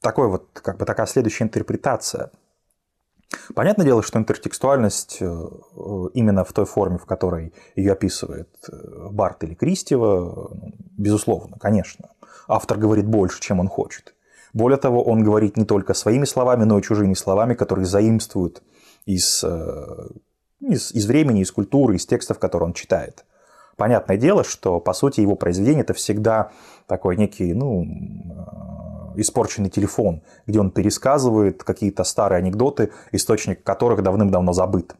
такой 0.00 0.28
вот, 0.28 0.48
как 0.54 0.78
бы 0.78 0.86
такая 0.86 1.06
следующая 1.06 1.44
интерпретация. 1.44 2.30
Понятное 3.54 3.84
дело, 3.84 4.02
что 4.02 4.18
интертекстуальность 4.18 5.18
э, 5.20 5.48
именно 6.14 6.44
в 6.44 6.52
той 6.54 6.64
форме, 6.64 6.96
в 6.96 7.04
которой 7.04 7.52
ее 7.76 7.92
описывает 7.92 8.48
э, 8.72 9.08
Барт 9.10 9.44
или 9.44 9.52
Кристева, 9.52 10.48
ну, 10.54 10.72
безусловно, 10.96 11.58
конечно. 11.58 12.08
Автор 12.48 12.78
говорит 12.78 13.06
больше, 13.06 13.38
чем 13.42 13.60
он 13.60 13.68
хочет. 13.68 14.14
Более 14.54 14.78
того, 14.78 15.04
он 15.04 15.22
говорит 15.22 15.58
не 15.58 15.66
только 15.66 15.92
своими 15.92 16.24
словами, 16.24 16.64
но 16.64 16.78
и 16.78 16.82
чужими 16.82 17.12
словами, 17.12 17.52
которые 17.52 17.84
заимствуют 17.84 18.62
из, 19.04 19.44
э, 19.44 20.08
из, 20.60 20.90
из 20.92 21.04
времени, 21.04 21.42
из 21.42 21.52
культуры, 21.52 21.96
из 21.96 22.06
текстов, 22.06 22.38
которые 22.38 22.68
он 22.68 22.72
читает. 22.72 23.26
Понятное 23.80 24.18
дело, 24.18 24.44
что, 24.44 24.78
по 24.78 24.92
сути, 24.92 25.22
его 25.22 25.36
произведение– 25.36 25.80
это 25.84 25.94
всегда 25.94 26.50
такой 26.86 27.16
некий, 27.16 27.54
ну, 27.54 27.86
э, 27.86 29.20
испорченный 29.20 29.70
телефон, 29.70 30.20
где 30.46 30.60
он 30.60 30.70
пересказывает 30.70 31.64
какие-то 31.64 32.04
старые 32.04 32.40
анекдоты, 32.40 32.90
источник 33.12 33.62
которых 33.64 34.02
давным-давно 34.02 34.52
забыт. 34.52 34.96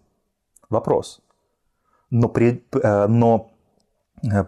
Вопрос. 0.71 1.21
Но, 2.09 2.31
при, 2.31 2.65
э, 2.73 3.07
но 3.07 3.51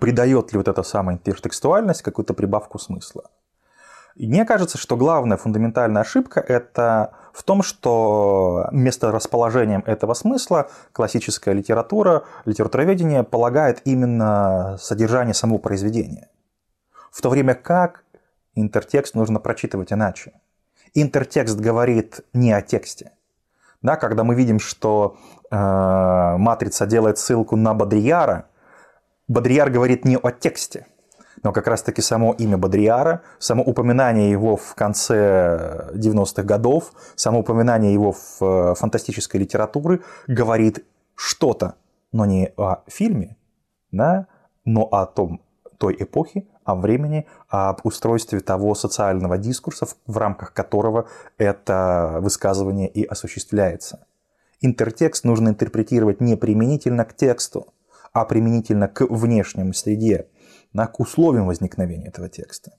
придает 0.01 0.53
ли 0.53 0.57
вот 0.57 0.69
эта 0.69 0.83
самая 0.83 1.17
интертекстуальность 1.17 2.01
какую-то 2.01 2.33
прибавку 2.33 2.79
смысла? 2.79 3.25
И 4.17 4.27
мне 4.27 4.47
кажется, 4.47 4.79
что 4.79 4.97
главная 4.97 5.37
фундаментальная 5.37 6.01
ошибка– 6.01 6.41
это 6.49 7.13
в 7.33 7.43
том, 7.43 7.63
что 7.63 8.69
место 8.73 9.11
расположением 9.11 9.83
этого 9.87 10.15
смысла 10.15 10.71
классическая 10.93 11.55
литература, 11.55 12.25
литературоведение 12.45 13.23
полагает 13.23 13.81
именно 13.85 14.77
содержание 14.81 15.35
самого 15.35 15.59
произведения. 15.59 16.29
В 17.11 17.21
то 17.21 17.31
время 17.31 17.55
как 17.55 18.05
интертекст 18.55 19.15
нужно 19.15 19.41
прочитывать 19.41 19.93
иначе. 19.93 20.33
Интертекст 20.95 21.59
говорит 21.59 22.21
не 22.33 22.53
о 22.53 22.61
тексте. 22.61 23.13
Да, 23.81 23.97
когда 23.97 24.25
мы 24.25 24.35
видим, 24.35 24.61
что 24.61 25.17
э, 25.51 25.57
матрица 25.57 26.87
делает 26.87 27.19
ссылку 27.19 27.57
на 27.57 27.75
Бодрияра, 27.75 28.47
Бодрияр 29.27 29.71
говорит 29.71 30.05
не 30.05 30.17
о 30.17 30.31
тексте, 30.31 30.87
но 31.43 31.53
как 31.53 31.67
раз-таки 31.67 32.03
само 32.03 32.33
имя 32.33 32.57
Бодрияра, 32.57 33.23
само 33.39 33.63
упоминание 33.63 34.31
его 34.31 34.57
в 34.57 34.75
конце 34.75 35.91
90-х 35.95 36.43
годов, 36.43 36.93
само 37.17 37.41
упоминание 37.41 37.93
его 37.93 38.13
в 38.13 38.43
э, 38.43 38.75
фантастической 38.75 39.41
литературе 39.41 40.01
говорит 40.27 40.85
что-то, 41.15 41.75
но 42.13 42.27
не 42.27 42.53
о 42.57 42.83
фильме, 42.87 43.37
да, 43.91 44.27
но 44.65 44.83
о 44.85 45.07
том, 45.07 45.43
той 45.79 45.97
эпохе, 45.99 46.47
о 46.65 46.77
времени, 46.77 47.27
об 47.49 47.81
устройстве 47.83 48.39
того 48.39 48.75
социального 48.77 49.37
дискурса, 49.37 49.87
в 50.07 50.17
рамках 50.17 50.53
которого 50.53 51.09
это 51.39 52.19
высказывание 52.21 52.89
и 52.89 53.03
осуществляется. 53.05 54.07
Интертекст 54.61 55.25
нужно 55.25 55.49
интерпретировать 55.49 56.21
не 56.21 56.37
применительно 56.37 57.05
к 57.05 57.17
тексту, 57.17 57.75
а 58.13 58.25
применительно 58.25 58.87
к 58.87 59.05
внешнему 59.07 59.73
среде, 59.73 60.29
на, 60.73 60.87
к 60.87 61.01
условиям 61.01 61.47
возникновения 61.47 62.09
этого 62.09 62.29
текста. 62.29 62.73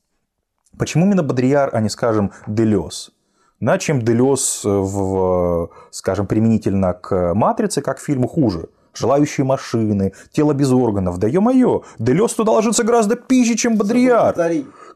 Почему 0.77 1.05
именно 1.05 1.23
Бодрияр, 1.23 1.69
а 1.73 1.81
не, 1.81 1.89
скажем, 1.89 2.31
Делес? 2.47 3.11
Да, 3.59 3.77
чем 3.77 4.01
Делес, 4.01 4.61
в, 4.63 5.69
скажем, 5.91 6.27
применительно 6.27 6.93
к 6.93 7.33
«Матрице», 7.33 7.81
как 7.81 7.99
фильму, 7.99 8.27
хуже? 8.27 8.69
желающие 8.95 9.43
машины, 9.43 10.13
тело 10.31 10.53
без 10.53 10.71
органов. 10.71 11.17
Да 11.17 11.27
ё-моё, 11.27 11.81
Делес 11.99 12.33
туда 12.33 12.51
ложится 12.51 12.83
гораздо 12.83 13.15
пизже, 13.15 13.55
чем 13.55 13.77
Бодрияр. 13.77 14.35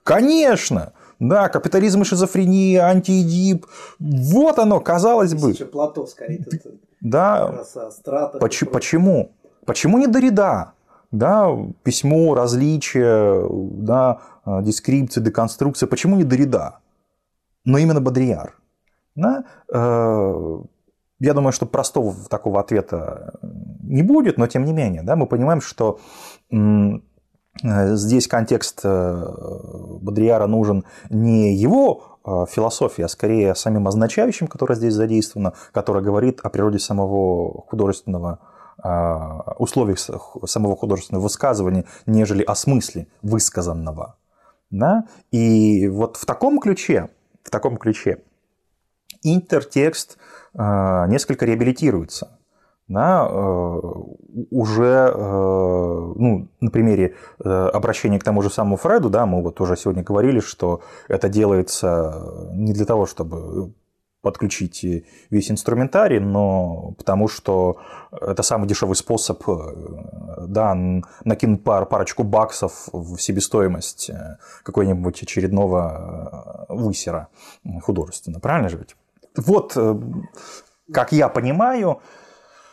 Конечно! 0.04 0.94
Да, 1.20 1.50
капитализм 1.50 2.04
и 2.04 2.06
шизофрения, 2.06 2.84
антиэдип. 2.84 3.66
Вот 3.98 4.60
оно, 4.60 4.80
казалось 4.80 5.34
бы. 5.34 5.54
Плато, 5.54 6.06
скорее. 6.06 6.46
Да. 7.02 7.64
Почему? 8.40 8.72
Почему? 8.72 9.32
Почему 9.66 9.98
не 9.98 10.06
Дорида? 10.06 10.74
Да, 11.12 11.50
письмо, 11.84 12.34
различия, 12.34 13.48
да, 13.50 14.20
а, 14.44 14.62
дескрипция, 14.62 15.24
деконструкция. 15.24 15.88
Почему 15.88 16.16
не 16.16 16.24
Дорида, 16.24 16.80
но 17.66 17.78
именно 17.78 18.02
Бодрияр? 18.02 18.56
Да? 19.16 19.46
Э, 19.74 20.60
я 21.20 21.34
думаю, 21.34 21.52
что 21.52 21.66
простого 21.66 22.16
такого 22.30 22.60
ответа 22.60 23.34
не 23.82 24.04
будет, 24.04 24.38
но 24.38 24.48
тем 24.48 24.66
не 24.66 24.74
менее, 24.74 25.02
да, 25.02 25.16
мы 25.16 25.26
понимаем, 25.26 25.62
что 25.62 26.00
здесь 27.64 28.28
контекст 28.28 28.82
э, 28.84 29.28
Бодрияра 30.02 30.48
нужен 30.48 30.86
не 31.10 31.56
его 31.56 32.20
э, 32.24 32.46
философии, 32.50 33.04
а 33.04 33.08
скорее 33.08 33.56
самим 33.56 33.88
означающим, 33.88 34.48
которое 34.48 34.76
здесь 34.76 34.94
задействовано, 34.94 35.54
которое 35.72 36.04
говорит 36.04 36.40
о 36.44 36.50
природе 36.50 36.80
самого 36.80 37.64
художественного 37.64 38.40
условиях 39.58 40.00
самого 40.46 40.76
художественного 40.76 41.24
высказывания, 41.24 41.86
нежели 42.06 42.44
о 42.44 42.56
смысле 42.56 43.08
высказанного. 43.22 44.18
Да? 44.70 45.06
И 45.32 45.88
вот 45.88 46.18
в 46.18 46.26
таком 46.26 46.60
ключе, 46.60 47.10
в 47.44 47.50
таком 47.50 47.78
ключе 47.78 48.20
интертекст 49.24 50.18
а, 50.54 51.08
несколько 51.08 51.46
реабилитируется. 51.46 52.38
Да, 52.90 53.28
э, 53.30 53.82
уже 54.50 55.14
ну, 55.14 56.48
на 56.62 56.72
примере 56.72 57.16
э, 57.44 57.50
обращения 57.50 58.18
к 58.18 58.24
тому 58.24 58.42
же 58.42 58.50
самому 58.50 58.78
Фреду, 58.78 59.10
да, 59.10 59.26
мы 59.26 59.44
вот 59.44 59.60
уже 59.60 59.76
сегодня 59.76 60.04
говорили, 60.04 60.40
что 60.40 60.80
это 61.10 61.28
делается 61.28 62.50
не 62.54 62.72
для 62.72 62.86
того, 62.86 63.06
чтобы 63.06 63.74
подключить 64.22 64.86
весь 65.30 65.52
инструментарий, 65.52 66.20
но 66.20 66.94
потому 66.98 67.28
что 67.28 67.80
это 68.12 68.44
самый 68.44 68.68
дешевый 68.68 68.96
способ 68.96 69.48
э, 69.48 69.54
да, 70.48 70.76
накинуть 71.24 71.64
пар, 71.64 71.86
парочку 71.86 72.24
баксов 72.24 72.90
в 72.92 73.18
себестоимость 73.20 74.10
э, 74.10 74.38
какой-нибудь 74.64 75.22
очередного 75.24 76.66
э, 76.70 76.74
высера 76.74 77.28
художественного. 77.82 78.42
Правильно 78.42 78.70
же 78.70 78.78
ведь? 78.78 78.96
Вот, 79.36 79.78
как 80.92 81.12
я 81.12 81.30
понимаю, 81.30 82.02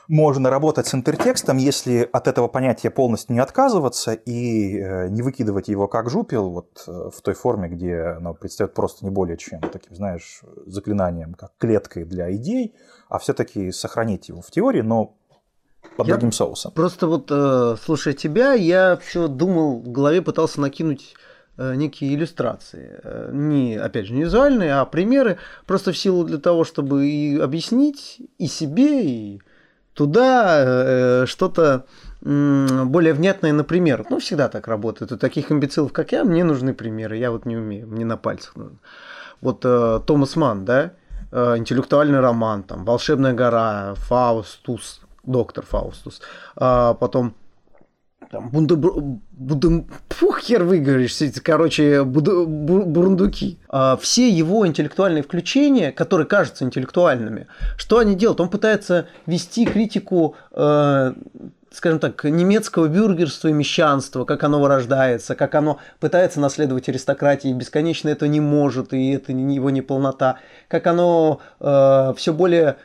можно 0.09 0.51
работать 0.51 0.87
с 0.87 0.95
интертекстом, 0.95 1.57
если 1.57 2.09
от 2.13 2.29
этого 2.29 2.49
понятия 2.49 2.91
полностью 2.91 3.35
не 3.35 3.41
отказываться 3.41 4.13
и 4.13 4.79
э, 4.79 5.09
не 5.09 5.23
выкидывать 5.23 5.69
его 5.69 5.89
как 5.89 6.11
жупел 6.11 6.51
вот 6.51 6.85
э, 6.87 7.11
в 7.15 7.21
той 7.23 7.35
форме, 7.35 7.69
где 7.69 8.01
оно 8.19 8.35
предстает 8.35 8.75
просто 8.75 9.05
не 9.05 9.11
более 9.11 9.37
чем 9.37 9.61
таким, 9.61 9.95
знаешь, 9.95 10.43
заклинанием, 10.67 11.35
как 11.35 11.53
клеткой 11.59 12.05
для 12.05 12.35
идей, 12.35 12.75
а 13.09 13.19
все-таки 13.19 13.73
сохранить 13.73 14.29
его 14.29 14.43
в 14.43 14.51
теории, 14.51 14.83
но 14.83 15.17
под 15.97 16.07
я 16.07 16.15
другим 16.15 16.33
соусом. 16.33 16.73
Просто 16.73 17.07
вот, 17.07 17.29
э, 17.31 17.77
слушая 17.83 18.15
тебя, 18.15 18.53
я 18.53 18.97
все 18.97 19.29
думал, 19.29 19.81
в 19.81 19.91
голове 19.91 20.23
пытался 20.23 20.61
накинуть 20.61 21.15
некие 21.57 22.13
иллюстрации. 22.17 23.01
Не, 23.33 23.77
опять 23.77 24.07
же, 24.07 24.13
не 24.13 24.23
визуальные, 24.23 24.75
а 24.75 24.85
примеры, 24.85 25.39
просто 25.67 25.93
в 25.93 25.97
силу 25.97 26.25
для 26.25 26.39
того, 26.39 26.65
чтобы 26.65 27.07
и 27.07 27.39
объяснить 27.39 28.21
и 28.39 28.49
себе, 28.49 29.05
и 29.05 29.41
туда 29.95 30.63
э, 30.65 31.27
что-то 31.27 31.87
более 32.21 33.13
внятное, 33.13 33.53
например. 33.53 34.07
Ну, 34.09 34.19
всегда 34.19 34.49
так 34.49 34.67
работает. 34.67 35.13
У 35.13 35.19
таких 35.19 35.53
имбецилов, 35.53 35.93
как 35.93 36.13
я, 36.13 36.25
мне 36.25 36.43
нужны 36.43 36.73
примеры. 36.73 37.19
Я 37.19 37.31
вот 37.31 37.45
не 37.45 37.57
умею, 37.57 37.87
мне 37.87 38.05
на 38.05 38.17
пальцах 38.17 38.57
нужно. 38.57 38.79
Вот 39.43 39.63
э, 39.65 40.01
Томас 40.07 40.37
Манн, 40.37 40.65
да, 40.65 40.93
э, 41.31 41.59
интеллектуальный 41.59 42.21
роман, 42.21 42.63
там, 42.63 42.85
«Волшебная 42.87 43.35
гора», 43.35 43.95
«Фаустус», 43.97 45.03
«Доктор 45.23 45.65
Фаустус», 45.67 46.23
а 46.57 46.95
потом 46.95 47.35
там 48.35 48.49
бунду, 48.51 48.77
буду, 48.77 49.87
фух, 50.09 50.41
хер 50.41 50.65
выговоришь, 50.65 51.17
короче, 51.43 52.03
буду, 52.03 52.47
бурундуки. 52.47 53.59
А 53.69 53.97
все 53.97 54.29
его 54.29 54.67
интеллектуальные 54.67 55.23
включения, 55.23 55.93
которые 55.93 56.27
кажутся 56.27 56.65
интеллектуальными, 56.65 57.47
что 57.77 57.99
они 57.99 58.17
делают? 58.17 58.41
Он 58.41 58.49
пытается 58.49 59.07
вести 59.27 59.67
критику 59.67 60.35
э, 60.51 61.13
скажем 61.71 61.99
так, 61.99 62.25
немецкого 62.25 62.89
бюргерства 62.89 63.49
и 63.49 63.53
мещанства, 63.53 64.25
как 64.25 64.43
оно 64.45 64.61
вырождается, 64.61 65.35
как 65.35 65.55
оно 65.55 65.79
пытается 66.01 66.41
наследовать 66.41 66.89
аристократии, 66.89 67.51
и 67.51 67.55
бесконечно 67.55 68.09
это 68.09 68.29
не 68.29 68.41
может, 68.41 68.93
и 68.93 69.11
это 69.13 69.33
его 69.33 69.71
неполнота, 69.71 70.39
как 70.69 70.87
оно 70.87 71.41
э, 71.61 72.15
все 72.17 72.33
более 72.33 72.77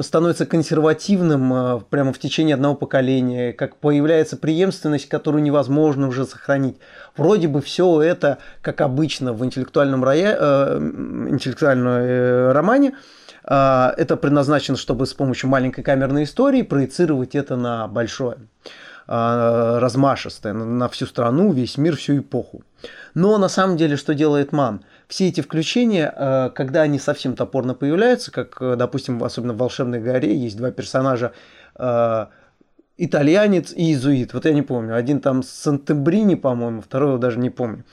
становится 0.00 0.44
консервативным 0.44 1.54
э, 1.54 1.80
прямо 1.88 2.12
в 2.12 2.18
течение 2.18 2.54
одного 2.54 2.74
поколения, 2.74 3.52
как 3.52 3.76
появляется 3.76 4.36
преемственность, 4.36 5.08
которую 5.08 5.42
невозможно 5.42 6.08
уже 6.08 6.26
сохранить. 6.26 6.78
Вроде 7.16 7.46
бы 7.46 7.60
все 7.60 8.02
это, 8.02 8.38
как 8.60 8.80
обычно 8.80 9.32
в 9.32 9.44
интеллектуальном, 9.44 10.02
роя... 10.02 10.36
э, 10.38 10.78
интеллектуальном 11.30 11.88
э, 11.88 12.52
романе, 12.52 12.94
это 13.44 14.18
предназначено, 14.20 14.76
чтобы 14.76 15.06
с 15.06 15.14
помощью 15.14 15.48
маленькой 15.48 15.82
камерной 15.82 16.24
истории 16.24 16.60
проецировать 16.60 17.34
это 17.34 17.56
на 17.56 17.88
большое. 17.88 18.36
Э, 19.08 19.78
размашистая 19.78 20.52
на, 20.52 20.88
всю 20.88 21.06
страну, 21.06 21.52
весь 21.52 21.78
мир, 21.78 21.96
всю 21.96 22.18
эпоху. 22.18 22.62
Но 23.14 23.38
на 23.38 23.48
самом 23.48 23.76
деле, 23.76 23.96
что 23.96 24.14
делает 24.14 24.52
Ман? 24.52 24.84
Все 25.08 25.28
эти 25.28 25.40
включения, 25.40 26.12
э, 26.14 26.50
когда 26.54 26.82
они 26.82 26.98
совсем 26.98 27.34
топорно 27.34 27.74
появляются, 27.74 28.30
как, 28.30 28.58
э, 28.60 28.76
допустим, 28.76 29.22
особенно 29.24 29.54
в 29.54 29.58
«Волшебной 29.58 30.00
горе» 30.00 30.36
есть 30.36 30.56
два 30.56 30.70
персонажа, 30.70 31.32
э, 31.76 32.26
итальянец 32.98 33.72
и 33.72 33.84
иезуит. 33.84 34.34
Вот 34.34 34.44
я 34.44 34.52
не 34.52 34.62
помню. 34.62 34.94
Один 34.94 35.20
там 35.20 35.42
Сантебрини, 35.42 36.34
по-моему, 36.34 36.82
второй 36.82 37.18
даже 37.18 37.38
не 37.38 37.50
помню. 37.50 37.84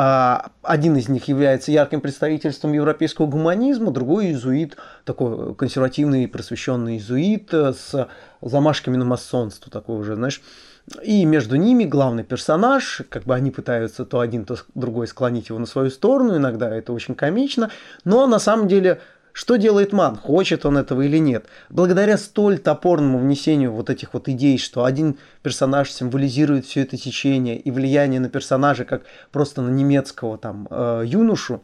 А, 0.00 0.52
один 0.62 0.96
из 0.96 1.08
них 1.08 1.26
является 1.26 1.72
ярким 1.72 2.00
представительством 2.00 2.72
европейского 2.72 3.26
гуманизма, 3.26 3.90
другой 3.90 4.26
иезуит, 4.26 4.76
такой 5.04 5.56
консервативный 5.56 6.28
просвещенный 6.28 6.98
иезуит 6.98 7.52
с 7.52 8.08
замашками 8.40 8.96
на 8.96 9.04
масонство, 9.04 9.72
такой 9.72 9.98
уже, 9.98 10.14
знаешь. 10.14 10.40
И 11.02 11.24
между 11.24 11.56
ними 11.56 11.82
главный 11.82 12.22
персонаж, 12.22 13.02
как 13.08 13.24
бы 13.24 13.34
они 13.34 13.50
пытаются 13.50 14.04
то 14.04 14.20
один, 14.20 14.44
то 14.44 14.56
другой 14.76 15.08
склонить 15.08 15.48
его 15.48 15.58
на 15.58 15.66
свою 15.66 15.90
сторону, 15.90 16.36
иногда 16.36 16.72
это 16.72 16.92
очень 16.92 17.16
комично, 17.16 17.70
но 18.04 18.28
на 18.28 18.38
самом 18.38 18.68
деле 18.68 19.00
что 19.32 19.56
делает 19.56 19.92
Ман? 19.92 20.16
Хочет 20.16 20.66
он 20.66 20.78
этого 20.78 21.02
или 21.02 21.18
нет? 21.18 21.46
Благодаря 21.68 22.18
столь 22.18 22.58
топорному 22.58 23.18
внесению 23.18 23.72
вот 23.72 23.90
этих 23.90 24.14
вот 24.14 24.28
идей, 24.28 24.58
что 24.58 24.84
один 24.84 25.18
персонаж 25.42 25.90
символизирует 25.90 26.66
все 26.66 26.82
это 26.82 26.96
течение 26.96 27.58
и 27.58 27.70
влияние 27.70 28.20
на 28.20 28.28
персонажа, 28.28 28.84
как 28.84 29.02
просто 29.30 29.62
на 29.62 29.70
немецкого 29.70 30.38
там 30.38 30.66
э, 30.70 31.02
юношу, 31.06 31.62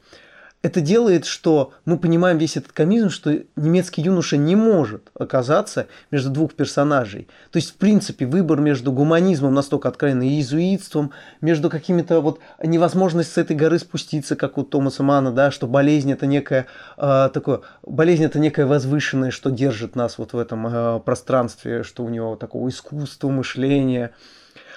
это 0.65 0.81
делает, 0.81 1.27
что 1.27 1.75
мы 1.85 1.99
понимаем 1.99 2.39
весь 2.39 2.57
этот 2.57 2.73
комизм, 2.73 3.11
что 3.11 3.39
немецкий 3.55 4.01
юноша 4.01 4.39
не 4.39 4.57
может 4.57 5.11
оказаться 5.12 5.89
между 6.11 6.31
двух 6.31 6.55
персонажей. 6.55 7.29
То 7.51 7.59
есть, 7.59 7.73
в 7.73 7.75
принципе, 7.75 8.25
выбор 8.25 8.62
между 8.62 8.91
гуманизмом 8.91 9.53
настолько 9.53 9.91
откровенным 9.91 10.27
и 10.27 10.31
иезуитством, 10.31 11.11
между 11.43 11.69
какими-то 11.69 12.23
вот 12.23 12.41
невозможность 12.62 13.33
с 13.33 13.37
этой 13.37 13.55
горы 13.55 13.79
спуститься, 13.79 14.37
как 14.37 14.57
у 14.57 14.62
Томаса 14.62 15.03
Мана, 15.03 15.33
да, 15.33 15.51
что 15.51 15.67
болезнь 15.67 16.11
это 16.11 16.25
некая 16.25 16.65
э, 16.97 17.29
такое, 17.35 17.61
болезнь 17.83 18.25
это 18.25 18.39
некое 18.39 18.65
возвышенное, 18.65 19.31
что 19.31 19.51
держит 19.51 19.95
нас 19.95 20.17
вот 20.17 20.33
в 20.33 20.39
этом 20.39 20.67
э, 20.67 21.01
пространстве, 21.01 21.83
что 21.83 22.05
у 22.05 22.09
него 22.09 22.37
такого 22.37 22.71
искусства, 22.71 23.29
мышления, 23.29 24.12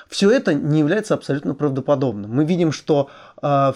все 0.10 0.32
это 0.32 0.54
не 0.54 0.80
является 0.80 1.14
абсолютно 1.14 1.54
правдоподобным. 1.54 2.32
Мы 2.32 2.46
видим, 2.46 2.72
что 2.72 3.10
э, 3.42 3.74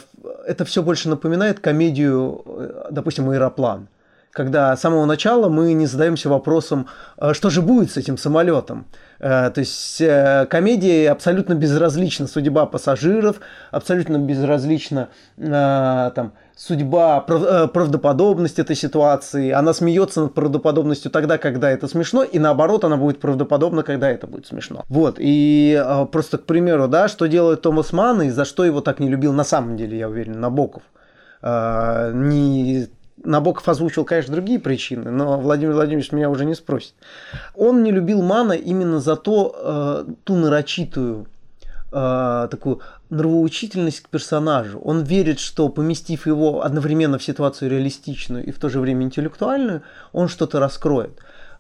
это 0.48 0.66
все 0.66 0.82
больше 0.82 1.10
напоминает 1.10 1.60
комедию, 1.60 2.44
э, 2.46 2.88
допустим, 2.92 3.30
«Аэроплан», 3.30 3.88
когда 4.32 4.76
с 4.76 4.82
самого 4.82 5.06
начала 5.06 5.50
мы 5.50 5.74
не 5.74 5.86
задаемся 5.86 6.30
вопросом, 6.30 6.88
э, 7.18 7.34
что 7.34 7.50
же 7.50 7.62
будет 7.62 7.92
с 7.92 7.98
этим 7.98 8.18
самолетом. 8.18 8.86
Э, 9.20 9.52
то 9.54 9.60
есть 9.60 10.00
э, 10.02 10.48
комедия 10.50 11.12
абсолютно 11.12 11.54
безразлична 11.54 12.28
судьба 12.28 12.66
пассажиров, 12.66 13.38
абсолютно 13.72 14.18
безразлична 14.18 15.10
там, 15.38 16.34
судьба, 16.56 17.22
правдоподобность 17.22 18.60
этой 18.60 18.76
ситуации. 18.76 19.52
Она 19.52 19.74
смеется 19.74 20.22
над 20.22 20.34
правдоподобностью 20.34 21.12
тогда, 21.12 21.38
когда 21.38 21.70
это 21.70 21.88
смешно, 21.88 22.24
и 22.24 22.40
наоборот, 22.40 22.84
она 22.84 22.98
будет 22.98 23.20
правдоподобна, 23.20 23.84
когда 23.84 24.10
это 24.10 24.28
будет 24.28 24.48
смешно. 24.48 24.84
Вот, 24.88 25.16
и 25.18 25.84
просто, 26.12 26.38
к 26.38 26.46
примеру, 26.46 26.88
да, 26.88 27.08
что 27.08 27.28
делает 27.28 27.62
Томас 27.62 27.94
Манн, 27.94 28.24
и 28.24 28.30
за 28.30 28.46
что 28.46 28.64
его 28.64 28.82
так 28.82 29.00
не 29.00 29.10
любил 29.10 29.34
на 29.34 29.44
самом 29.44 29.78
деле, 29.78 29.98
я 29.98 30.08
уверен, 30.08 30.40
Набоков. 30.40 30.84
Не 31.44 32.88
Набоков 33.24 33.68
озвучил, 33.70 34.06
конечно, 34.06 34.34
другие 34.34 34.60
причины, 34.60 35.12
но 35.12 35.40
Владимир 35.40 35.74
Владимирович 35.74 36.12
меня 36.12 36.30
уже 36.30 36.46
не 36.46 36.56
спросит. 36.56 36.94
Он 37.56 37.84
не 37.84 37.92
любил 37.92 38.22
Мана 38.22 38.54
именно 38.54 39.00
за 39.00 39.16
то, 39.16 40.06
ту 40.24 40.36
нарочитую 40.36 41.28
э, 41.92 42.48
такую 42.50 42.80
нравоучительность 43.10 44.02
к 44.02 44.10
персонажу. 44.10 44.80
Он 44.80 45.04
верит, 45.04 45.40
что 45.40 45.70
поместив 45.70 46.26
его 46.26 46.64
одновременно 46.64 47.18
в 47.18 47.24
ситуацию 47.24 47.70
реалистичную 47.70 48.46
и 48.46 48.52
в 48.52 48.60
то 48.60 48.70
же 48.70 48.80
время 48.80 49.06
интеллектуальную, 49.06 49.84
он 50.14 50.28
что-то 50.28 50.60
раскроет. 50.60 51.12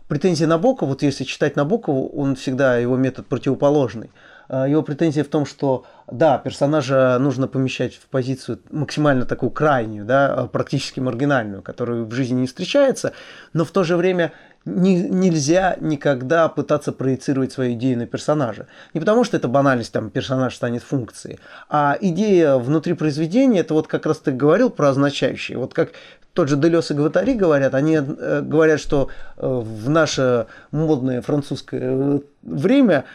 Претензия 0.07 0.47
Набокова, 0.47 0.89
вот 0.89 1.03
если 1.03 1.23
читать 1.23 1.55
Набокову, 1.55 2.09
он 2.09 2.35
всегда 2.35 2.77
его 2.77 2.97
метод 2.97 3.27
противоположный. 3.27 4.11
А, 4.51 4.67
его 4.67 4.83
претензия 4.83 5.23
в 5.23 5.29
том, 5.29 5.45
что 5.45 5.85
да, 6.11 6.37
персонажа 6.37 7.17
нужно 7.19 7.47
помещать 7.47 7.95
в 7.95 8.07
позицию 8.07 8.59
максимально 8.69 9.25
такую 9.25 9.49
крайнюю, 9.49 10.03
да, 10.03 10.49
практически 10.51 10.99
маргинальную, 10.99 11.61
которую 11.61 12.05
в 12.05 12.11
жизни 12.11 12.41
не 12.41 12.47
встречается, 12.47 13.13
но 13.53 13.63
в 13.63 13.71
то 13.71 13.85
же 13.85 13.95
время 13.95 14.33
не, 14.65 15.03
нельзя 15.03 15.77
никогда 15.79 16.49
пытаться 16.49 16.91
проецировать 16.91 17.53
свою 17.53 17.73
идею 17.75 17.97
на 17.97 18.07
персонажа. 18.07 18.67
Не 18.93 18.99
потому, 18.99 19.23
что 19.23 19.37
это 19.37 19.47
банальность, 19.47 19.93
там, 19.93 20.09
персонаж 20.09 20.53
станет 20.53 20.83
функцией, 20.83 21.39
а 21.69 21.97
идея 22.01 22.57
внутри 22.57 22.91
произведения, 22.93 23.61
это 23.61 23.73
вот 23.73 23.87
как 23.87 24.05
раз 24.05 24.17
ты 24.17 24.33
говорил 24.33 24.69
про 24.69 24.89
означающие. 24.89 25.57
Вот 25.57 25.73
как 25.73 25.91
тот 26.33 26.47
же 26.47 26.55
Делес 26.55 26.91
и 26.91 26.93
Гватари 26.93 27.33
говорят, 27.33 27.73
они 27.73 27.95
э, 27.97 28.41
говорят, 28.41 28.79
что 28.79 29.09
э, 29.37 29.45
в 29.45 29.89
наше 29.89 30.47
модное 30.71 31.21
французское 31.21 31.81
э, 31.83 32.19
время, 32.41 33.05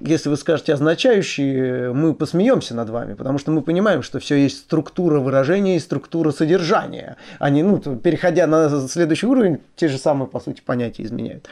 если 0.00 0.28
вы 0.28 0.36
скажете 0.36 0.74
означающие, 0.74 1.92
мы 1.92 2.14
посмеемся 2.14 2.76
над 2.76 2.90
вами, 2.90 3.14
потому 3.14 3.38
что 3.38 3.50
мы 3.50 3.60
понимаем, 3.62 4.02
что 4.02 4.20
все 4.20 4.36
есть 4.36 4.58
структура 4.58 5.18
выражения 5.18 5.76
и 5.76 5.80
структура 5.80 6.30
содержания. 6.30 7.16
Они, 7.40 7.64
ну, 7.64 7.78
переходя 7.78 8.46
на 8.46 8.68
следующий 8.86 9.26
уровень, 9.26 9.60
те 9.74 9.88
же 9.88 9.98
самые, 9.98 10.28
по 10.28 10.38
сути, 10.38 10.62
понятия 10.64 11.02
изменяют. 11.02 11.48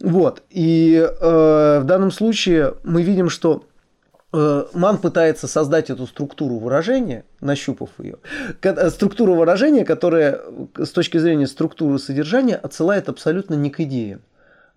Вот. 0.00 0.42
И 0.48 0.96
э, 0.96 1.78
в 1.82 1.84
данном 1.84 2.10
случае 2.10 2.74
мы 2.84 3.02
видим, 3.02 3.28
что 3.28 3.64
Ман 4.32 4.98
пытается 4.98 5.48
создать 5.48 5.90
эту 5.90 6.06
структуру 6.06 6.58
выражения, 6.58 7.24
нащупав 7.40 7.90
ее. 7.98 8.18
Э, 8.62 8.90
структуру 8.90 9.34
выражения, 9.34 9.84
которая 9.84 10.40
с 10.76 10.90
точки 10.90 11.18
зрения 11.18 11.48
структуры 11.48 11.98
содержания 11.98 12.54
отсылает 12.54 13.08
абсолютно 13.08 13.54
не 13.54 13.70
к 13.70 13.80
идеям. 13.80 14.20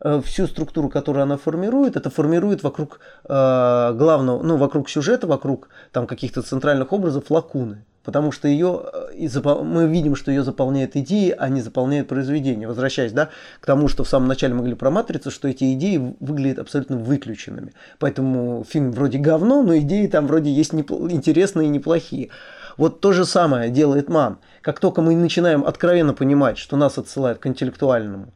Э, 0.03 0.21
всю 0.21 0.47
структуру, 0.47 0.89
которую 0.89 1.23
она 1.23 1.37
формирует, 1.37 1.95
это 1.95 2.09
формирует 2.09 2.61
вокруг 2.61 2.99
э, 3.23 3.93
главного, 3.95 4.43
ну, 4.43 4.57
вокруг 4.57 4.89
сюжета, 4.89 5.27
вокруг 5.27 5.69
там 5.93 6.07
каких-то 6.07 6.41
центральных 6.41 6.91
образов 6.91 7.31
лакуны 7.31 7.85
потому 8.03 8.33
что 8.33 8.49
ее, 8.49 8.81
э, 9.15 9.63
мы 9.63 9.87
видим, 9.87 10.17
что 10.17 10.29
ее 10.29 10.43
заполняют 10.43 10.97
идеи, 10.97 11.33
а 11.37 11.47
не 11.47 11.61
заполняют 11.61 12.09
произведение. 12.09 12.67
Возвращаясь 12.67 13.13
да, 13.13 13.29
к 13.61 13.65
тому, 13.65 13.87
что 13.87 14.03
в 14.03 14.09
самом 14.09 14.27
начале 14.27 14.53
мы 14.53 14.59
говорили 14.59 14.77
про 14.77 14.91
«Матрицу», 14.91 15.31
что 15.31 15.47
эти 15.47 15.73
идеи 15.73 16.13
выглядят 16.19 16.59
абсолютно 16.59 16.97
выключенными. 16.97 17.71
Поэтому 17.99 18.65
фильм 18.69 18.91
вроде 18.91 19.19
говно, 19.19 19.63
но 19.63 19.77
идеи 19.77 20.07
там 20.07 20.27
вроде 20.27 20.51
есть 20.51 20.73
непл- 20.73 21.09
интересные 21.09 21.67
и 21.67 21.71
неплохие. 21.71 22.29
Вот 22.75 22.99
то 22.99 23.13
же 23.13 23.23
самое 23.23 23.69
делает 23.69 24.09
Ман. 24.09 24.37
Как 24.61 24.81
только 24.81 25.01
мы 25.01 25.15
начинаем 25.15 25.63
откровенно 25.63 26.13
понимать, 26.13 26.57
что 26.57 26.75
нас 26.75 26.97
отсылают 26.97 27.39
к 27.39 27.47
интеллектуальному, 27.47 28.33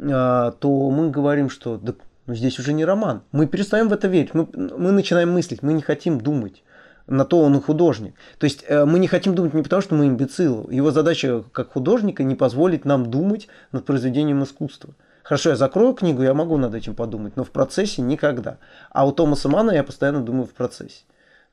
то 0.00 0.90
мы 0.90 1.10
говорим, 1.10 1.50
что 1.50 1.76
да, 1.76 1.94
ну, 2.26 2.34
здесь 2.34 2.58
уже 2.58 2.72
не 2.72 2.84
роман. 2.84 3.22
Мы 3.32 3.46
перестаем 3.46 3.88
в 3.88 3.92
это 3.92 4.08
верить. 4.08 4.34
Мы, 4.34 4.48
мы 4.54 4.92
начинаем 4.92 5.32
мыслить, 5.32 5.62
мы 5.62 5.72
не 5.72 5.82
хотим 5.82 6.20
думать 6.20 6.62
на 7.10 7.24
то 7.24 7.40
он 7.40 7.56
и 7.56 7.60
художник. 7.60 8.14
То 8.38 8.44
есть 8.44 8.64
э, 8.68 8.84
мы 8.84 8.98
не 9.00 9.08
хотим 9.08 9.34
думать 9.34 9.52
не 9.52 9.62
потому, 9.62 9.82
что 9.82 9.96
мы 9.96 10.06
имбецилы. 10.06 10.72
Его 10.72 10.92
задача 10.92 11.42
как 11.52 11.72
художника 11.72 12.22
не 12.22 12.36
позволить 12.36 12.84
нам 12.84 13.10
думать 13.10 13.48
над 13.72 13.84
произведением 13.84 14.44
искусства. 14.44 14.94
Хорошо, 15.24 15.50
я 15.50 15.56
закрою 15.56 15.92
книгу, 15.94 16.22
я 16.22 16.34
могу 16.34 16.56
над 16.56 16.74
этим 16.74 16.94
подумать, 16.94 17.36
но 17.36 17.44
в 17.44 17.50
процессе 17.50 18.00
никогда. 18.00 18.58
А 18.90 19.06
у 19.06 19.12
Томаса 19.12 19.48
Мана 19.48 19.72
я 19.72 19.82
постоянно 19.82 20.20
думаю 20.20 20.46
в 20.46 20.54
процессе. 20.54 21.02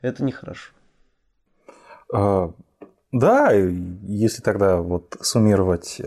Это 0.02 0.24
нехорошо. 0.24 0.74
А, 2.14 2.52
да, 3.12 3.52
если 3.52 4.42
тогда 4.42 4.78
вот 4.78 5.18
суммировать 5.22 6.02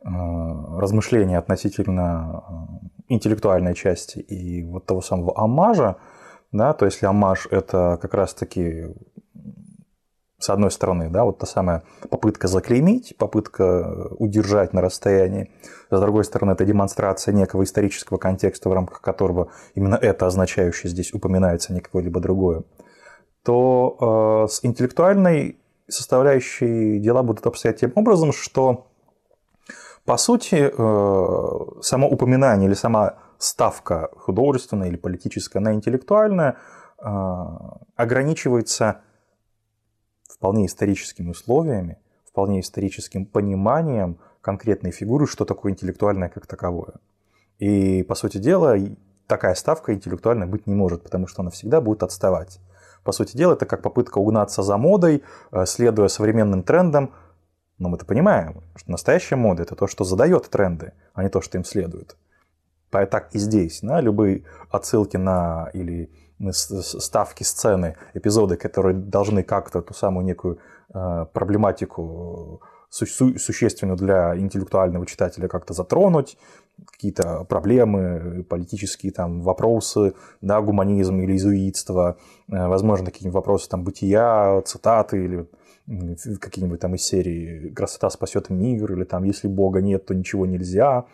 э, 0.00 0.08
э, 0.08 0.78
размышления 0.78 1.38
относительно 1.38 2.80
интеллектуальной 3.08 3.74
части 3.74 4.18
и 4.18 4.64
вот 4.64 4.86
того 4.86 5.00
самого 5.00 5.38
амажа, 5.38 5.96
да, 6.52 6.72
то 6.72 6.84
есть 6.84 7.02
амаш– 7.04 7.46
это 7.50 7.98
как 8.00 8.14
раз-таки 8.14 8.94
с 10.38 10.50
одной 10.50 10.70
стороны, 10.70 11.10
да, 11.10 11.24
вот 11.24 11.38
та 11.38 11.46
самая 11.46 11.82
попытка 12.10 12.46
заклеймить, 12.46 13.16
попытка 13.18 14.08
удержать 14.18 14.72
на 14.72 14.80
расстоянии, 14.80 15.50
с 15.90 16.00
другой 16.00 16.24
стороны, 16.24 16.52
это 16.52 16.64
демонстрация 16.64 17.34
некого 17.34 17.64
исторического 17.64 18.18
контекста, 18.18 18.68
в 18.68 18.72
рамках 18.72 19.00
которого 19.00 19.50
именно 19.74 19.96
это 19.96 20.26
означающее 20.26 20.90
здесь 20.90 21.12
упоминается, 21.12 21.72
не 21.72 21.80
какое-либо 21.80 22.20
другое, 22.20 22.62
то 23.42 24.44
э, 24.46 24.48
с 24.48 24.64
интеллектуальной 24.64 25.58
составляющей 25.88 27.00
дела 27.00 27.22
будут 27.22 27.46
обстоять 27.46 27.80
тем 27.80 27.92
образом, 27.96 28.32
что, 28.32 28.87
по 30.08 30.16
сути, 30.16 30.54
э, 30.54 31.82
само 31.82 32.08
упоминание 32.08 32.66
или 32.66 32.74
сама 32.74 33.16
ставка 33.36 34.08
художественная 34.16 34.88
или 34.88 34.96
политическая 34.96 35.60
на 35.60 35.74
интеллектуальная 35.74 36.56
а, 36.96 37.76
ограничивается 37.94 39.02
вполне 40.26 40.64
историческими 40.64 41.28
условиями, 41.28 41.98
вполне 42.26 42.60
историческим 42.60 43.26
пониманием 43.26 44.18
конкретной 44.40 44.92
фигуры, 44.92 45.26
что 45.26 45.44
такое 45.44 45.72
интеллектуальное 45.72 46.30
как 46.30 46.46
таковое. 46.46 46.94
И, 47.58 48.02
по 48.02 48.14
сути 48.14 48.38
дела, 48.38 48.78
такая 49.26 49.54
ставка 49.54 49.92
интеллектуальная 49.92 50.46
быть 50.46 50.66
не 50.66 50.74
может, 50.74 51.02
потому 51.02 51.26
что 51.26 51.42
она 51.42 51.50
всегда 51.50 51.82
будет 51.82 52.02
отставать. 52.02 52.60
По 53.04 53.12
сути 53.12 53.36
дела, 53.36 53.52
это 53.52 53.66
как 53.66 53.82
попытка 53.82 54.16
угнаться 54.16 54.62
за 54.62 54.78
модой, 54.78 55.22
э, 55.52 55.66
следуя 55.66 56.08
современным 56.08 56.62
трендам, 56.62 57.12
но 57.78 57.88
мы-то 57.88 58.04
понимаем, 58.04 58.62
что 58.76 58.90
настоящая 58.90 59.36
мода– 59.36 59.62
это 59.64 59.76
то, 59.76 59.86
что 59.86 60.04
задает 60.04 60.48
тренды, 60.50 60.92
а 61.14 61.22
не 61.22 61.28
то, 61.28 61.40
что 61.40 61.58
им 61.58 61.64
следует. 61.64 62.16
Так 62.90 63.34
и 63.34 63.38
здесь. 63.38 63.80
Да, 63.82 64.00
любые 64.00 64.44
отсылки 64.70 65.16
на 65.16 65.70
или 65.74 66.10
ставки, 66.52 67.42
сцены, 67.42 67.96
эпизоды, 68.14 68.56
которые 68.56 68.94
должны 68.94 69.42
как-то 69.42 69.82
ту 69.82 69.92
самую 69.92 70.24
некую 70.24 70.58
э, 70.94 71.26
проблематику 71.32 72.62
су- 72.90 73.38
существенную 73.38 73.96
для 73.96 74.36
интеллектуального 74.36 75.04
читателя 75.06 75.48
как-то 75.48 75.74
затронуть, 75.74 76.38
какие-то 76.86 77.44
проблемы, 77.44 78.44
политические 78.48 79.12
там 79.12 79.42
вопросы, 79.42 80.14
да, 80.40 80.60
гуманизм 80.60 81.18
или 81.20 81.36
изуитство, 81.36 82.16
э, 82.48 82.68
возможно, 82.68 83.06
какие-нибудь 83.06 83.34
вопросы 83.34 83.68
там 83.68 83.84
бытия, 83.84 84.62
цитаты 84.64 85.24
или 85.24 85.48
какие-нибудь 86.40 86.80
там 86.80 86.94
из 86.94 87.02
серии 87.02 87.70
«Красота 87.70 88.10
спасет 88.10 88.50
мир» 88.50 88.92
или 88.92 89.04
там 89.04 89.24
«Если 89.24 89.48
Бога 89.48 89.80
нет, 89.80 90.06
то 90.06 90.14
ничего 90.14 90.46
нельзя», 90.46 91.06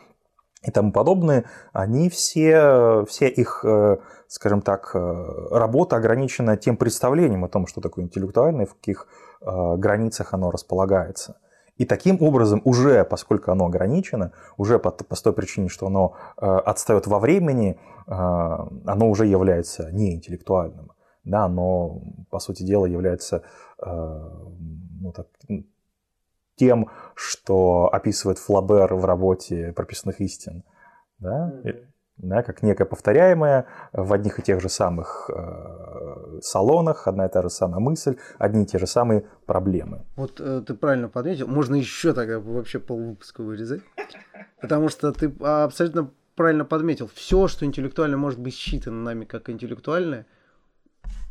и 0.67 0.71
тому 0.71 0.93
подобное, 0.93 1.45
они 1.73 2.09
все, 2.09 3.05
все 3.07 3.29
их, 3.29 3.65
э, 3.65 3.99
скажем 4.29 4.63
так, 4.63 4.93
э, 4.95 5.25
работа 5.51 5.97
ограничена 5.97 6.57
тем 6.57 6.77
представлением 6.77 7.45
о 7.45 7.49
том, 7.49 7.67
что 7.67 7.81
такое 7.81 8.07
интеллектуальное, 8.07 8.65
в 8.65 8.75
каких 8.75 9.07
э, 9.43 9.77
границах 9.77 10.33
оно 10.33 10.51
располагается. 10.51 11.37
И 11.77 11.85
таким 11.85 12.23
образом 12.23 12.63
уже, 12.65 13.05
поскольку 13.05 13.51
оно 13.51 13.67
ограничено, 13.67 14.33
уже 14.57 14.79
по, 14.79 14.91
по 14.91 15.17
той 15.17 15.33
причине, 15.33 15.69
что 15.69 15.89
оно 15.89 16.15
отстает 16.37 17.09
во 17.09 17.19
времени, 17.19 17.81
оно 18.07 19.11
уже 19.11 19.27
является 19.27 19.91
неинтеллектуальным. 19.91 20.93
Да, 21.25 21.47
оно, 21.47 22.01
по 22.35 22.41
сути 22.41 22.65
дела, 22.65 22.87
является 22.87 23.45
ну, 23.81 25.13
так, 25.13 25.29
тем, 26.57 26.91
что 27.15 27.89
описывает 27.93 28.39
Флабер 28.39 28.93
в 28.95 29.05
работе 29.05 29.73
прописанных 29.73 30.21
истин. 30.21 30.65
Да? 31.21 31.53
Mm-hmm. 31.65 31.85
Да, 32.17 32.43
как 32.43 32.63
некое 32.63 32.87
повторяемое 32.87 33.67
в 33.93 34.13
одних 34.13 34.39
и 34.41 34.43
тех 34.43 34.61
же 34.61 34.69
самых 34.69 35.31
э, 35.31 36.41
салонах, 36.43 37.07
одна 37.09 37.27
и 37.27 37.29
та 37.29 37.43
же 37.43 37.51
самая 37.51 37.81
мысль, 37.81 38.17
одни 38.39 38.63
и 38.63 38.67
те 38.67 38.79
же 38.79 38.87
самые 38.87 39.25
проблемы. 39.47 40.05
Вот 40.17 40.41
э, 40.41 40.63
ты 40.67 40.75
правильно 40.75 41.09
подметил, 41.09 41.47
можно 41.47 41.77
еще 41.77 42.13
тогда 42.15 42.41
вообще 42.41 42.79
полвыпуска 42.81 43.43
вырезать, 43.43 43.83
потому 44.61 44.89
что 44.89 45.13
ты 45.13 45.33
абсолютно 45.41 46.11
правильно 46.35 46.65
подметил, 46.65 47.09
все, 47.15 47.49
что 47.49 47.65
интеллектуально 47.65 48.17
может 48.17 48.41
быть 48.41 48.55
считано 48.55 49.03
нами 49.03 49.25
как 49.25 49.51
интеллектуальное, 49.51 50.27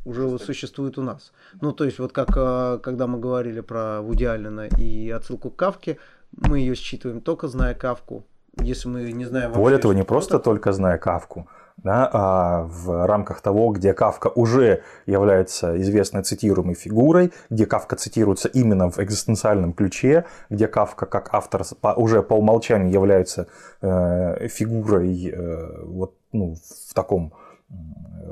уже 0.06 0.38
существует 0.40 0.98
у 0.98 1.02
нас. 1.02 1.32
Ну, 1.62 1.72
то 1.72 1.86
есть, 1.86 2.00
вот 2.00 2.12
как 2.12 2.30
э, 2.36 2.80
когда 2.82 3.08
мы 3.08 3.20
говорили 3.20 3.62
про 3.62 4.02
Вуди 4.02 4.26
Аллена 4.26 4.68
и 4.78 5.10
отсылку 5.10 5.50
к 5.50 5.56
Кавке, 5.56 5.98
мы 6.32 6.60
ее 6.60 6.76
считываем 6.76 7.22
только 7.22 7.48
зная 7.48 7.74
Кавку. 7.74 8.26
Если 8.62 8.88
мы 8.88 9.12
не 9.12 9.26
знаем... 9.26 9.52
Более 9.54 9.80
того, 9.80 9.94
не 9.94 10.04
просто 10.04 10.40
только 10.40 10.74
зная 10.74 10.98
Кавку, 10.98 11.48
да, 11.78 12.10
а 12.14 12.64
в 12.64 13.08
рамках 13.08 13.42
того, 13.42 13.72
где 13.72 13.94
Кавка 13.94 14.28
уже 14.28 14.84
является 15.08 15.80
известной 15.82 16.22
цитируемой 16.22 16.76
фигурой, 16.76 17.32
где 17.50 17.66
Кавка 17.66 17.96
цитируется 17.96 18.50
именно 18.50 18.92
в 18.92 19.00
экзистенциальном 19.00 19.74
ключе, 19.74 20.26
где 20.52 20.68
Кавка 20.68 21.08
как 21.08 21.34
автор 21.34 21.64
уже 21.96 22.22
по 22.22 22.36
умолчанию 22.36 22.92
является 22.92 23.48
э, 23.82 24.48
фигурой 24.50 25.30
э, 25.30 25.84
вот, 25.86 26.16
ну, 26.32 26.56
в 26.90 26.94
таком 26.94 27.34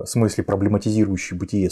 смысле 0.06 0.44
проблематизирующий 0.44 1.38
бытие 1.38 1.70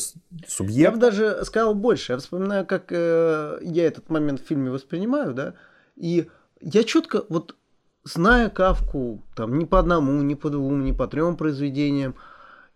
субъект. 0.48 0.80
Я 0.80 0.92
бы 0.92 0.98
даже 0.98 1.44
сказал 1.46 1.76
больше. 1.76 2.14
Я 2.14 2.18
вспоминаю, 2.18 2.66
как 2.66 2.92
э, 2.92 3.60
я 3.62 3.86
этот 3.86 4.10
момент 4.10 4.42
в 4.42 4.48
фильме 4.48 4.72
воспринимаю, 4.72 5.34
да, 5.34 5.54
и 5.96 6.28
я 6.62 6.84
четко, 6.84 7.24
вот 7.30 7.56
зная 8.04 8.50
Кавку, 8.50 9.24
там, 9.36 9.58
не 9.58 9.66
по 9.66 9.80
одному, 9.80 10.22
не 10.22 10.36
по 10.36 10.50
двум, 10.50 10.84
не 10.84 10.94
по 10.94 11.08
трем 11.08 11.38
произведениям, 11.38 12.16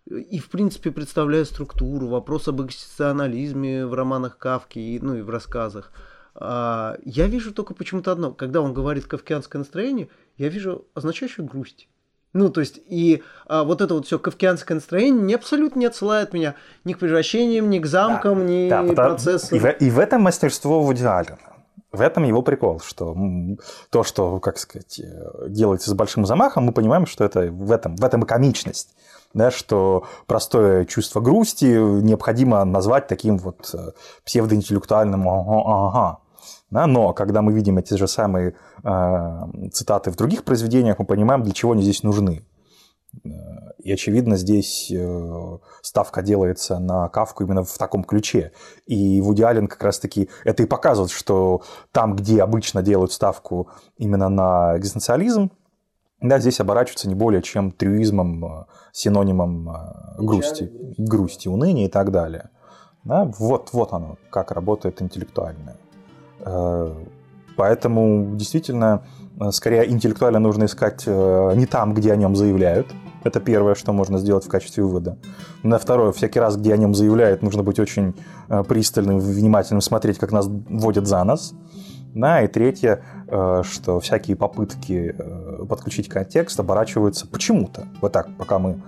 и, 0.06 0.38
в 0.38 0.50
принципе, 0.50 0.90
представляя 0.90 1.44
структуру, 1.44 2.08
вопрос 2.08 2.48
об 2.48 2.60
экзистенциализме 2.62 3.86
в 3.86 3.94
романах 3.94 4.36
Кавки, 4.36 4.78
и, 4.78 5.00
ну, 5.00 5.16
и 5.16 5.22
в 5.22 5.30
рассказах, 5.30 5.92
а, 6.34 6.98
я 7.04 7.26
вижу 7.26 7.54
только 7.54 7.74
почему-то 7.74 8.12
одно. 8.12 8.32
Когда 8.32 8.60
он 8.60 8.74
говорит 8.74 9.06
«кавкианское 9.06 9.60
настроение», 9.60 10.08
я 10.36 10.48
вижу 10.48 10.86
означающую 10.94 11.46
грусть. 11.46 11.88
Ну, 12.34 12.50
то 12.50 12.60
есть, 12.60 12.80
и 12.88 13.22
а, 13.46 13.62
вот 13.62 13.80
это 13.80 13.94
вот 13.94 14.06
все 14.06 14.18
кавкианское 14.18 14.74
настроение 14.74 15.22
не 15.22 15.34
абсолютно 15.34 15.78
не 15.78 15.86
отсылает 15.86 16.32
меня 16.32 16.56
ни 16.84 16.92
к 16.92 16.98
превращениям, 16.98 17.70
ни 17.70 17.78
к 17.78 17.86
замкам, 17.86 18.40
да, 18.40 18.82
ни 18.82 18.94
да, 18.94 19.04
процессам. 19.04 19.56
И 19.56 19.60
в, 19.60 19.70
и 19.70 19.88
в 19.88 20.00
этом 20.00 20.22
мастерство 20.22 20.82
Вуди 20.82 21.04
Аллена. 21.04 21.38
В 21.92 22.00
этом 22.00 22.24
его 22.24 22.42
прикол, 22.42 22.80
что 22.80 23.16
то, 23.90 24.02
что, 24.02 24.40
как 24.40 24.58
сказать, 24.58 24.98
э, 24.98 25.48
делается 25.48 25.90
с 25.90 25.94
большим 25.94 26.26
замахом, 26.26 26.64
мы 26.64 26.72
понимаем, 26.72 27.06
что 27.06 27.22
это 27.22 27.52
в 27.52 27.70
этом, 27.70 27.94
в 27.94 28.04
этом 28.04 28.24
и 28.24 28.26
комичность. 28.26 28.96
Да, 29.32 29.52
что 29.52 30.04
простое 30.26 30.86
чувство 30.86 31.20
грусти 31.20 31.66
необходимо 31.66 32.64
назвать 32.64 33.06
таким 33.06 33.38
вот 33.38 33.70
э, 33.74 33.92
псевдоинтеллектуальным 34.24 35.28
ага, 35.28 35.62
ага. 35.66 36.18
Да, 36.74 36.88
но 36.88 37.12
когда 37.12 37.40
мы 37.40 37.52
видим 37.52 37.78
эти 37.78 37.94
же 37.94 38.08
самые 38.08 38.56
э, 38.82 39.68
цитаты 39.70 40.10
в 40.10 40.16
других 40.16 40.42
произведениях, 40.42 40.98
мы 40.98 41.04
понимаем, 41.04 41.44
для 41.44 41.52
чего 41.52 41.70
они 41.70 41.82
здесь 41.84 42.02
нужны. 42.02 42.44
И, 43.78 43.92
очевидно, 43.92 44.36
здесь 44.36 44.90
э, 44.90 45.58
ставка 45.82 46.20
делается 46.20 46.80
на 46.80 47.08
Кавку 47.10 47.44
именно 47.44 47.62
в 47.62 47.78
таком 47.78 48.02
ключе. 48.02 48.50
И 48.86 49.20
Вуди 49.20 49.42
Аллен 49.42 49.68
как 49.68 49.84
раз-таки 49.84 50.28
это 50.42 50.64
и 50.64 50.66
показывает, 50.66 51.12
что 51.12 51.62
там, 51.92 52.16
где 52.16 52.42
обычно 52.42 52.82
делают 52.82 53.12
ставку 53.12 53.68
именно 53.96 54.28
на 54.28 54.76
экзистенциализм, 54.76 55.52
да, 56.20 56.40
здесь 56.40 56.58
оборачивается 56.58 57.08
не 57.08 57.14
более 57.14 57.42
чем 57.42 57.70
трюизмом, 57.70 58.44
э, 58.44 58.64
синонимом 58.90 59.70
э, 59.70 59.74
грусти, 60.18 60.72
грусти, 60.98 61.46
уныния 61.46 61.86
и 61.86 61.88
так 61.88 62.10
далее. 62.10 62.50
Да, 63.04 63.30
вот, 63.38 63.72
вот 63.72 63.92
оно, 63.92 64.16
как 64.30 64.50
работает 64.50 65.00
интеллектуальное. 65.00 65.76
Э, 66.44 66.92
поэтому 67.56 68.34
действительно, 68.36 69.04
э, 69.40 69.50
скорее 69.50 69.90
интеллектуально 69.90 70.38
нужно 70.38 70.64
искать 70.64 71.04
э, 71.06 71.52
не 71.56 71.66
там, 71.66 71.94
где 71.94 72.12
о 72.12 72.16
нем 72.16 72.36
заявляют. 72.36 72.88
Это 73.24 73.40
первое, 73.40 73.74
что 73.74 73.92
можно 73.92 74.18
сделать 74.18 74.44
в 74.44 74.48
качестве 74.48 74.84
вывода. 74.84 75.16
На 75.62 75.78
второе, 75.78 76.12
всякий 76.12 76.40
раз, 76.40 76.56
где 76.56 76.74
о 76.74 76.76
нем 76.76 76.94
заявляют, 76.94 77.42
нужно 77.42 77.62
быть 77.62 77.78
очень 77.78 78.14
пристальным, 78.68 79.18
внимательным, 79.18 79.80
смотреть, 79.80 80.18
как 80.18 80.30
нас 80.30 80.46
водят 80.46 81.06
за 81.06 81.24
нас. 81.24 81.54
Да, 82.14 82.42
и 82.42 82.48
третье, 82.48 83.02
что 83.62 83.98
всякие 84.00 84.36
попытки 84.36 85.16
подключить 85.66 86.08
контекст 86.08 86.58
оборачиваются 86.60 87.26
почему-то. 87.26 87.86
Вот 88.00 88.12
так, 88.12 88.28
пока 88.36 88.58
мы 88.58 88.82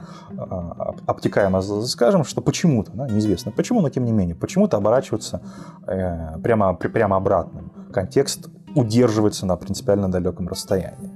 обтекаемо 1.07 1.63
скажем, 1.63 2.25
что 2.25 2.41
почему-то, 2.41 2.93
да, 2.93 3.09
неизвестно 3.09 3.53
почему, 3.53 3.81
но 3.81 3.89
тем 3.89 4.05
не 4.05 4.13
менее, 4.13 4.35
почему-то 4.35 4.77
оборачиваются 4.77 5.41
прямо, 6.43 6.75
прямо 6.75 7.17
обратным. 7.17 7.73
Контекст 7.93 8.49
удерживается 8.75 9.47
на 9.47 9.57
принципиально 9.57 10.11
далеком 10.11 10.49
расстоянии. 10.49 11.11